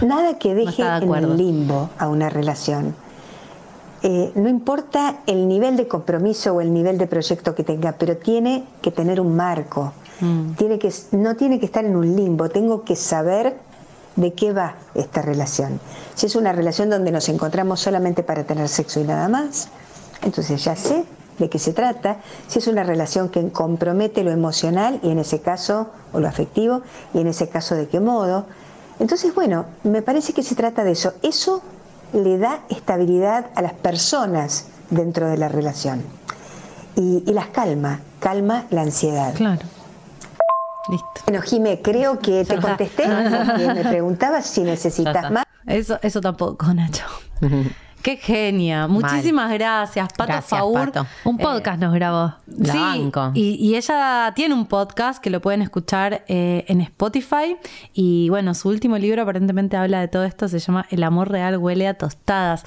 Nada 0.00 0.38
que 0.38 0.54
deje 0.54 0.82
de 0.82 0.96
en 0.98 1.14
el 1.14 1.36
limbo 1.36 1.90
a 1.98 2.08
una 2.08 2.28
relación. 2.28 2.94
Eh, 4.02 4.32
no 4.36 4.48
importa 4.48 5.20
el 5.26 5.48
nivel 5.48 5.76
de 5.76 5.88
compromiso 5.88 6.54
o 6.54 6.60
el 6.60 6.72
nivel 6.72 6.98
de 6.98 7.06
proyecto 7.06 7.54
que 7.54 7.64
tenga, 7.64 7.92
pero 7.92 8.16
tiene 8.16 8.64
que 8.80 8.90
tener 8.90 9.20
un 9.20 9.34
marco. 9.34 9.92
Tiene 10.56 10.80
que, 10.80 10.92
no 11.12 11.36
tiene 11.36 11.60
que 11.60 11.66
estar 11.66 11.84
en 11.84 11.94
un 11.94 12.16
limbo, 12.16 12.48
tengo 12.48 12.82
que 12.82 12.96
saber 12.96 13.56
de 14.16 14.32
qué 14.32 14.52
va 14.52 14.74
esta 14.96 15.22
relación. 15.22 15.78
Si 16.16 16.26
es 16.26 16.34
una 16.34 16.52
relación 16.52 16.90
donde 16.90 17.12
nos 17.12 17.28
encontramos 17.28 17.78
solamente 17.78 18.24
para 18.24 18.42
tener 18.42 18.68
sexo 18.68 18.98
y 18.98 19.04
nada 19.04 19.28
más, 19.28 19.68
entonces 20.22 20.64
ya 20.64 20.74
sé 20.74 21.04
de 21.38 21.48
qué 21.48 21.60
se 21.60 21.72
trata. 21.72 22.16
Si 22.48 22.58
es 22.58 22.66
una 22.66 22.82
relación 22.82 23.28
que 23.28 23.48
compromete 23.50 24.24
lo 24.24 24.32
emocional 24.32 24.98
y 25.04 25.10
en 25.10 25.20
ese 25.20 25.40
caso, 25.40 25.88
o 26.12 26.18
lo 26.18 26.26
afectivo, 26.26 26.82
y 27.14 27.20
en 27.20 27.28
ese 27.28 27.48
caso 27.48 27.76
de 27.76 27.86
qué 27.86 28.00
modo. 28.00 28.46
Entonces, 28.98 29.32
bueno, 29.34 29.66
me 29.84 30.02
parece 30.02 30.32
que 30.32 30.42
se 30.42 30.56
trata 30.56 30.82
de 30.82 30.92
eso. 30.92 31.12
Eso 31.22 31.62
le 32.12 32.38
da 32.38 32.60
estabilidad 32.68 33.46
a 33.54 33.62
las 33.62 33.72
personas 33.72 34.66
dentro 34.90 35.28
de 35.28 35.36
la 35.36 35.48
relación. 35.48 36.02
Y, 36.96 37.22
y 37.26 37.32
las 37.32 37.48
calma, 37.48 38.00
calma 38.20 38.64
la 38.70 38.82
ansiedad. 38.82 39.34
Claro. 39.34 39.62
Listo. 40.88 41.08
Bueno, 41.26 41.42
Jime, 41.42 41.80
creo 41.82 42.18
que 42.18 42.44
te 42.44 42.58
contesté 42.60 43.04
porque 43.04 43.74
me 43.74 43.84
preguntabas 43.84 44.46
si 44.46 44.62
necesitas 44.64 45.30
más. 45.30 45.44
Eso, 45.66 45.98
eso 46.02 46.20
tampoco, 46.20 46.72
Nacho. 46.72 47.04
Qué 48.08 48.16
genia. 48.16 48.88
Muchísimas 48.88 49.52
gracias, 49.52 50.08
Pato 50.16 50.32
Gracias, 50.32 50.58
Faur. 50.58 50.92
Pato. 50.92 51.06
un 51.24 51.36
podcast 51.36 51.78
nos 51.78 51.92
grabó. 51.92 52.32
La 52.46 52.72
sí, 52.72 52.78
banco. 52.78 53.32
Y, 53.34 53.56
y 53.56 53.76
ella 53.76 54.32
tiene 54.34 54.54
un 54.54 54.64
podcast 54.64 55.22
que 55.22 55.28
lo 55.28 55.42
pueden 55.42 55.60
escuchar 55.60 56.24
eh, 56.26 56.64
en 56.68 56.80
Spotify. 56.80 57.58
Y 57.92 58.30
bueno, 58.30 58.54
su 58.54 58.70
último 58.70 58.96
libro 58.96 59.20
aparentemente 59.20 59.76
habla 59.76 60.00
de 60.00 60.08
todo 60.08 60.24
esto. 60.24 60.48
Se 60.48 60.58
llama 60.58 60.86
El 60.88 61.02
amor 61.02 61.30
real 61.30 61.58
huele 61.58 61.86
a 61.86 61.94
tostadas. 61.98 62.64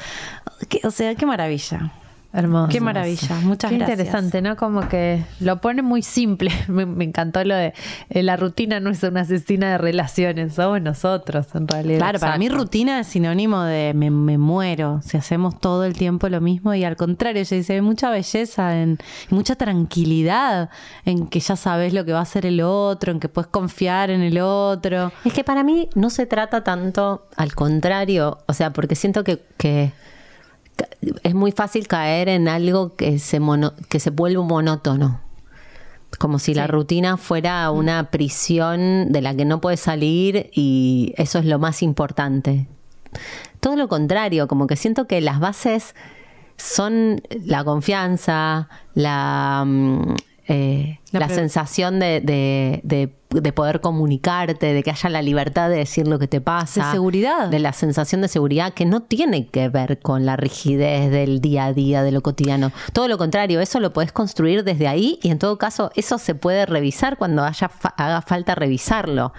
Qué- 0.70 0.82
o 0.84 0.92
sea, 0.92 1.16
qué 1.16 1.26
maravilla. 1.26 1.92
Hermoso. 2.34 2.70
Qué 2.70 2.80
maravilla, 2.80 3.36
muchas 3.44 3.70
Qué 3.70 3.78
gracias. 3.78 4.00
interesante, 4.00 4.42
¿no? 4.42 4.56
Como 4.56 4.88
que 4.88 5.24
lo 5.40 5.60
pone 5.60 5.82
muy 5.82 6.02
simple. 6.02 6.52
Me, 6.68 6.86
me 6.86 7.04
encantó 7.04 7.44
lo 7.44 7.56
de 7.56 7.74
eh, 8.10 8.24
la 8.24 8.38
rutina 8.38 8.80
no 8.80 8.90
es 8.90 9.04
una 9.04 9.22
asesina 9.22 9.72
de 9.72 9.78
relaciones, 9.78 10.54
somos 10.54 10.82
nosotros 10.82 11.48
en 11.54 11.68
realidad. 11.68 12.00
Claro, 12.00 12.20
para 12.20 12.38
mí 12.38 12.48
rutina 12.48 13.00
es 13.02 13.08
sinónimo 13.08 13.62
de 13.64 13.94
me, 13.94 14.10
me 14.10 14.38
muero 14.38 15.02
si 15.04 15.18
hacemos 15.18 15.60
todo 15.60 15.84
el 15.84 15.94
tiempo 15.94 16.30
lo 16.30 16.42
mismo 16.42 16.74
y 16.74 16.84
al 16.84 16.96
contrario, 16.96 17.42
ella 17.42 17.58
dice, 17.58 17.74
hay 17.74 17.82
mucha 17.82 18.10
belleza, 18.10 18.78
en, 18.78 18.98
y 19.30 19.36
mucha 19.36 19.56
tranquilidad 19.56 20.70
en 21.06 21.28
que 21.28 21.40
ya 21.40 21.56
sabes 21.56 21.94
lo 21.94 22.06
que 22.06 22.14
va 22.14 22.20
a 22.20 22.24
hacer 22.24 22.46
el 22.46 22.62
otro, 22.62 23.12
en 23.12 23.20
que 23.20 23.30
puedes 23.30 23.50
confiar 23.50 24.10
en 24.10 24.22
el 24.22 24.40
otro. 24.40 25.12
Es 25.26 25.34
que 25.34 25.44
para 25.44 25.64
mí 25.64 25.90
no 25.96 26.10
se 26.10 26.26
trata 26.26 26.64
tanto, 26.64 27.28
al 27.36 27.54
contrario, 27.56 28.40
o 28.48 28.54
sea, 28.54 28.72
porque 28.72 28.96
siento 28.96 29.24
que, 29.24 29.92
es 31.24 31.34
muy 31.34 31.52
fácil 31.52 31.88
caer 31.88 32.30
en 32.30 32.48
algo 32.48 32.96
que 32.96 33.20
se, 33.20 33.40
mono- 33.40 33.74
que 33.90 34.00
se 34.00 34.10
vuelve 34.10 34.42
monótono. 34.44 35.22
Como 36.20 36.40
si 36.40 36.54
la 36.54 36.68
rutina 36.68 37.16
fuera 37.18 37.72
una 37.72 38.12
prisión 38.12 39.12
de 39.12 39.22
la 39.22 39.34
que 39.34 39.46
no 39.46 39.62
puedes 39.62 39.80
salir 39.80 40.50
y 40.54 41.14
eso 41.18 41.40
es 41.40 41.46
lo 41.46 41.58
más 41.58 41.82
importante. 41.82 42.68
Todo 43.62 43.76
lo 43.78 43.88
contrario, 43.88 44.48
como 44.48 44.68
que 44.68 44.76
siento 44.76 45.08
que 45.08 45.22
las 45.22 45.40
bases 45.40 45.96
son 46.58 47.22
la 47.46 47.64
confianza, 47.64 48.68
la, 48.94 49.64
mm, 49.66 50.16
eh, 50.48 51.00
La 51.12 51.28
sensación 51.30 52.00
de, 52.00 52.22
de- 52.22 52.82
de- 52.84 53.14
de 53.32 53.54
poder 53.54 53.80
comunicarte, 53.80 54.74
de 54.74 54.84
que 54.84 54.92
haya 54.92 55.10
la 55.10 55.22
libertad 55.22 55.70
de 55.70 55.78
decir 55.78 56.06
lo 56.06 56.20
que 56.20 56.28
te 56.28 56.42
pasa. 56.42 56.88
De 56.88 56.92
seguridad. 56.92 57.48
De 57.48 57.60
la 57.60 57.72
sensación 57.72 58.20
de 58.22 58.28
seguridad 58.28 58.74
que 58.74 58.86
no 58.86 59.02
tiene 59.04 59.48
que 59.48 59.70
ver 59.70 60.00
con 60.00 60.26
la 60.26 60.36
rigidez 60.36 61.10
del 61.12 61.40
día 61.40 61.68
a 61.68 61.74
día, 61.74 62.04
de 62.04 62.12
lo 62.12 62.22
cotidiano. 62.22 62.74
Todo 62.92 63.08
lo 63.08 63.18
contrario, 63.18 63.62
eso 63.62 63.80
lo 63.80 63.94
podés 63.94 64.12
construir 64.12 64.66
desde 64.66 64.88
ahí 64.90 65.18
y 65.24 65.30
en 65.30 65.40
todo 65.40 65.58
caso 65.58 65.92
eso 65.96 66.18
se 66.18 66.36
puede 66.36 66.66
revisar 66.66 67.16
cuando 67.18 67.44
haya 67.46 67.70
fa- 67.70 67.94
haga 67.98 68.22
falta 68.22 68.54
revisarlo. 68.54 69.32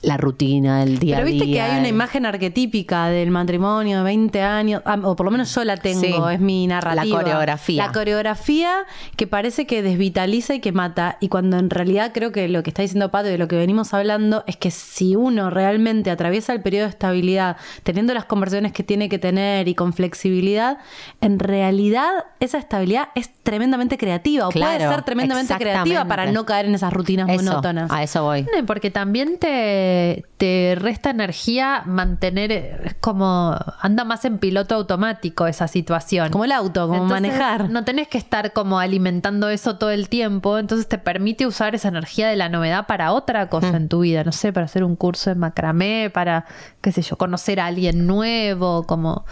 La 0.00 0.16
rutina, 0.16 0.84
el 0.84 0.98
día 1.00 1.16
a 1.16 1.18
Pero 1.18 1.26
día. 1.28 1.34
viste 1.40 1.52
que 1.52 1.60
hay 1.60 1.78
una 1.80 1.88
imagen 1.88 2.24
arquetípica 2.24 3.08
del 3.08 3.32
matrimonio 3.32 3.98
de 3.98 4.04
20 4.04 4.42
años, 4.42 4.80
ah, 4.84 4.96
o 5.02 5.16
por 5.16 5.24
lo 5.26 5.32
menos 5.32 5.52
yo 5.52 5.64
la 5.64 5.76
tengo, 5.76 6.00
Sí. 6.00 6.14
es 6.32 6.38
mi 6.40 6.66
narrativa. 6.68 7.04
La 7.04 7.10
coreografía. 7.24 7.86
La 7.86 7.92
coreografía 7.92 8.72
que 9.16 9.26
parece 9.26 9.66
que 9.66 9.82
desvitaliza 9.82 10.54
y 10.54 10.60
que 10.60 10.70
mata. 10.70 11.16
Y 11.20 11.28
cuando 11.28 11.58
en 11.58 11.68
realidad 11.68 12.12
creo 12.14 12.30
que 12.30 12.46
lo 12.48 12.62
que 12.62 12.70
está 12.70 12.82
diciendo 12.82 13.10
Pato 13.10 13.28
y 13.28 13.32
de 13.32 13.38
lo 13.38 13.48
que 13.48 13.56
venimos 13.56 13.92
hablando 13.92 14.44
es 14.46 14.56
que 14.56 14.70
si 14.70 15.16
uno 15.16 15.50
realmente 15.50 16.10
atraviesa 16.12 16.52
el 16.52 16.62
periodo 16.62 16.84
de 16.84 16.90
estabilidad, 16.90 17.56
teniendo 17.82 18.14
las 18.14 18.24
conversaciones 18.24 18.72
que 18.72 18.84
tiene 18.84 19.08
que 19.08 19.18
tener 19.18 19.66
y 19.66 19.74
con 19.74 19.92
flexibilidad, 19.92 20.78
en 21.20 21.40
realidad 21.40 22.08
esa 22.38 22.58
estabilidad 22.58 23.08
es 23.16 23.30
tremendamente 23.42 23.98
creativa 23.98 24.46
o 24.46 24.50
puede 24.50 24.78
ser 24.78 25.02
tremendamente 25.02 25.54
creativa 25.56 26.04
para 26.04 26.30
no 26.30 26.44
caer 26.44 26.66
en 26.66 26.74
esas 26.74 26.92
rutinas 26.92 27.28
Eso, 27.28 27.42
monótonas. 27.42 27.90
A 27.90 28.02
eso 28.02 28.22
voy. 28.22 28.46
Porque 28.66 28.90
también 28.90 29.38
te, 29.38 29.87
te 30.36 30.76
resta 30.78 31.10
energía 31.10 31.82
mantener, 31.84 32.52
es 32.52 32.94
como 33.00 33.56
anda 33.80 34.04
más 34.04 34.24
en 34.24 34.38
piloto 34.38 34.74
automático 34.74 35.46
esa 35.46 35.68
situación. 35.68 36.30
Como 36.30 36.44
el 36.44 36.52
auto, 36.52 36.86
como 36.88 37.02
Entonces, 37.02 37.32
manejar. 37.32 37.70
No 37.70 37.84
tenés 37.84 38.08
que 38.08 38.18
estar 38.18 38.52
como 38.52 38.78
alimentando 38.78 39.48
eso 39.48 39.76
todo 39.76 39.90
el 39.90 40.08
tiempo, 40.08 40.58
entonces 40.58 40.88
te 40.88 40.98
permite 40.98 41.46
usar 41.46 41.74
esa 41.74 41.88
energía 41.88 42.28
de 42.28 42.36
la 42.36 42.48
novedad 42.48 42.86
para 42.86 43.12
otra 43.12 43.48
cosa 43.48 43.76
en 43.76 43.88
tu 43.88 44.00
vida, 44.00 44.24
no 44.24 44.32
sé, 44.32 44.52
para 44.52 44.66
hacer 44.66 44.84
un 44.84 44.96
curso 44.96 45.30
de 45.30 45.36
macramé, 45.36 46.10
para, 46.12 46.46
qué 46.80 46.92
sé 46.92 47.02
yo, 47.02 47.16
conocer 47.16 47.60
a 47.60 47.66
alguien 47.66 48.06
nuevo, 48.06 48.84
como... 48.86 49.24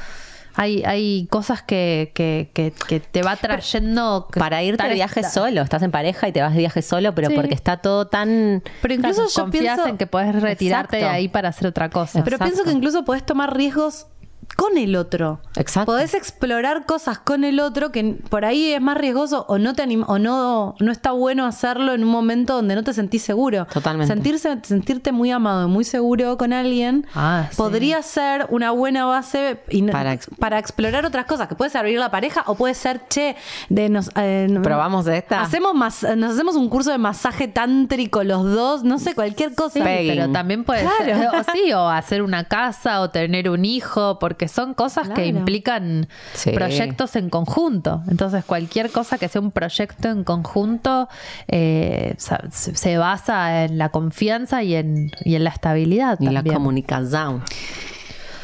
Hay, 0.57 0.83
hay 0.85 1.27
cosas 1.31 1.63
que, 1.63 2.11
que, 2.15 2.51
que, 2.55 2.73
que 2.89 3.01
te 3.01 3.23
va 3.23 3.37
trayendo... 3.37 4.27
Para 4.37 4.63
irte 4.63 4.87
de 4.89 4.95
viaje 4.95 5.23
solo, 5.23 5.61
estás 5.63 5.83
en 5.83 5.91
pareja 5.91 6.29
y 6.29 6.33
te 6.33 6.41
vas 6.41 6.53
de 6.53 6.59
viaje 6.61 6.83
solo, 6.83 7.15
pero 7.15 7.29
Sí. 7.29 7.35
porque 7.37 7.55
está 7.55 7.77
todo 7.79 8.07
tan... 8.07 8.63
Pero 8.83 8.95
incluso 8.95 9.17
Claro, 9.23 9.31
yo 9.35 9.43
confías 9.43 9.75
pienso 9.75 9.87
en 9.87 9.99
que 9.99 10.07
puedes 10.07 10.35
retirarte 10.41 10.97
de 10.97 11.05
ahí 11.05 11.29
para 11.29 11.51
hacer 11.51 11.67
otra 11.67 11.91
cosa. 11.91 12.25
Pero 12.25 12.37
Exacto. 12.37 12.45
pienso 12.55 12.65
que 12.65 12.77
incluso 12.77 13.05
podés 13.05 13.25
tomar 13.25 13.55
riesgos 13.57 14.07
con 14.55 14.79
el 14.79 14.97
otro. 14.97 15.41
Exacto. 15.57 15.93
Podés 15.93 16.15
explorar 16.15 16.87
cosas 16.87 17.19
con 17.19 17.45
el 17.45 17.61
otro 17.61 17.93
que 17.93 18.17
por 18.31 18.45
ahí 18.45 18.73
es 18.73 18.81
más 18.81 18.97
riesgoso 18.97 19.45
o 19.49 19.59
no 19.59 19.75
te 19.75 19.83
anim- 19.85 20.05
o 20.07 20.19
no, 20.19 20.75
no 20.81 20.93
está 20.93 21.11
bueno 21.13 21.45
hacerlo 21.47 21.93
en 21.93 22.05
un 22.05 22.11
momento 22.11 22.55
donde 22.55 22.75
no 22.75 22.83
te 22.85 22.95
sentís 22.95 23.23
seguro. 23.23 23.67
Totalmente. 23.73 24.13
Sentirse, 24.15 24.59
sentirte 24.63 25.13
muy 25.13 25.31
amado 25.31 25.67
y 25.67 25.71
muy 25.71 25.85
seguro 25.85 26.39
con 26.39 26.53
alguien 26.53 27.07
Ah, 27.15 27.49
sí. 27.51 27.57
podría 27.57 28.01
ser 28.03 28.47
una 28.51 28.71
buena 28.71 29.05
base 29.05 29.61
Para 29.93 30.13
ex- 30.15 30.29
para 30.39 30.59
explorar 30.59 31.05
otras 31.05 31.27
cosas, 31.27 31.49
que 31.49 31.55
puede 31.55 31.71
servir 31.71 31.99
la 31.99 32.11
pareja 32.11 32.43
o 32.47 32.55
puede 32.55 32.75
ser, 32.75 33.03
che, 33.09 33.37
de 33.69 33.89
nos, 33.89 34.11
eh, 34.17 34.47
no- 34.49 34.63
¿Probamos 34.63 35.05
de 35.05 35.19
esta? 35.19 35.43
Hacemos 35.43 35.75
mas- 35.75 36.07
nos 36.17 36.33
hacemos 36.35 36.57
un 36.57 36.69
curso 36.69 36.91
de 36.93 36.99
masaje 36.99 37.49
tántrico 37.49 38.25
los 38.25 38.45
dos, 38.45 38.85
no 38.85 38.99
sé, 38.99 39.15
cualquier 39.15 39.55
cosa. 39.55 39.75
Sí, 39.75 39.83
pero 39.85 40.31
también 40.33 40.65
puede 40.65 40.83
Claro. 40.83 40.97
ser, 41.05 41.41
o 41.41 41.45
sí, 41.53 41.73
o 41.73 41.89
hacer 41.89 42.23
una 42.23 42.45
casa 42.45 43.01
o 43.01 43.11
tener 43.11 43.51
un 43.51 43.65
hijo, 43.65 44.19
porque 44.19 44.36
son 44.49 44.75
cosas 44.75 45.09
que 45.09 45.27
implican 45.27 46.09
Sí. 46.35 46.51
proyectos 46.53 47.17
en 47.17 47.31
conjunto. 47.31 48.03
Entonces, 48.09 48.45
cualquier 48.45 48.91
cosa 48.91 49.19
que 49.19 49.29
sea 49.29 49.41
un 49.41 49.51
proyecto 49.51 50.09
en 50.09 50.25
conjunto 50.25 51.09
eh, 51.49 52.15
se, 52.19 52.99
basa 52.99 53.65
en 53.65 53.79
la 53.79 53.89
confianza 53.89 54.63
y 54.63 54.75
en, 54.75 55.11
y 55.25 55.35
en 55.35 55.45
la 55.45 55.51
estabilidad. 55.51 56.19
Y 56.21 56.27
la 56.27 56.35
también. 56.35 56.55
comunicación. 56.57 57.43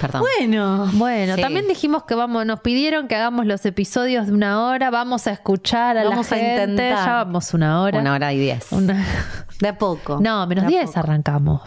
Perdón. 0.01 0.23
Bueno, 0.39 0.91
Bueno, 0.95 1.37
Sí. 1.37 1.41
también 1.43 1.69
dijimos 1.69 2.03
que 2.05 2.17
vamos, 2.17 2.45
nos 2.45 2.59
pidieron 2.61 3.07
que 3.07 3.15
hagamos 3.15 3.47
los 3.47 3.65
episodios 3.67 4.27
de 4.27 4.33
una 4.33 4.65
hora, 4.67 4.91
vamos 4.91 5.29
a 5.29 5.31
escuchar 5.31 5.97
a 5.97 6.03
Vamos 6.03 6.29
la 6.31 6.37
a 6.37 6.41
gente, 6.41 6.63
intentar. 6.73 7.07
ya 7.07 7.13
vamos 7.25 7.55
una 7.55 7.81
hora. 7.83 8.01
Una 8.01 8.15
hora 8.15 8.33
y 8.33 8.39
diez. 8.41 8.73
Una- 8.73 9.05
de 9.61 9.69
a 9.69 9.79
poco. 9.79 10.19
No, 10.21 10.45
menos 10.49 10.65
De 10.67 10.75
a 10.77 10.79
10 10.81 10.87
poco. 10.87 10.99
arrancamos. 10.99 11.61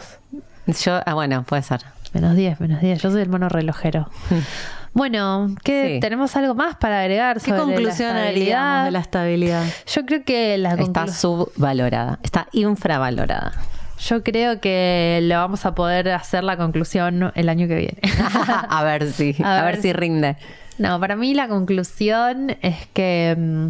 Yo, 0.66 1.00
ah, 1.06 1.14
bueno, 1.14 1.44
puede 1.44 1.62
ser. 1.62 1.80
Menos 2.16 2.36
10, 2.36 2.60
menos 2.60 2.80
10. 2.80 3.02
Yo 3.02 3.10
soy 3.10 3.22
el 3.22 3.28
mono 3.28 3.48
relojero. 3.48 4.08
Bueno, 4.92 5.54
¿qué, 5.62 5.96
Sí. 5.96 6.00
¿tenemos 6.00 6.34
algo 6.36 6.54
más 6.54 6.76
para 6.76 7.00
agregar 7.02 7.36
¿Qué 7.38 7.50
sobre 7.50 7.60
conclusión 7.60 8.14
la 8.16 8.28
haríamos 8.28 8.84
de 8.86 8.90
la 8.92 9.00
estabilidad? 9.00 9.62
Yo 9.94 10.06
creo 10.06 10.24
que 10.24 10.56
la 10.56 10.72
Está 10.72 11.06
subvalorada. 11.08 12.18
Está 12.22 12.48
infravalorada. 12.52 13.52
Yo 13.98 14.22
creo 14.24 14.58
que 14.58 15.18
le 15.22 15.36
vamos 15.36 15.66
a 15.66 15.74
poder 15.74 16.08
hacer 16.12 16.44
la 16.44 16.56
conclusión 16.56 17.30
el 17.34 17.48
año 17.50 17.68
que 17.68 17.76
viene. 17.76 17.98
a 18.70 18.82
ver 18.84 19.12
si, 19.12 19.36
A 19.44 19.58
a, 19.58 19.64
ver. 19.64 19.74
ver. 19.74 19.82
si 19.82 19.92
rinde. 19.92 20.36
No, 20.78 20.98
para 20.98 21.14
mí 21.14 21.34
la 21.34 21.46
conclusión 21.48 22.56
es 22.62 22.86
que, 22.94 23.36
mm, 23.38 23.68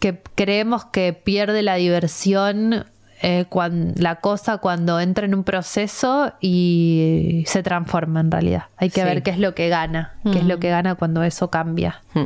que 0.00 0.20
creemos 0.34 0.86
que 0.86 1.12
pierde 1.12 1.62
la 1.62 1.76
diversión 1.76 2.84
eh, 3.22 3.46
cuan- 3.48 3.92
la 3.96 4.16
cosa 4.16 4.58
cuando 4.58 5.00
entra 5.00 5.24
en 5.26 5.34
un 5.34 5.42
proceso 5.44 6.32
y 6.40 7.44
se 7.46 7.62
transforma 7.62 8.20
en 8.20 8.30
realidad. 8.30 8.64
Hay 8.76 8.90
que 8.90 9.00
Sí. 9.00 9.06
ver 9.06 9.22
qué 9.22 9.30
es 9.30 9.38
lo 9.38 9.54
que 9.54 9.68
gana, 9.68 10.14
qué 10.30 10.38
es 10.38 10.44
lo 10.44 10.58
que 10.58 10.68
gana 10.70 10.94
cuando 10.96 11.22
eso 11.22 11.50
cambia. 11.50 12.02
Mm, 12.14 12.24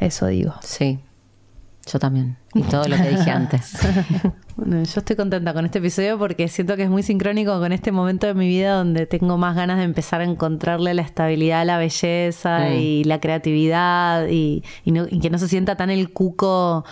Eso 0.00 0.26
digo. 0.26 0.54
Sí. 0.62 0.98
Yo 1.90 1.98
también. 1.98 2.36
Y 2.54 2.62
todo 2.62 2.86
lo 2.88 2.96
que 2.96 3.08
dije 3.10 3.30
antes. 3.30 3.76
Bueno, 4.56 4.82
yo 4.82 4.98
estoy 5.00 5.16
contenta 5.16 5.54
con 5.54 5.64
este 5.64 5.78
episodio 5.78 6.18
porque 6.18 6.46
siento 6.48 6.76
que 6.76 6.82
es 6.84 6.90
muy 6.90 7.02
sincrónico 7.02 7.58
con 7.58 7.72
este 7.72 7.90
momento 7.90 8.26
de 8.26 8.34
mi 8.34 8.46
vida 8.46 8.74
donde 8.74 9.06
tengo 9.06 9.38
más 9.38 9.56
ganas 9.56 9.78
de 9.78 9.84
empezar 9.84 10.20
a 10.20 10.24
encontrarle 10.24 10.92
la 10.94 11.02
estabilidad, 11.02 11.64
la 11.64 11.78
belleza 11.78 12.58
Mm. 12.68 12.72
y 12.78 13.04
la 13.04 13.18
creatividad 13.20 14.26
y, 14.28 14.62
y 14.84 14.90
no- 14.92 15.06
y 15.10 15.18
que 15.20 15.30
no 15.30 15.38
se 15.38 15.48
sienta 15.48 15.76
tan 15.76 15.90
el 15.90 16.12
cuco. 16.12 16.84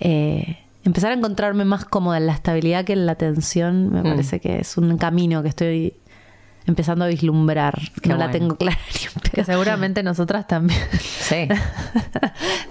eh, 0.00 0.58
empezar 0.88 1.12
a 1.12 1.14
encontrarme 1.14 1.64
más 1.64 1.84
cómoda 1.84 2.16
en 2.16 2.26
la 2.26 2.32
estabilidad 2.32 2.84
que 2.84 2.94
en 2.94 3.06
la 3.06 3.14
tensión 3.14 3.90
me 3.92 4.00
Mm. 4.00 4.04
parece 4.04 4.40
que 4.40 4.58
es 4.60 4.76
un 4.76 4.96
camino 4.98 5.42
que 5.42 5.48
estoy 5.48 5.94
empezando 6.66 7.04
a 7.04 7.08
vislumbrar. 7.08 7.78
Qué 8.02 8.10
no 8.10 8.16
la 8.16 8.26
bueno. 8.26 8.38
tengo 8.38 8.56
clara 8.56 8.78
ni 8.94 9.06
un 9.14 9.20
Que 9.32 9.44
seguramente 9.44 10.02
nosotras 10.02 10.46
también. 10.46 10.80
Sí. 11.28 11.46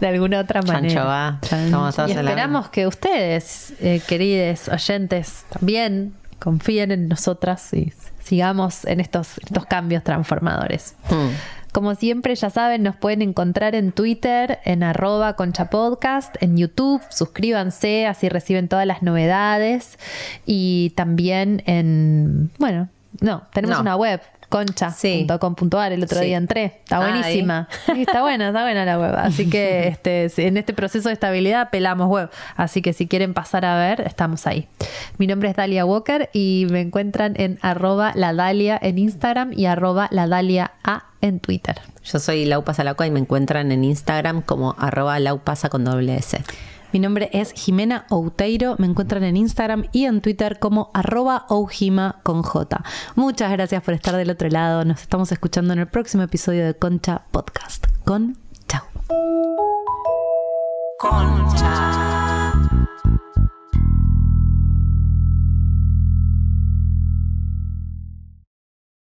de 0.02 0.08
alguna 0.08 0.40
otra 0.40 0.62
Chancho 0.62 0.74
manera. 1.06 1.40
todas 1.72 2.10
Y 2.10 2.14
esperamos 2.14 2.70
que 2.70 2.88
ustedes, 2.88 3.74
eh, 3.82 4.02
queridos 4.08 4.68
oyentes, 4.70 5.46
también 5.50 6.14
confíen 6.40 6.92
en 6.92 7.08
nosotras 7.08 7.74
y 7.74 7.94
sigamos 8.24 8.86
en 8.86 9.00
estos, 9.00 9.38
estos 9.40 9.66
cambios 9.68 10.04
transformadores. 10.04 10.96
Mm. 11.10 11.57
Como 11.72 11.94
siempre, 11.96 12.34
ya 12.36 12.50
saben, 12.50 12.84
nos 12.84 12.96
pueden 12.96 13.22
encontrar 13.22 13.76
en 13.76 13.92
Twitter, 13.92 14.60
en 14.66 14.84
arroba 14.84 15.36
conchapodcast, 15.36 16.36
en 16.42 16.58
YouTube, 16.58 17.02
suscríbanse, 17.10 18.08
así 18.08 18.30
reciben 18.30 18.68
todas 18.68 18.86
las 18.88 19.04
novedades. 19.04 20.00
Y 20.46 20.92
también 20.96 21.62
en, 21.66 22.52
bueno, 22.58 22.90
no, 23.22 23.44
tenemos 23.54 23.78
No. 23.78 23.82
una 23.82 23.96
web, 23.96 24.22
concha.com.ar, 24.50 25.92
el 25.92 26.04
otro 26.04 26.20
Sí. 26.20 26.26
día 26.28 26.38
entré, 26.38 26.66
está 26.84 27.00
buenísima. 27.00 27.68
Sí, 27.86 28.02
está 28.04 28.22
buena, 28.22 28.48
está 28.48 28.64
buena 28.64 28.86
la 28.86 28.98
web. 28.98 29.14
Así 29.18 29.50
que 29.50 29.88
este, 30.04 30.30
en 30.48 30.58
este 30.58 30.74
proceso 30.74 31.10
de 31.10 31.14
estabilidad 31.14 31.70
pelamos 31.70 32.08
web. 32.08 32.30
Así 32.56 32.82
que 32.82 32.94
si 32.94 33.08
quieren 33.08 33.34
pasar 33.34 33.66
a 33.66 33.78
ver, 33.78 34.02
estamos 34.02 34.48
ahí. 34.48 34.68
Mi 35.18 35.28
nombre 35.28 35.50
es 35.50 35.56
Dalia 35.56 35.86
Walker 35.86 36.30
y 36.34 36.66
me 36.70 36.82
encuentran 36.82 37.34
en 37.38 37.60
arroba 37.62 38.14
la 38.16 38.34
Dalia 38.34 38.80
en 38.82 38.98
Instagram 39.00 39.52
y 39.54 39.66
arroba 39.66 40.08
la 40.12 40.28
Dalia 40.28 40.72
A 40.84 41.04
en 41.22 41.40
Twitter. 41.40 41.82
Yo 42.04 42.20
soy 42.20 42.46
Lau 42.46 42.64
Pasalacua 42.64 43.08
y 43.08 43.12
me 43.12 43.20
encuentran 43.20 43.72
en 43.72 43.84
Instagram 43.84 44.42
como 44.42 44.76
arroba 44.78 45.20
laupasa 45.20 45.70
con 45.70 45.84
doble 45.84 46.16
S. 46.16 46.42
Mi 46.94 47.00
nombre 47.00 47.30
es 47.34 47.52
Jimena 47.52 48.06
Outeiro. 48.10 48.76
Me 48.78 48.88
encuentran 48.88 49.24
en 49.24 49.36
Instagram 49.36 49.86
y 49.92 50.06
en 50.06 50.22
Twitter 50.22 50.58
como 50.60 50.90
arroba 50.94 51.46
oujima 51.50 52.22
con 52.24 52.44
J. 52.44 52.84
Muchas 53.16 53.52
gracias 53.52 53.84
por 53.84 53.94
estar 53.94 54.16
del 54.16 54.30
otro 54.30 54.50
lado. 54.50 54.86
Nos 54.86 55.02
estamos 55.02 55.32
escuchando 55.32 55.74
en 55.74 55.80
el 55.80 55.88
próximo 55.88 56.24
episodio 56.24 56.66
de 56.66 56.74
Concha 56.76 57.24
Podcast. 57.32 57.88
Con 58.06 58.38
chau. 58.68 58.84
Concha. 60.98 62.17